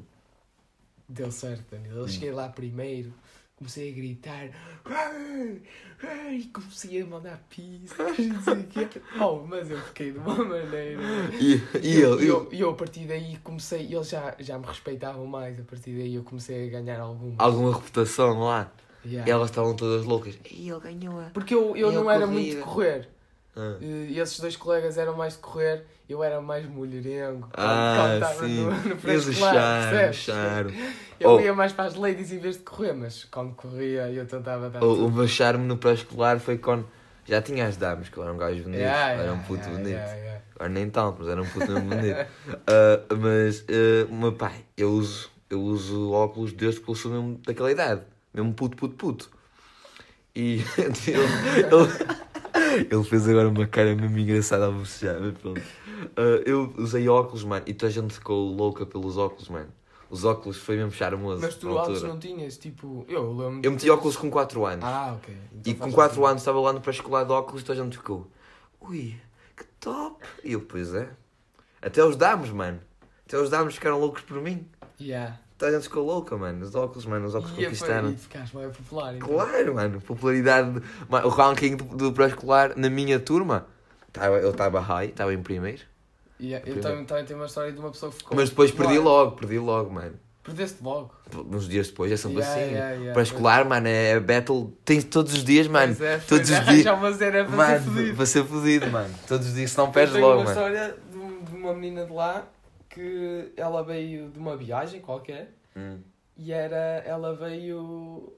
Deu 1.12 1.32
certo, 1.32 1.66
Daniel. 1.70 1.98
Eu 1.98 2.04
Hum. 2.06 2.08
cheguei 2.08 2.32
lá 2.32 2.48
primeiro, 2.48 3.14
comecei 3.58 3.92
a 3.92 3.94
gritar 3.94 4.46
e 6.32 6.44
comecei 6.46 7.02
a 7.02 7.06
mandar 7.06 7.44
quê. 7.50 7.82
Oh, 9.20 9.46
mas 9.46 9.70
eu 9.70 9.78
fiquei 9.82 10.14
de 10.14 10.18
uma 10.20 10.36
maneira. 10.44 11.02
E, 11.40 11.62
e 11.84 12.00
eu, 12.00 12.20
eu, 12.22 12.50
eu, 12.52 12.70
a 12.70 12.74
partir 12.74 13.06
daí 13.06 13.38
comecei, 13.44 13.82
eles 13.94 14.10
já, 14.10 14.36
já 14.40 14.58
me 14.58 14.66
respeitavam 14.66 15.26
mais, 15.26 15.60
a 15.60 15.64
partir 15.64 15.92
daí 15.98 16.16
eu 16.16 16.24
comecei 16.24 16.68
a 16.68 16.70
ganhar 16.72 17.00
algumas. 17.02 17.36
Alguma 17.40 17.74
reputação 17.74 18.40
lá? 18.40 18.72
Yeah. 19.06 19.30
Elas 19.30 19.50
estavam 19.50 19.76
todas 19.76 20.06
loucas. 20.06 20.38
E 20.50 20.70
ele 20.70 20.80
ganhou 20.80 21.20
a. 21.20 21.32
Porque 21.32 21.54
eu, 21.54 21.76
eu 21.76 21.92
E 21.92 21.96
não 21.96 22.10
era 22.10 22.26
muito 22.26 22.56
de 22.56 22.62
correr. 22.62 23.10
Ah. 23.56 23.76
E 23.82 24.18
esses 24.20 24.40
dois 24.40 24.56
colegas 24.56 24.98
eram 24.98 25.16
mais 25.16 25.34
de 25.34 25.40
correr, 25.40 25.84
eu 26.08 26.24
era 26.24 26.40
mais 26.42 26.66
mulherengo. 26.66 27.50
Ah, 27.54 28.20
sim. 28.40 28.62
No, 28.66 28.72
no 28.72 28.96
acharam, 28.96 29.90
percebes? 29.92 30.30
acharam. 30.30 30.72
Eu 31.20 31.32
Oh. 31.32 31.40
ia 31.40 31.54
mais 31.54 31.72
para 31.72 31.86
as 31.86 31.96
ladies 31.96 32.32
em 32.32 32.40
vez 32.40 32.58
de 32.58 32.64
correr, 32.64 32.94
mas 32.94 33.26
quando 33.26 33.54
corria 33.54 34.10
eu 34.10 34.26
tentava 34.26 34.70
dar 34.70 34.80
O, 34.84 34.96
tudo. 34.96 35.08
o 35.08 35.12
meu 35.12 35.28
charme 35.28 35.66
no 35.66 35.78
pré-escolar 35.78 36.40
foi 36.40 36.58
quando. 36.58 36.88
Já 37.26 37.40
tinha 37.42 37.68
as 37.68 37.78
damas, 37.78 38.10
que 38.10 38.18
eu 38.18 38.24
era 38.24 38.34
um 38.34 38.38
gajo 38.38 38.64
bonito. 38.64 38.80
Yeah, 38.80 39.22
era 39.22 39.32
um 39.34 39.40
puto 39.44 39.60
yeah, 39.62 39.78
bonito. 39.78 39.96
yeah. 39.96 40.42
Agora 40.56 40.70
nem 40.70 40.90
tanto, 40.90 41.18
mas 41.20 41.28
era 41.30 41.42
um 41.42 41.46
puto 41.46 41.80
bonito. 41.80 42.28
Ah, 42.68 43.16
mas 43.16 43.66
o 44.10 44.14
meu 44.16 44.34
pai, 44.34 44.66
eu 44.76 44.90
uso, 44.92 45.30
eu 45.50 45.62
uso 45.62 46.12
óculos 46.12 46.52
desde 46.54 46.82
que 46.82 46.90
eu 46.90 46.96
sou 46.96 47.12
mesmo 47.12 47.40
daquela 47.46 47.72
idade. 47.72 48.02
Mesmo 48.34 48.54
puto, 48.54 48.76
puto, 48.76 48.96
puto. 48.96 49.30
E 50.36 50.64
ele, 50.80 51.18
ele, 51.58 52.22
ele 52.76 53.04
fez 53.04 53.28
agora 53.28 53.50
uma 53.50 53.68
cara 53.68 53.96
mesmo 53.96 54.18
engraçada 54.18 54.68
a 54.68 54.72
bocejar, 54.72 55.20
mas 55.20 55.38
pronto. 55.38 55.62
Ah, 56.16 56.42
eu 56.46 56.74
usei 56.78 57.08
óculos, 57.08 57.44
mano, 57.44 57.64
e 57.68 57.74
toda 57.74 57.90
a 57.90 57.94
gente 57.94 58.14
ficou 58.14 58.54
louca 58.54 58.86
pelos 58.86 59.18
óculos, 59.18 59.50
mano. 59.50 59.70
Os 60.10 60.26
óculos 60.26 60.58
foi 60.58 60.76
mesmo 60.76 60.92
charmoso. 60.92 61.42
Mas 61.42 61.56
tu 61.56 61.72
óculos 61.72 62.04
não 62.04 62.20
tinhas, 62.20 62.58
tipo, 62.58 63.06
eu 63.08 63.32
lembro. 63.32 63.62
Eu 63.64 63.72
meti 63.72 63.90
óculos 63.90 64.18
com 64.18 64.30
4 64.30 64.66
anos. 64.66 64.84
Ah, 64.84 65.18
ok. 65.18 65.34
Então 65.54 65.72
E 65.72 65.76
com 65.76 65.84
faz 65.84 65.94
4 65.94 66.10
sentido. 66.16 66.28
anos 66.28 66.42
estava 66.42 66.60
lá 66.60 66.74
no 66.74 66.82
pré-escolar 66.82 67.26
de 67.26 67.32
óculos 67.32 67.62
e 67.62 67.66
toda 67.66 67.80
a 67.80 67.84
gente 67.84 67.98
ficou. 67.98 68.30
Ui, 68.82 69.16
que 69.56 69.64
top! 69.80 70.26
E 70.44 70.52
eu, 70.52 70.62
pois 70.62 70.94
é. 70.94 71.10
Até 71.82 72.04
os 72.04 72.16
damos, 72.18 72.50
mano. 72.50 72.80
Até 73.26 73.38
os 73.38 73.50
damos 73.50 73.76
ficaram 73.76 74.00
loucos 74.00 74.22
por 74.22 74.42
mim. 74.42 74.68
Yeah. 75.00 75.40
Toda 75.62 75.74
a 75.74 75.76
gente 75.76 75.84
ficou 75.84 76.04
louca, 76.04 76.36
mano. 76.36 76.64
Os 76.66 76.74
óculos, 76.74 77.06
mano, 77.06 77.28
os 77.28 77.36
óculos 77.36 77.54
E, 77.56 77.66
conquistaram. 77.66 78.10
e 78.10 78.18
ficaste 78.18 78.58
bem 78.58 78.68
popular. 78.72 79.16
Então. 79.16 79.28
Claro, 79.28 79.76
mano. 79.76 80.02
Popularidade. 80.02 80.82
O 81.24 81.28
ranking 81.30 81.76
do, 81.76 81.84
do 81.84 82.12
pré-escolar 82.12 82.74
na 82.76 82.90
minha 82.90 83.20
turma. 83.20 83.68
Tava, 84.12 84.38
eu 84.38 84.50
estava 84.50 84.80
high, 84.80 85.10
estava 85.10 85.32
em 85.32 85.42
primeiro. 85.44 85.84
Yeah, 86.42 86.68
eu 86.68 86.82
também, 86.82 87.06
também 87.06 87.26
tenho 87.26 87.38
uma 87.40 87.46
história 87.46 87.72
de 87.72 87.78
uma 87.78 87.92
pessoa 87.92 88.12
que 88.12 88.18
ficou. 88.18 88.36
Mas 88.36 88.50
depois 88.50 88.72
perdi 88.72 88.96
popular. 88.96 89.14
logo, 89.14 89.36
perdi 89.36 89.60
logo, 89.60 89.92
mano. 89.94 90.14
Perdeste 90.44 90.78
logo. 90.84 91.14
Uns 91.52 91.70
dias 91.70 91.90
depois, 91.90 92.12
é 92.12 92.18
sempre 92.18 92.40
Yeah, 92.40 92.60
assim. 92.60 92.72
yeah, 92.74 92.92
yeah. 92.96 93.14
Pré-escolar, 93.14 93.70
mano, 93.70 93.88
é 93.88 94.20
battle. 94.20 94.76
Tens 94.84 95.04
todos 95.04 95.34
os 95.36 95.44
dias, 95.44 95.68
mano. 95.68 95.96
Pois 95.96 96.10
é, 96.10 96.18
todos 96.18 96.50
os 96.50 96.56
é, 96.56 96.64
dias- 96.64 96.82
Já 96.86 96.94
uma 96.96 97.14
cena 97.14 97.46
para 97.46 97.52
ser 97.52 97.56
Mano, 97.56 97.86
fodido. 97.92 98.16
para 98.16 98.26
ser 98.26 98.44
fodido, 98.46 98.88
mano. 98.88 99.14
Todos 99.28 99.48
os 99.48 99.54
dias, 99.54 99.70
se 99.70 99.78
não 99.78 99.86
Eu 99.86 99.92
perdes 99.92 100.14
tenho 100.16 100.26
logo, 100.26 100.40
uma 100.42 100.46
mano. 100.46 100.60
história 100.60 100.96
de, 101.12 101.18
um- 101.20 101.44
de 101.44 101.56
uma 101.56 101.74
menina 101.76 102.06
de 102.08 102.12
lá 102.12 102.44
que 102.94 103.54
ela 103.56 103.84
veio 103.84 104.30
de 104.30 104.38
uma 104.40 104.56
viagem 104.58 105.02
qualquer 105.02 105.54
Hum. 105.76 106.02
e 106.38 106.52
era. 106.52 107.02
Ela 107.06 107.34
veio. 107.36 108.34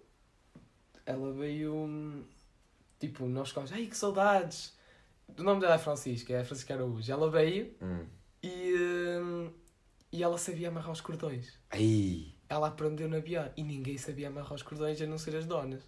Ela 1.05 1.33
veio. 1.33 1.73
hum, 1.75 2.23
Tipo, 2.99 3.25
nós 3.27 3.49
ficámos. 3.49 3.71
Ai 3.73 3.87
que 3.87 3.97
saudades! 3.97 4.77
Do 5.27 5.43
nome 5.43 5.59
dela 5.59 5.75
é 5.75 5.77
Francisca, 5.79 6.31
é 6.33 6.43
Francisca 6.45 6.73
Araújo. 6.73 7.11
Ela 7.11 7.29
veio 7.29 7.73
Hum. 7.81 8.05
e. 8.41 8.73
hum, 9.21 9.51
E 10.11 10.21
ela 10.23 10.37
sabia 10.37 10.67
amarrar 10.69 10.91
os 10.91 11.01
cordões. 11.01 11.57
Ai, 11.71 12.27
Ela 12.47 12.67
aprendeu 12.67 13.09
na 13.09 13.17
avião 13.17 13.49
e 13.57 13.63
ninguém 13.63 13.97
sabia 13.97 14.27
amarrar 14.27 14.53
os 14.53 14.61
cordões 14.61 15.01
a 15.01 15.07
não 15.07 15.17
ser 15.17 15.35
as 15.35 15.45
donas. 15.47 15.83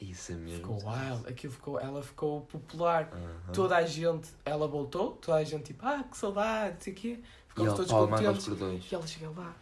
Isso 0.00 0.32
é 0.32 0.34
mesmo. 0.34 0.58
Ficou 0.58 0.76
wild, 0.90 1.28
aquilo 1.28 1.52
ficou, 1.52 1.80
ela 1.80 2.02
ficou 2.02 2.40
popular. 2.42 3.08
Aham. 3.12 3.52
Toda 3.52 3.76
a 3.76 3.86
gente, 3.86 4.28
ela 4.44 4.66
voltou, 4.68 5.12
toda 5.12 5.38
a 5.38 5.44
gente 5.44 5.64
tipo, 5.64 5.84
ah, 5.86 6.04
que 6.10 6.16
saudade, 6.16 6.74
não 6.74 6.80
sei 6.80 6.92
o 6.92 6.96
quê. 6.96 7.20
Ficamos 7.48 7.74
todos 7.74 7.90
contentes. 7.90 8.90
E 8.90 8.94
ela 8.94 9.06
chega 9.06 9.30
lá, 9.30 9.54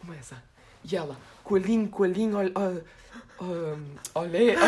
começa. 0.00 0.42
E 0.84 0.96
ela, 0.96 1.16
coelhinho, 1.44 1.88
coelhinho, 1.88 2.36
olha, 2.36 2.84
Olha, 4.14 4.58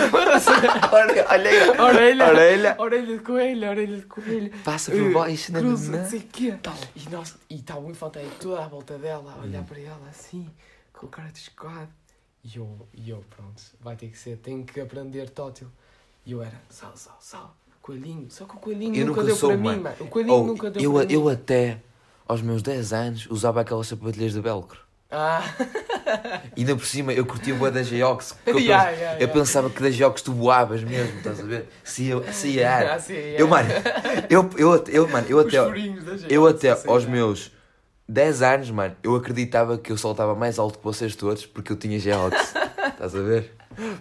olha, 0.90 1.82
orelha, 1.82 2.26
orelha. 2.26 2.76
orelha 2.78 3.16
de 3.18 3.22
coelho, 3.22 3.68
orelha 3.68 3.96
de 3.98 4.06
coelho. 4.06 4.50
Passa 4.64 4.90
por 4.90 5.12
baixo, 5.12 5.52
né, 5.52 5.60
Cruza, 5.60 5.92
né? 5.92 6.02
não 6.02 6.10
sei 6.10 6.18
o 6.20 6.22
quê. 6.22 6.58
E, 6.96 7.08
nós, 7.08 7.36
e 7.48 7.56
está 7.56 7.78
o 7.78 7.90
infanteiro 7.90 8.30
toda 8.40 8.64
à 8.64 8.68
volta 8.68 8.98
dela, 8.98 9.32
a 9.32 9.42
olhar 9.42 9.62
Hum. 9.62 9.64
para 9.64 9.80
ela 9.80 10.08
assim, 10.08 10.48
com 10.92 11.06
o 11.06 11.08
cara 11.08 11.28
de 11.30 11.38
escado. 11.38 11.88
E 12.44 12.58
eu, 12.58 12.68
e 12.92 13.10
eu, 13.10 13.24
pronto, 13.34 13.62
vai 13.80 13.96
ter 13.96 14.08
que 14.08 14.18
ser, 14.18 14.36
tenho 14.36 14.64
que 14.64 14.80
aprender 14.80 15.30
tótil. 15.30 15.66
E 16.26 16.32
eu 16.32 16.42
era, 16.42 16.60
sal, 16.68 16.92
sal, 16.96 17.16
sal, 17.20 17.56
coelhinho. 17.80 18.26
Só 18.30 18.44
que 18.44 18.54
o 18.56 18.58
coelhinho 18.58 18.94
Eu 18.96 19.06
nunca, 19.06 19.22
nunca 19.22 19.24
deu 19.24 19.36
soube, 19.36 19.62
para 19.62 19.72
mim, 19.76 19.80
mano. 19.82 19.96
O 20.00 20.06
coelhinho 20.08 20.42
Oh, 20.42 20.46
nunca 20.46 20.70
deu 20.70 20.82
eu, 20.82 20.92
para 20.92 21.12
eu 21.12 21.24
mim. 21.26 21.32
até, 21.32 21.78
aos 22.28 22.42
meus 22.42 22.62
10 22.62 22.92
anos, 22.92 23.26
usava 23.30 23.60
aquelas 23.62 23.86
sapatilhas 23.86 24.32
de 24.32 24.40
velcro. 24.40 24.80
Ah, 25.10 25.42
E 26.56 26.60
ainda 26.60 26.76
por 26.76 26.84
cima, 26.86 27.12
eu 27.12 27.24
curtia 27.24 27.54
o 27.54 27.70
da 27.70 27.82
Geox. 27.82 28.34
Eu, 28.46 28.58
Yeah, 28.60 28.84
pens- 28.84 28.98
yeah, 28.98 29.12
eu 29.14 29.18
yeah. 29.20 29.32
pensava 29.32 29.70
que 29.70 29.82
da 29.82 29.90
Geox 29.90 30.22
tu 30.22 30.32
voavas 30.32 30.82
mesmo, 30.82 31.18
estás 31.18 31.40
a 31.40 31.44
ver? 31.44 31.68
Se 31.84 32.06
eu, 32.06 32.24
se 32.32 32.48
ia 32.48 32.70
ar. 32.70 32.84
Ah, 32.98 33.12
é. 33.12 33.40
Eu, 33.40 33.48
mano, 33.48 33.68
eu, 34.28 34.50
eu, 34.58 34.84
eu, 34.88 35.08
mano, 35.08 35.26
eu 35.28 35.38
Os 35.38 35.46
até, 35.46 35.58
eu 36.28 36.46
até 36.46 36.70
aos 36.88 37.04
lá. 37.04 37.10
meus 37.10 37.50
10 38.08 38.42
anos, 38.42 38.70
mano, 38.70 38.94
eu 39.02 39.14
acreditava 39.16 39.78
que 39.78 39.90
eu 39.90 39.96
saltava 39.96 40.34
mais 40.34 40.58
alto 40.58 40.78
que 40.78 40.84
vocês 40.84 41.16
todos 41.16 41.46
porque 41.46 41.72
eu 41.72 41.76
tinha 41.76 41.98
Geox. 41.98 42.54
Estás 42.92 43.14
a 43.16 43.20
ver? 43.22 43.52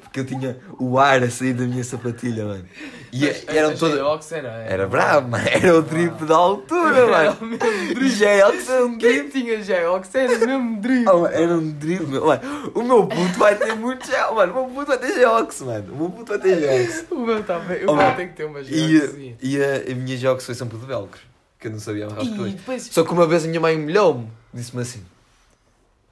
Porque 0.04 0.20
eu 0.20 0.26
tinha 0.26 0.60
o 0.78 1.00
ar 1.00 1.24
a 1.24 1.30
sair 1.32 1.54
da 1.54 1.64
minha 1.66 1.84
sapatilha, 1.84 2.46
mano. 2.46 2.66
E 3.12 3.26
Mas 3.26 3.48
eram 3.48 3.76
todas. 3.76 3.96
Geox 3.98 4.32
era, 4.32 4.50
Era 4.50 4.86
bravo, 4.88 5.30
mano. 5.30 5.46
Era 5.50 5.76
o 5.76 5.82
drip 5.82 6.24
da 6.26 6.36
altura, 6.36 6.96
Era 6.98 7.08
mano. 7.32 7.38
o 7.42 7.46
mesmo 7.46 7.96
drip. 7.96 8.10
Geox 8.10 8.70
era 8.70 8.86
um 8.86 8.98
Quem 9.00 9.14
drip. 9.24 9.32
tinha 9.32 9.64
Geox 9.64 10.14
era 10.14 10.36
o 10.36 10.40
mesmo 10.48 10.80
drip. 10.82 11.08
Oh, 11.10 11.20
mano, 11.22 11.34
era 11.34 11.54
um 11.56 11.72
drip, 11.72 12.06
meu. 12.06 12.26
Mano, 12.28 12.72
o 12.76 12.84
meu 12.84 13.08
puto 13.08 13.40
vai 13.40 13.56
ter 13.56 13.76
muito 13.76 14.06
gel, 14.06 14.36
mano. 14.36 14.52
O 14.52 14.56
meu 14.58 14.66
puto 14.76 14.86
vai 14.86 14.98
ter 15.00 15.14
Geox, 15.16 15.62
mano. 15.62 15.94
O 15.94 15.98
meu 15.98 16.10
puto 16.12 16.38
vai 16.38 16.40
ter 16.40 16.60
Geox. 16.60 17.06
O 17.10 17.20
meu 17.26 17.44
também, 17.44 17.78
Oh, 17.88 17.94
o 17.94 17.96
meu 17.96 18.04
mano. 18.06 18.16
tem 18.16 18.28
que 18.28 18.34
ter 18.36 18.44
uma 18.44 18.60
E, 18.60 18.66
Geox. 18.66 19.14
sim. 19.16 19.36
e 19.42 19.58
a, 19.64 19.92
a 19.92 19.96
minha 19.96 20.18
Geox 20.18 20.46
foi 20.46 20.54
sempre 20.54 20.78
de 20.78 20.86
velcro. 20.86 21.20
Que 21.64 21.68
eu 21.70 21.72
não 21.72 21.80
sabia 21.80 22.08
amarrar 22.08 22.24
os 22.26 22.28
E 22.30 22.36
coisas. 22.36 22.56
depois, 22.60 22.84
Só 22.88 23.06
que 23.06 23.14
uma 23.14 23.26
vez 23.26 23.46
a 23.46 23.48
minha 23.48 23.62
mãe 23.62 23.78
humilhou-me. 23.78 24.30
Disse-me 24.54 24.82
assim: 24.82 25.02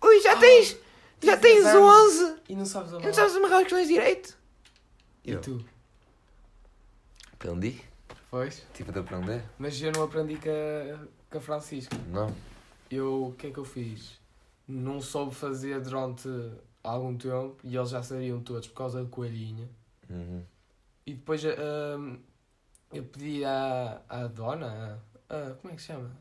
Ui, 0.01 0.21
já 0.21 0.31
Ah, 0.31 0.37
tens. 0.37 0.77
Já 1.21 1.35
tens 1.35 1.61
tens 1.61 1.65
anos. 1.75 2.23
11. 2.23 2.35
e 2.47 2.55
não 2.55 2.65
sabes 2.65 2.91
E 2.91 2.95
amarrar. 2.95 3.07
não 3.09 3.13
sabes 3.13 3.35
amarrar 3.35 3.61
os 3.65 3.87
direito. 3.89 4.37
E 5.25 5.31
Eu 5.31 5.41
tu? 5.41 5.65
aprendi. 7.33 7.81
Pois. 8.29 8.65
Tive 8.73 8.93
de 8.93 8.99
aprender. 8.99 9.43
Mas 9.59 9.81
eu 9.81 9.91
não 9.91 10.03
aprendi 10.03 10.37
com 10.37 10.49
a, 10.49 11.05
com 11.29 11.37
a 11.37 11.41
Francisca. 11.41 11.97
Não. 12.07 12.33
Eu, 12.89 13.25
o 13.25 13.33
que 13.33 13.47
é 13.47 13.51
que 13.51 13.57
eu 13.57 13.65
fiz? 13.65 14.21
Não 14.65 15.01
soube 15.01 15.35
fazer 15.35 15.81
durante 15.81 16.29
algum 16.81 17.17
tempo 17.17 17.57
e 17.61 17.75
eles 17.75 17.89
já 17.89 18.01
sabiam 18.01 18.39
todos 18.39 18.69
por 18.69 18.75
causa 18.75 19.03
do 19.03 19.09
coelhinho. 19.09 19.67
Uhum. 20.09 20.43
E 21.05 21.13
depois 21.13 21.43
hum, 21.43 22.17
eu 22.93 23.03
pedi 23.03 23.43
à, 23.43 24.01
à 24.07 24.27
dona, 24.27 24.97
a- 25.31 25.55
como 25.55 25.73
é 25.73 25.75
que 25.75 25.81
se 25.81 25.87
chama? 25.87 26.11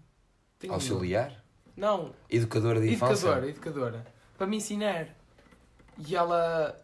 Um 0.64 0.66
nome. 0.68 0.74
Auxiliar? 0.74 1.44
Não, 1.76 2.12
Educadora 2.28 2.80
de 2.80 2.92
infância? 2.92 3.26
educadora, 3.26 3.48
educadora. 3.48 4.06
Para 4.36 4.46
me 4.46 4.56
ensinar. 4.58 5.08
E 6.06 6.14
ela, 6.16 6.78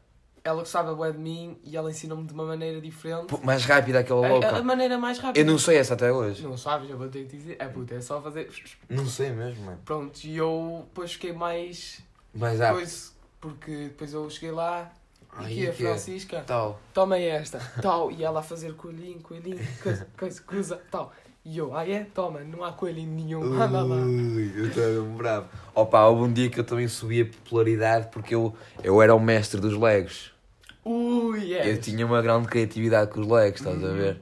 ela 0.45 0.61
gostava 0.61 0.95
bué 0.95 1.13
de 1.13 1.19
mim 1.19 1.59
e 1.63 1.77
ela 1.77 1.91
ensinou-me 1.91 2.27
de 2.27 2.33
uma 2.33 2.45
maneira 2.45 2.81
diferente. 2.81 3.27
Pô, 3.27 3.39
Mais 3.45 3.65
rápida 3.65 3.99
aquela 4.01 4.27
louca. 4.29 4.49
a, 4.49 4.59
a 4.59 4.63
maneira 4.63 4.97
mais 4.99 5.19
rápida. 5.19 5.41
Eu 5.41 5.51
não 5.51 5.59
sei 5.59 5.77
essa 5.79 5.95
até 5.95 6.11
hoje. 6.13 6.43
Não 6.43 6.57
sabes, 6.57 6.89
eu 6.89 6.97
vou 6.97 7.09
ter 7.09 7.27
que 7.27 7.37
dizer. 7.37 7.57
É 7.59 7.67
puta, 7.69 7.95
é 7.95 8.01
só 8.01 8.21
fazer. 8.23 8.51
Não 8.89 9.07
sei 9.07 9.31
mesmo, 9.31 9.65
mano. 9.65 9.81
Pronto, 9.85 10.23
e 10.25 10.37
eu 10.37 10.83
depois 10.89 11.13
fiquei 11.13 11.33
mais. 11.33 12.01
Mais 12.35 12.59
rápido. 12.59 12.77
Depois, 12.77 13.17
porque 13.41 13.75
depois 13.89 14.13
eu 14.13 14.29
cheguei 14.31 14.51
lá 14.53 14.91
e 15.35 15.37
Ai, 15.39 15.45
aqui 15.45 15.69
a 15.69 15.73
que 15.73 15.83
é? 15.85 15.89
Francisca, 15.89 16.45
Tal. 16.47 16.81
toma 16.95 17.19
esta, 17.19 17.59
tal, 17.83 18.11
e 18.11 18.25
ela 18.25 18.41
a 18.41 18.43
fazer 18.43 18.75
coelhinho, 18.75 19.21
coelhinho, 19.21 19.59
coisa, 19.83 20.07
coisa, 20.19 20.43
cruza, 20.43 20.83
tal. 20.91 21.13
E 21.49 21.59
eu, 21.59 21.77
ah 21.77 21.89
é? 21.89 22.05
Toma, 22.13 22.41
não 22.41 22.65
há 22.65 22.73
coelhinho 22.73 23.13
nenhum, 23.13 23.43
anda 23.63 23.81
lá. 23.85 23.95
Ui, 24.05 24.53
eu 24.57 24.67
estava 24.67 24.89
mesmo 24.89 25.17
bravo. 25.17 25.47
Opa, 25.77 26.05
houve 26.07 26.23
um 26.25 26.33
dia 26.33 26.51
que 26.51 26.59
eu 26.59 26.65
também 26.65 26.89
subi 26.89 27.21
a 27.23 27.25
popularidade 27.25 28.09
porque 28.11 28.35
eu, 28.35 28.53
eu 28.83 29.01
era 29.01 29.15
o 29.15 29.21
mestre 29.21 29.61
dos 29.61 29.79
legos. 29.79 30.33
Ui, 30.85 31.55
é. 31.55 31.71
Eu 31.71 31.81
tinha 31.81 32.05
uma 32.05 32.21
grande 32.21 32.49
criatividade 32.49 33.13
com 33.13 33.21
os 33.21 33.29
legos, 33.29 33.61
estás 33.61 33.81
a 33.83 33.87
Uhum. 33.87 33.95
ver? 33.95 34.21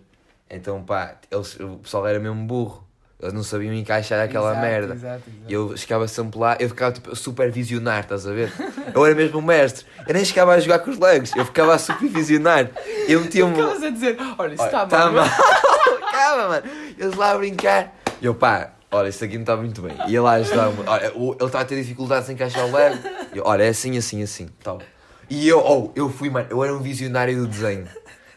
Então, 0.51 0.83
pá, 0.83 1.17
eles, 1.31 1.59
o 1.59 1.79
pessoal 1.79 2.07
era 2.07 2.21
mesmo 2.21 2.45
burro. 2.45 2.85
Eles 3.19 3.33
não 3.33 3.43
sabiam 3.43 3.73
encaixar 3.73 4.23
aquela 4.23 4.51
Exato, 4.51 4.61
merda. 4.67 4.95
Exato, 4.95 5.23
exato. 5.31 5.45
Eu 5.53 5.77
chegava 5.79 6.07
sempre 6.07 6.39
lá, 6.39 6.59
eu 6.61 6.69
ficava 6.69 6.93
tipo 6.93 7.11
a 7.11 7.17
supervisionar, 7.17 8.01
estás 8.01 8.27
a 8.27 8.33
ver? 8.33 8.53
Eu 8.95 9.07
era 9.07 9.15
mesmo 9.15 9.39
o 9.39 9.43
mestre. 9.43 9.87
Eu 10.07 10.13
nem 10.13 10.25
chegava 10.27 10.53
a 10.53 10.61
jogar 10.61 10.81
com 10.81 10.91
os 10.91 10.99
legos, 10.99 11.35
eu 11.35 11.47
ficava 11.47 11.75
a 11.75 11.79
supervisionar. 11.79 12.71
Eu 13.09 13.23
metia-me. 13.23 13.55
Ficavas 13.55 13.83
a 13.83 13.89
dizer, 13.89 14.19
olha, 14.37 14.53
isso 14.55 14.65
está 14.65 14.85
tá 14.85 15.11
mal. 15.11 15.25
Calma, 16.13 16.49
mano. 16.49 16.67
Eles 16.99 17.15
lá 17.15 17.33
a 17.33 17.39
brincar. 17.39 17.95
E 18.21 18.27
eu, 18.27 18.35
pá, 18.35 18.73
olha, 18.91 19.09
isso 19.09 19.25
aqui 19.25 19.35
não 19.35 19.43
está 19.43 19.57
muito 19.57 19.83
bem. 19.83 19.97
Ia 20.09 20.23
lá 20.23 20.33
ajudar-me. 20.35 20.79
Olha, 20.87 21.07
ele 21.07 21.45
está 21.45 21.61
a 21.61 21.65
ter 21.65 21.81
dificuldades 21.81 22.29
em 22.29 22.33
encaixar 22.33 22.67
o 22.67 22.73
Lego. 22.73 22.99
E 23.33 23.39
eu, 23.39 23.45
olha, 23.45 23.65
é 23.65 23.69
assim, 23.69 23.97
assim, 23.99 24.23
assim. 24.23 24.49
Tal. 24.63 24.81
E 25.29 25.49
eu, 25.49 25.59
oh, 25.65 25.91
eu 25.95 26.09
fui, 26.11 26.31
mano, 26.31 26.47
eu 26.51 26.63
era 26.63 26.75
um 26.75 26.81
visionário 26.81 27.37
do 27.37 27.47
desenho. 27.47 27.89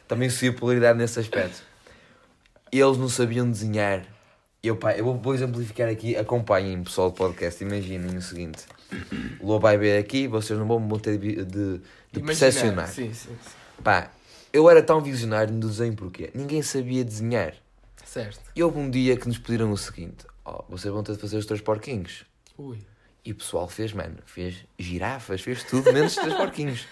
Também 0.07 0.29
sofri 0.29 0.51
popularidade 0.51 0.97
nesse 0.97 1.19
aspecto. 1.19 1.61
Eles 2.71 2.97
não 2.97 3.09
sabiam 3.09 3.49
desenhar. 3.49 4.03
Eu, 4.63 4.75
pá, 4.75 4.93
eu 4.93 5.13
vou, 5.13 5.33
exemplificar 5.33 5.89
aqui. 5.89 6.15
Acompanhem, 6.15 6.83
pessoal 6.83 7.09
do 7.09 7.15
podcast. 7.15 7.63
Imaginem 7.63 8.17
o 8.17 8.21
seguinte: 8.21 8.65
o 9.39 9.47
Lobo 9.47 9.59
vai 9.59 9.77
ver 9.77 9.99
aqui, 9.99 10.27
vocês 10.27 10.57
não 10.57 10.67
vão, 10.67 10.99
ter 10.99 11.17
de, 11.17 11.45
de, 11.45 11.81
de 12.11 12.21
percepcionar. 12.21 12.87
Sim, 12.87 13.13
sim, 13.13 13.29
sim. 13.29 13.37
Pá, 13.83 14.11
eu 14.51 14.69
era 14.69 14.81
tão 14.81 15.01
visionário 15.01 15.53
no 15.53 15.67
desenho 15.67 15.93
porque 15.93 16.31
ninguém 16.33 16.61
sabia 16.61 17.03
desenhar. 17.03 17.53
Certo. 18.23 18.39
E 18.55 18.63
houve 18.63 18.77
um 18.79 18.89
dia 18.89 19.15
que 19.17 19.27
nos 19.27 19.37
pediram 19.37 19.71
o 19.71 19.77
seguinte: 19.77 20.25
ó, 20.45 20.63
vocês 20.69 20.93
vão 20.93 21.03
ter 21.03 21.13
de 21.13 21.19
fazer 21.19 21.37
os 21.37 21.45
três 21.45 21.61
porquinhos. 21.61 22.25
Ui. 22.57 22.77
E 23.25 23.31
o 23.31 23.35
pessoal 23.35 23.67
fez, 23.67 23.91
mano, 23.93 24.17
fez 24.25 24.55
girafas, 24.79 25.41
fez 25.41 25.63
tudo, 25.63 25.91
menos 25.91 26.15
os 26.15 26.21
três 26.21 26.33
porquinhos. 26.37 26.85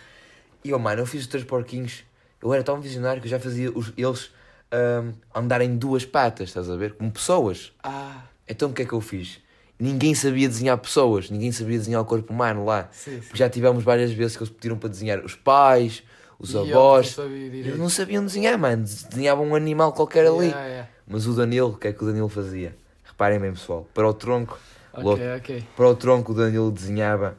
E 0.64 0.70
eu, 0.70 0.80
mano, 0.80 1.02
eu 1.02 1.06
fiz 1.06 1.22
os 1.22 1.28
três 1.28 1.44
porquinhos. 1.46 2.04
Eu 2.42 2.54
era 2.54 2.64
tão 2.64 2.80
visionário 2.82 3.22
que 3.22 3.28
eu 3.28 3.32
já 3.32 3.40
fazia 3.40 3.72
os, 3.72 3.94
eles 3.98 4.32
ahm, 4.72 5.14
andarem 5.34 5.70
em 5.70 5.78
duas 5.78 6.06
patas, 6.06 6.50
estás 6.50 6.70
a 6.70 6.76
ver? 6.76 6.94
Como 6.94 7.12
pessoas. 7.12 7.72
Ah, 7.82 8.24
Então 8.48 8.70
o 8.70 8.74
que 8.74 8.82
é 8.82 8.86
que 8.86 8.94
eu 8.94 9.02
fiz? 9.02 9.40
Ninguém 9.80 10.14
sabia 10.14 10.48
desenhar 10.48 10.78
pessoas, 10.78 11.30
ninguém 11.30 11.52
sabia 11.52 11.78
desenhar 11.78 12.02
o 12.02 12.06
corpo 12.06 12.32
humano 12.34 12.66
lá. 12.66 12.88
sim, 12.92 13.22
sim. 13.22 13.30
Já 13.34 13.50
tivemos 13.50 13.84
várias 13.84 14.12
vezes 14.12 14.38
que 14.38 14.44
eles 14.44 14.54
pediram 14.54 14.78
para 14.78 14.90
desenhar 14.90 15.24
os 15.24 15.36
pais, 15.36 16.04
os 16.40 16.52
E 16.52 16.56
eu 16.56 16.62
avós. 16.62 17.08
não 17.18 17.24
sabia 17.26 17.46
Eles 17.48 17.78
não 17.80 17.90
sabiam 17.90 18.26
desenhar, 18.26 18.58
mano. 18.58 18.84
Desenhavam 18.84 19.48
um 19.48 19.56
animal 19.56 19.92
qualquer 19.94 20.28
ali. 20.28 20.48
Yeah, 20.48 20.68
yeah. 20.68 20.90
Mas 21.08 21.28
o 21.28 21.34
Danilo, 21.34 21.70
o 21.70 21.78
que 21.78 21.88
é 21.88 21.94
que 21.94 22.04
o 22.04 22.08
Danilo 22.08 22.30
fazia? 22.30 22.76
Reparem 23.04 23.40
bem, 23.40 23.52
pessoal. 23.54 23.88
Para 23.94 24.08
o 24.08 24.14
tronco, 24.14 24.60
Logo. 24.96 25.14
Ok, 25.14 25.36
ok. 25.38 25.64
para 25.76 25.88
o 25.90 25.96
tronco 25.96 26.32
o 26.32 26.36
Danilo 26.36 26.72
desenhava 26.72 27.38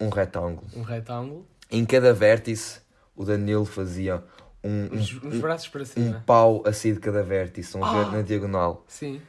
um 0.00 0.08
retângulo. 0.08 0.66
Um 0.74 0.82
retângulo. 0.82 1.46
Em 1.70 1.84
cada 1.84 2.12
vértice, 2.14 2.80
o 3.14 3.24
Danilo 3.24 3.64
fazia 3.64 4.22
um, 4.64 4.88
um, 4.92 4.98
os 4.98 5.12
um, 5.22 5.40
braços 5.40 5.68
para 5.68 5.82
um 5.82 5.86
cima. 5.86 6.22
pau 6.26 6.62
a 6.66 6.72
sair 6.72 6.94
de 6.94 7.00
cada 7.00 7.22
vértice, 7.22 7.76
um 7.76 7.84
Ah. 7.84 8.10
na 8.10 8.22
diagonal. 8.22 8.84
Sim. 8.88 9.20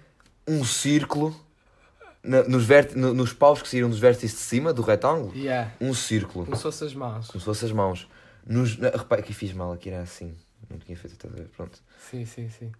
Um 0.48 0.64
círculo 0.64 1.36
na- 2.24 2.44
nos, 2.44 2.64
vérti- 2.66 2.98
no- 2.98 3.14
nos 3.14 3.34
paus 3.34 3.62
que 3.62 3.68
saíram 3.70 3.90
dos 3.90 4.00
vértices 4.00 4.32
de 4.38 4.44
cima 4.44 4.74
do 4.74 4.82
retângulo. 4.82 5.36
Yeah. 5.36 5.72
Um 5.80 5.94
círculo, 5.94 6.46
Como 6.46 6.58
se 6.58 6.64
fossem 6.64 6.88
as 6.88 6.94
mãos. 6.96 7.28
como 7.28 7.40
se 7.40 7.46
fossem 7.46 7.68
as 7.68 7.74
mãos. 7.74 8.08
Nos, 8.46 8.78
na, 8.78 8.90
repare 8.90 9.22
que 9.22 9.34
fiz 9.34 9.54
mal, 9.54 9.74
aqui 9.74 9.90
era 9.90 10.02
assim. 10.02 10.34
Não 10.70 10.78
tinha 10.80 10.98
feito, 10.98 11.14
estás 11.14 11.34
a 11.34 11.38
ver? 11.38 11.48
Pronto. 11.56 11.78
Sim, 12.10 12.26
sim, 12.26 12.50
sim. 12.50 12.72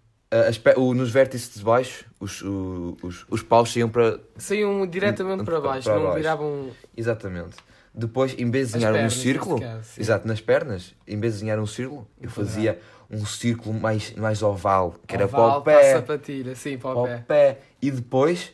Nos 0.94 1.10
vértices 1.10 1.54
de 1.58 1.64
baixo, 1.64 2.04
os, 2.20 2.40
os, 2.42 3.26
os 3.28 3.42
paus 3.42 3.72
saíam 3.72 3.88
para. 3.88 4.20
Saíam 4.36 4.86
diretamente 4.86 5.44
para 5.44 5.60
baixo, 5.60 5.84
Para 5.88 5.96
não 5.96 6.02
baixo. 6.04 6.16
viravam 6.18 6.70
Exatamente. 6.96 7.56
Depois, 7.92 8.36
em 8.38 8.48
vez 8.48 8.68
de 8.68 8.74
desenhar 8.74 8.92
um 8.92 8.96
pernas, 8.98 9.14
círculo, 9.14 9.58
nesse 9.58 9.66
caso, 9.72 10.00
exato, 10.00 10.28
nas 10.28 10.40
pernas, 10.40 10.94
em 11.08 11.18
vez 11.18 11.32
de 11.32 11.40
desenhar 11.40 11.58
um 11.58 11.66
círculo, 11.66 12.06
eu 12.20 12.28
Um 12.28 12.32
fazia 12.32 12.78
um 13.10 13.26
círculo 13.26 13.74
mais, 13.74 14.14
mais 14.14 14.42
oval, 14.44 14.94
que 15.04 15.16
era 15.16 15.24
Oval, 15.24 15.60
para 15.62 15.74
o 15.74 15.80
pé, 15.80 15.92
a 15.94 15.96
sapatilha, 15.96 16.54
sim, 16.54 16.78
para 16.78 16.90
o 16.90 17.02
para 17.02 17.18
pé. 17.18 17.24
pé, 17.26 17.58
e 17.82 17.90
depois 17.90 18.52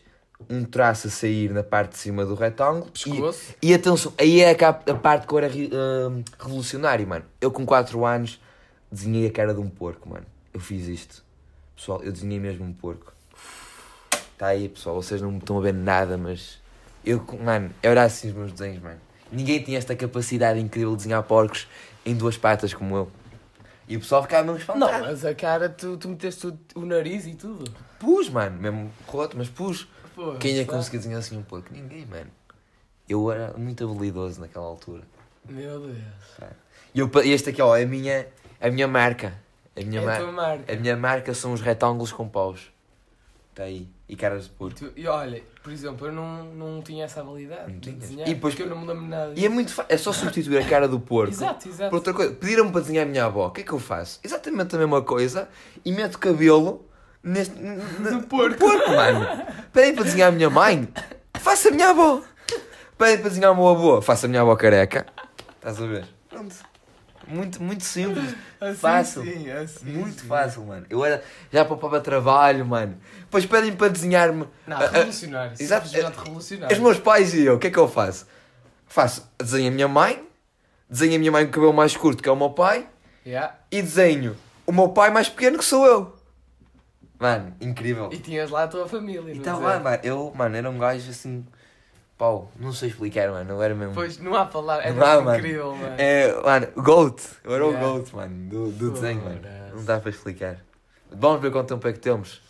um 0.48 0.64
traço 0.64 1.08
a 1.08 1.10
sair 1.10 1.50
na 1.52 1.62
parte 1.62 1.92
de 1.92 1.98
cima 1.98 2.24
do 2.24 2.34
retângulo. 2.34 2.90
Pescoço. 2.90 3.54
E, 3.60 3.70
e 3.70 3.74
atenção, 3.74 4.14
aí 4.16 4.40
é 4.40 4.52
a, 4.52 4.68
a 4.70 4.94
parte 4.94 5.26
que 5.26 5.34
eu 5.34 5.38
era 5.38 5.50
hum, 5.52 6.22
revolucionário, 6.38 7.06
mano. 7.06 7.26
Eu 7.38 7.50
com 7.50 7.66
4 7.66 8.06
anos 8.06 8.40
desenhei 8.90 9.26
a 9.26 9.30
cara 9.30 9.52
de 9.52 9.60
um 9.60 9.68
porco, 9.68 10.08
mano. 10.08 10.24
Eu 10.54 10.60
fiz 10.60 10.86
isto. 10.88 11.25
Pessoal, 11.76 12.02
eu 12.02 12.12
desenhei 12.12 12.40
mesmo 12.40 12.64
um 12.64 12.72
porco. 12.72 13.12
Está 14.32 14.48
aí, 14.48 14.68
pessoal, 14.68 14.96
vocês 15.00 15.20
não 15.20 15.36
estão 15.38 15.58
a 15.58 15.60
ver 15.62 15.74
nada, 15.74 16.16
mas 16.18 16.58
eu, 17.04 17.24
mano, 17.42 17.70
eu 17.82 17.90
era 17.90 18.02
assim 18.04 18.28
os 18.28 18.34
meus 18.34 18.52
desenhos, 18.52 18.82
mano. 18.82 19.00
Ninguém 19.30 19.62
tinha 19.62 19.78
esta 19.78 19.94
capacidade 19.96 20.58
incrível 20.60 20.90
de 20.92 20.98
desenhar 20.98 21.22
porcos 21.22 21.66
em 22.04 22.14
duas 22.14 22.36
patas 22.36 22.72
como 22.72 22.96
eu. 22.96 23.10
E 23.88 23.96
o 23.96 24.00
pessoal 24.00 24.22
ficava 24.22 24.42
mesmo 24.52 24.58
Não, 24.74 24.86
espantado. 24.86 25.04
mas 25.06 25.24
a 25.24 25.34
cara, 25.34 25.68
tu, 25.68 25.96
tu 25.96 26.08
meteste 26.08 26.46
o, 26.46 26.58
o 26.74 26.84
nariz 26.84 27.26
e 27.26 27.34
tudo. 27.34 27.70
Pus, 27.98 28.28
mano, 28.28 28.60
mesmo 28.60 28.90
roto, 29.06 29.36
mas 29.36 29.48
pus. 29.48 29.86
Pô, 30.14 30.34
Quem 30.36 30.52
é 30.58 30.60
que 30.60 30.66
sabe? 30.66 30.78
conseguia 30.78 30.98
desenhar 31.00 31.18
assim 31.20 31.36
um 31.38 31.42
porco? 31.42 31.68
Ninguém, 31.72 32.04
mano. 32.06 32.30
Eu 33.08 33.30
era 33.30 33.52
muito 33.56 33.88
habilidoso 33.88 34.40
naquela 34.40 34.66
altura. 34.66 35.02
Meu 35.48 35.80
Deus. 35.80 35.96
E 36.94 36.98
eu, 36.98 37.10
este 37.24 37.50
aqui, 37.50 37.62
ó, 37.62 37.76
é 37.76 37.84
a 37.84 37.86
minha, 37.86 38.26
a 38.60 38.70
minha 38.70 38.88
marca. 38.88 39.34
A 39.76 39.80
minha, 39.84 40.00
É 40.00 40.02
a 40.02 40.06
mar- 40.06 40.32
marca. 40.32 40.72
a 40.72 40.76
minha 40.76 40.96
marca 40.96 41.34
são 41.34 41.52
os 41.52 41.60
retângulos 41.60 42.10
com 42.12 42.28
paus. 42.28 42.72
Está 43.50 43.64
aí. 43.64 43.86
E 44.08 44.14
caras 44.14 44.44
de 44.44 44.50
E, 44.50 44.52
porco. 44.52 44.74
tu- 44.78 44.92
e 44.94 45.06
olha, 45.08 45.42
por 45.62 45.72
exemplo, 45.72 46.06
eu 46.06 46.12
não, 46.12 46.44
não 46.44 46.82
tinha 46.82 47.04
essa 47.06 47.20
habilidade 47.20 47.72
Não 47.72 47.78
de 47.80 47.90
desenhar, 47.92 48.28
E 48.28 48.34
depois- 48.34 48.54
porque 48.54 48.68
eu 48.70 48.74
não 48.74 48.80
me 48.82 48.86
lembro 48.86 49.06
nada 49.06 49.32
E 49.34 49.44
é 49.44 49.48
muito 49.48 49.72
fácil. 49.72 49.92
É 49.94 49.96
só 49.98 50.12
substituir 50.12 50.58
a 50.58 50.68
cara 50.68 50.86
do 50.86 51.00
porco. 51.00 51.32
Exato, 51.32 51.68
exato. 51.68 51.90
Por 51.90 51.96
outra 51.96 52.12
coisa. 52.14 52.34
Pediram-me 52.34 52.70
para 52.70 52.82
desenhar 52.82 53.04
a 53.06 53.08
minha 53.08 53.24
avó. 53.24 53.46
O 53.46 53.50
que 53.50 53.62
é 53.62 53.64
que 53.64 53.72
eu 53.72 53.78
faço? 53.78 54.20
Exatamente 54.22 54.74
a 54.76 54.78
mesma 54.78 55.02
coisa. 55.02 55.48
E 55.84 55.90
meto 55.92 56.18
cabelo 56.18 56.84
neste. 57.22 57.54
No 57.58 58.22
porco. 58.24 58.56
porco, 58.58 58.90
mano. 58.90 59.26
Pedem 59.72 59.94
para 59.94 60.04
desenhar 60.04 60.28
a 60.28 60.32
minha 60.32 60.50
mãe. 60.50 60.88
Faça 61.40 61.68
a 61.68 61.72
minha 61.72 61.88
avó. 61.90 62.22
Pedem 62.98 63.18
para 63.18 63.28
desenhar 63.30 63.52
o 63.52 63.56
meu 63.56 63.68
avô. 63.68 64.00
Faça 64.02 64.26
a 64.26 64.28
minha 64.28 64.42
avó 64.42 64.54
careca. 64.54 65.06
Estás 65.56 65.80
a 65.82 65.86
ver? 65.86 66.06
Pronto. 66.28 66.54
Muito, 67.28 67.62
muito 67.62 67.84
simples. 67.84 68.34
Assim, 68.60 68.74
fácil. 68.76 69.22
sim, 69.22 69.50
assim, 69.50 69.84
muito 69.92 70.20
sim. 70.22 70.26
fácil, 70.28 70.64
mano. 70.64 70.86
Eu 70.88 71.04
era. 71.04 71.22
Já 71.52 71.64
poupava 71.64 72.00
trabalho, 72.00 72.64
mano. 72.64 72.96
Depois 73.20 73.44
pedem 73.44 73.72
para 73.74 73.88
desenhar-me. 73.88 74.46
Não, 74.66 74.76
a- 74.76 74.84
a- 74.84 74.88
revolucionário. 74.88 75.52
exato. 75.58 75.86
Simplesmente 75.88 76.16
Os 76.18 76.22
revolucionário. 76.24 76.82
meus 76.82 76.98
pais 76.98 77.34
e 77.34 77.44
eu, 77.44 77.56
o 77.56 77.58
que 77.58 77.66
é 77.66 77.70
que 77.70 77.78
eu 77.78 77.88
faço? 77.88 78.26
Faço, 78.86 79.28
desenho 79.38 79.68
a 79.68 79.74
minha 79.74 79.88
mãe, 79.88 80.26
desenho 80.88 81.16
a 81.16 81.18
minha 81.18 81.32
mãe 81.32 81.44
com 81.44 81.50
o 81.50 81.54
cabelo 81.54 81.72
mais 81.74 81.96
curto 81.96 82.22
que 82.22 82.28
é 82.28 82.32
o 82.32 82.36
meu 82.36 82.50
pai 82.50 82.86
Yeah. 83.26 83.56
e 83.72 83.82
desenho 83.82 84.36
o 84.64 84.72
meu 84.72 84.88
pai 84.90 85.10
mais 85.10 85.28
pequeno 85.28 85.58
que 85.58 85.64
sou 85.64 85.84
eu. 85.84 86.16
Mano, 87.18 87.54
incrível. 87.60 88.08
E 88.12 88.18
tinhas 88.18 88.50
lá 88.50 88.64
a 88.64 88.68
tua 88.68 88.86
família. 88.88 89.32
E 89.32 89.38
estava 89.38 89.62
é? 89.62 89.66
lá, 89.74 89.80
mano, 89.80 89.98
eu, 90.02 90.32
mano, 90.34 90.56
era 90.56 90.68
um 90.70 90.78
gajo 90.78 91.10
assim, 91.10 91.44
pau, 92.18 92.50
não 92.58 92.72
sei 92.72 92.88
explicar, 92.88 93.30
mano, 93.30 93.52
eu 93.54 93.62
era 93.62 93.74
mesmo. 93.74 93.94
Pois, 93.94 94.18
não 94.18 94.34
há 94.34 94.44
palavra. 94.46 94.84
É 94.84 94.92
Não 94.92 95.04
há, 95.06 95.20
mano. 95.20 95.38
incrível, 95.38 95.74
mano. 95.74 95.94
É, 95.98 96.42
mano, 96.42 96.66
GOAT, 96.76 97.22
eu 97.44 97.54
era 97.54 97.64
Yeah. 97.66 97.86
o 97.86 97.92
GOAT, 97.98 98.14
mano, 98.16 98.48
do, 98.48 98.70
do 98.72 98.90
desenho, 98.92 99.22
mano. 99.22 99.40
Não 99.74 99.84
dá 99.84 100.00
para 100.00 100.10
explicar. 100.10 100.58
Vamos 101.10 101.40
ver 101.40 101.50
quanto 101.52 101.68
tempo 101.74 101.86
é 101.88 101.92
que 101.92 101.98
temos. 102.00 102.40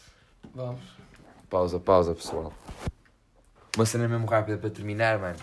Vamos. 0.55 0.81
Pausa, 1.51 1.79
pausa, 1.79 2.15
pessoal. 2.15 2.53
Uma 3.77 3.85
cena 3.87 4.09
mesmo 4.09 4.27
rápida 4.27 4.57
para 4.59 4.71
terminar, 4.71 5.19
mano. 5.19 5.37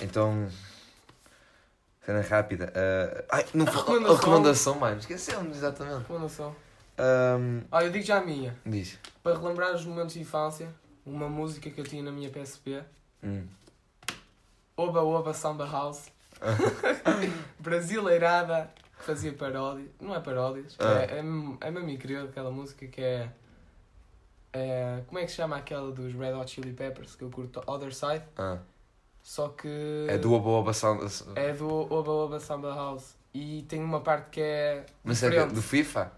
Então. 0.00 0.48
Cena 2.04 2.20
rápida. 2.20 2.72
ah, 2.76 3.24
ai, 3.30 3.46
não, 3.54 3.66
A 3.66 3.68
a 3.70 3.72
recomendação. 3.72 4.16
recomendação, 4.16 4.74
mano. 4.78 4.98
Esquecemos, 4.98 5.56
exatamente. 5.56 5.98
Recomendação. 6.00 6.54
Ahm, 6.98 7.62
Olha, 7.72 7.86
eu 7.86 7.90
digo 7.92 8.04
já 8.04 8.18
a 8.18 8.20
minha. 8.24 8.54
diz. 8.64 8.98
Para 9.22 9.36
relembrar 9.38 9.74
os 9.74 9.84
momentos 9.84 10.14
de 10.14 10.20
infância, 10.20 10.68
uma 11.04 11.28
música 11.28 11.68
que 11.70 11.80
eu 11.80 11.84
tinha 11.84 12.02
na 12.02 12.12
minha 12.12 12.30
PSP. 12.30 12.82
Hum. 13.24 13.46
Oba 14.76 15.02
Oba 15.02 15.32
Samba 15.32 15.66
House. 15.66 16.10
Brasileirada 17.58 18.70
que 18.98 19.04
fazia 19.04 19.32
paródia. 19.32 19.86
Não 20.00 20.14
é 20.14 20.20
paródias. 20.20 20.76
Ah. 20.78 21.00
É, 21.00 21.16
é, 21.16 21.68
é 21.68 21.70
mesmo 21.70 21.88
incrível 21.88 22.24
aquela 22.24 22.50
música 22.50 22.86
que 22.86 23.00
é, 23.00 23.30
é. 24.52 25.02
Como 25.06 25.18
é 25.18 25.24
que 25.24 25.30
se 25.30 25.36
chama 25.36 25.56
aquela 25.56 25.90
dos 25.90 26.12
Red 26.14 26.32
Hot 26.32 26.50
Chili 26.50 26.72
Peppers 26.72 27.14
que 27.14 27.22
eu 27.22 27.30
curto? 27.30 27.62
Other 27.66 27.94
Side. 27.94 28.24
Ah, 28.36 28.58
Só 29.22 29.48
que. 29.48 30.06
é 30.08 30.18
do 30.18 30.32
Oba 30.32 30.50
Oba 30.50 30.72
Sound. 30.72 31.04
É 31.36 31.52
do 31.52 31.68
Oba 31.68 32.10
Oba 32.10 32.40
Samba 32.40 32.74
House. 32.74 33.14
E 33.32 33.62
tem 33.68 33.82
uma 33.82 34.00
parte 34.00 34.30
que 34.30 34.40
é. 34.40 34.86
Mas 35.02 35.22
é 35.22 35.30
diferente. 35.30 35.54
do 35.54 35.62
FIFA? 35.62 36.12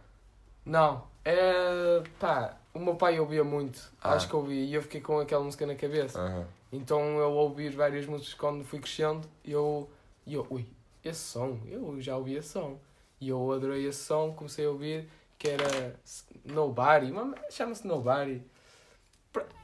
Não, 0.64 1.04
é. 1.24 2.02
pá, 2.18 2.56
o 2.74 2.78
meu 2.78 2.94
pai 2.96 3.18
ouvia 3.18 3.44
muito. 3.44 3.80
Ah. 4.02 4.14
Acho 4.14 4.28
que 4.28 4.36
ouvia. 4.36 4.64
E 4.64 4.74
eu 4.74 4.82
fiquei 4.82 5.00
com 5.00 5.18
aquela 5.20 5.42
música 5.42 5.66
na 5.66 5.74
cabeça. 5.74 6.20
Aham. 6.20 6.46
Então 6.72 7.18
eu 7.18 7.32
ouvir 7.32 7.70
várias 7.70 8.06
músicas 8.06 8.34
quando 8.34 8.64
fui 8.64 8.80
crescendo, 8.80 9.26
eu, 9.44 9.88
eu, 10.26 10.46
ui, 10.50 10.66
esse 11.04 11.20
som, 11.20 11.58
eu 11.66 12.00
já 12.00 12.16
ouvi 12.16 12.34
esse 12.34 12.48
som. 12.48 12.78
E 13.20 13.28
eu 13.28 13.52
adorei 13.52 13.86
esse 13.86 14.04
som, 14.04 14.32
comecei 14.32 14.66
a 14.66 14.70
ouvir, 14.70 15.08
que 15.38 15.48
era 15.48 15.98
Nobody, 16.44 17.12
mas 17.12 17.54
chama-se 17.54 17.86
Nobody. 17.86 18.42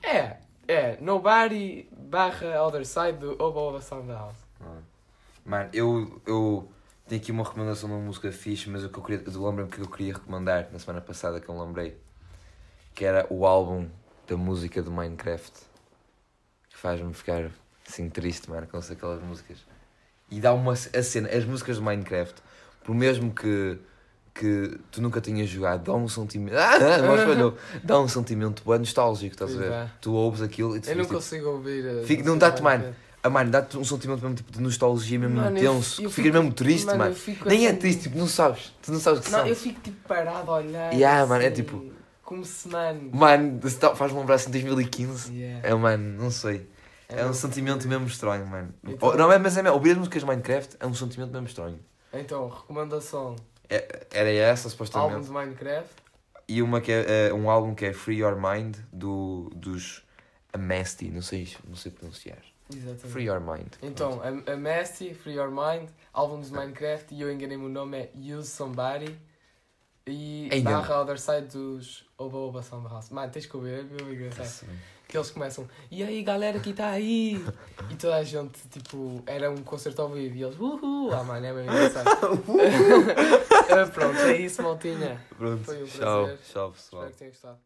É, 0.02 0.38
é, 0.68 0.96
Nobody 1.00 1.88
barra 1.92 2.62
Other 2.64 2.86
Side 2.86 3.18
do 3.18 3.42
Oba 3.42 3.80
Sound 3.80 4.10
House. 4.10 4.36
Ah. 4.60 4.78
Mano, 5.44 5.70
eu, 5.72 6.22
eu 6.24 6.68
tenho 7.08 7.20
aqui 7.20 7.32
uma 7.32 7.42
recomendação 7.42 7.88
de 7.88 7.94
uma 7.94 8.04
música 8.04 8.30
fixe, 8.30 8.70
mas 8.70 8.84
o 8.84 8.88
que 8.88 8.98
eu 8.98 9.02
queria, 9.02 9.24
lembro-me 9.26 9.70
que 9.70 9.80
eu 9.80 9.90
queria 9.90 10.14
recomendar 10.14 10.68
na 10.72 10.78
semana 10.78 11.00
passada 11.00 11.40
que 11.40 11.48
eu 11.48 11.60
lembrei, 11.60 11.98
que 12.94 13.04
era 13.04 13.26
o 13.28 13.44
álbum 13.44 13.88
da 14.26 14.36
música 14.36 14.82
do 14.82 14.90
Minecraft. 14.90 15.71
Faz-me 16.82 17.14
ficar 17.14 17.48
assim 17.88 18.08
triste, 18.10 18.50
mano, 18.50 18.66
com 18.66 18.76
aquelas 18.76 19.22
músicas. 19.22 19.58
E 20.28 20.40
dá 20.40 20.52
uma 20.52 20.72
a 20.72 20.76
cena, 21.02 21.28
as 21.28 21.44
músicas 21.44 21.76
do 21.76 21.82
Minecraft, 21.84 22.34
por 22.82 22.92
mesmo 22.92 23.32
que, 23.32 23.78
que 24.34 24.76
tu 24.90 25.00
nunca 25.00 25.20
tenhas 25.20 25.48
jogado, 25.48 25.84
dá 25.84 25.92
um 25.94 26.08
sentimento. 26.08 26.54
Ah, 26.58 26.78
mas 27.06 27.20
falhou! 27.22 27.56
Dá 27.84 28.00
um 28.00 28.08
sentimento 28.08 28.64
bem 28.68 28.80
nostálgico, 28.80 29.32
estás 29.32 29.54
a 29.54 29.58
ver? 29.58 29.70
é. 29.70 29.90
Tu 30.00 30.12
ouves 30.12 30.42
aquilo 30.42 30.76
e 30.76 30.80
tu 30.80 30.90
Eu 30.90 30.96
não 30.96 31.02
tipo, 31.04 31.14
consigo 31.14 31.50
ouvir. 31.50 31.82
Fica- 31.84 32.22
música 32.22 32.22
não 32.24 32.36
dá-te, 32.36 32.62
mano. 32.62 32.78
Minecraft. 32.82 33.02
ah, 33.22 33.30
mano, 33.30 33.50
dá-te 33.52 33.78
um 33.78 33.84
sentimento 33.84 34.20
mesmo 34.22 34.34
tipo 34.34 34.50
de 34.50 34.60
nostalgia 34.60 35.18
mesmo 35.20 35.36
Mano, 35.36 35.56
intenso. 35.56 35.96
fi- 35.98 36.02
eu 36.02 36.08
que 36.08 36.16
ficas 36.16 36.30
fico- 36.32 36.42
mesmo 36.42 36.52
triste, 36.54 36.86
mano. 36.96 37.14
fico 37.14 37.48
Nem 37.48 37.66
é 37.66 37.70
assim- 37.70 37.78
triste, 37.78 38.02
tipo, 38.02 38.18
não 38.18 38.26
sabes. 38.26 38.72
Tu 38.82 38.90
não 38.90 38.98
sabes 38.98 39.20
o 39.20 39.22
que 39.22 39.30
Não, 39.30 39.38
são. 39.38 39.46
eu 39.46 39.54
fico 39.54 39.80
tipo 39.80 40.08
parado 40.08 40.50
a 40.50 40.54
olhar. 40.56 40.92
Yeah, 40.92 41.24
mano, 41.26 41.44
é 41.44 41.46
assim, 41.46 41.54
tipo- 41.56 41.92
Como 42.24 42.44
se, 42.44 42.66
mano. 42.66 43.10
Mano, 43.12 43.60
faz-me 43.94 44.18
lembrar 44.18 44.36
assim 44.36 44.50
2015. 44.50 45.30
Yeah. 45.32 45.68
É, 45.68 45.74
mano, 45.74 46.22
não 46.22 46.30
sei. 46.30 46.66
É, 47.12 47.22
um 47.24 47.28
mesmo 47.28 47.34
sentimento 47.34 47.86
mesmo 47.88 48.06
estranho, 48.06 48.46
mano. 48.46 48.74
Então- 48.84 49.16
Não 49.16 49.30
é, 49.32 49.38
mas 49.38 49.56
é 49.56 49.62
mesmo. 49.62 49.76
Ouvir 49.76 49.92
as 49.92 49.98
músicas 49.98 50.22
de 50.22 50.26
Minecraft 50.26 50.76
é 50.80 50.86
um 50.86 50.94
sentimento 50.94 51.30
mesmo 51.32 51.46
estranho. 51.46 51.78
Então, 52.12 52.48
recomendação: 52.48 53.36
É- 53.68 54.06
era 54.12 54.30
essa, 54.30 54.68
álbum 54.68 54.70
supostamente. 54.70 55.26
de 55.26 55.30
Minecraft. 55.32 55.90
E 56.48 56.60
uma 56.60 56.80
que 56.80 56.92
é, 56.92 57.28
é 57.28 57.34
um 57.34 57.48
álbum 57.48 57.74
que 57.74 57.86
é 57.86 57.92
Free 57.92 58.18
Your 58.18 58.36
Mind 58.36 58.76
do, 58.92 59.50
dos 59.54 60.02
Amnesty, 60.52 61.10
não 61.10 61.22
sei, 61.22 61.48
não 61.66 61.76
sei 61.76 61.92
pronunciar. 61.92 62.38
Exatamente. 62.70 63.06
Free 63.08 63.24
Your 63.24 63.40
Mind. 63.40 63.72
Então, 63.82 64.20
a, 64.22 64.52
a 64.52 64.56
Messi, 64.56 65.14
Free 65.14 65.34
Your 65.34 65.50
Mind, 65.50 65.88
álbum 66.12 66.40
de 66.40 66.50
Minecraft, 66.52 67.14
e 67.14 67.20
eu 67.20 67.32
enganei-me 67.32 67.64
o 67.64 67.68
nome, 67.68 67.96
é 67.98 68.10
Use 68.14 68.48
Somebody. 68.50 69.18
E 70.06 70.48
Ei, 70.50 70.60
barra 70.62 71.00
Other 71.00 71.18
Side 71.18 71.46
dos 71.46 72.04
Oba 72.18 72.36
Oba 72.36 72.62
Samba 72.62 72.88
House. 72.88 73.10
Mano, 73.10 73.30
tens 73.30 73.46
que 73.46 73.56
ouvir, 73.56 73.70
é 73.78 73.82
mesmo 73.84 74.12
engraçado. 74.12 74.68
Que 75.12 75.18
eles 75.18 75.30
começam, 75.30 75.68
e 75.90 76.02
aí 76.02 76.22
galera 76.22 76.58
que 76.58 76.70
está 76.70 76.88
aí? 76.88 77.34
E 77.90 77.96
toda 77.96 78.16
a 78.16 78.24
gente, 78.24 78.58
tipo, 78.70 79.22
era 79.26 79.50
um 79.50 79.58
concerto 79.58 80.00
ao 80.00 80.08
vivo 80.08 80.34
e 80.34 80.42
eles, 80.42 80.58
uhul! 80.58 81.12
Ah, 81.12 81.22
mano, 81.22 81.44
é 81.44 81.52
mesmo 81.52 81.70
engraçado. 81.70 82.08
Pronto, 83.92 84.18
é 84.20 84.36
isso, 84.38 84.62
maltinha. 84.62 85.22
Pronto, 85.36 85.64
Foi 85.64 85.82
um 85.82 85.84
tchau, 85.86 86.24
prazer. 86.24 86.38
tchau 86.50 86.72
pessoal. 86.72 87.02
Espero 87.02 87.10
que 87.12 87.18
tenham 87.18 87.32
gostado. 87.32 87.58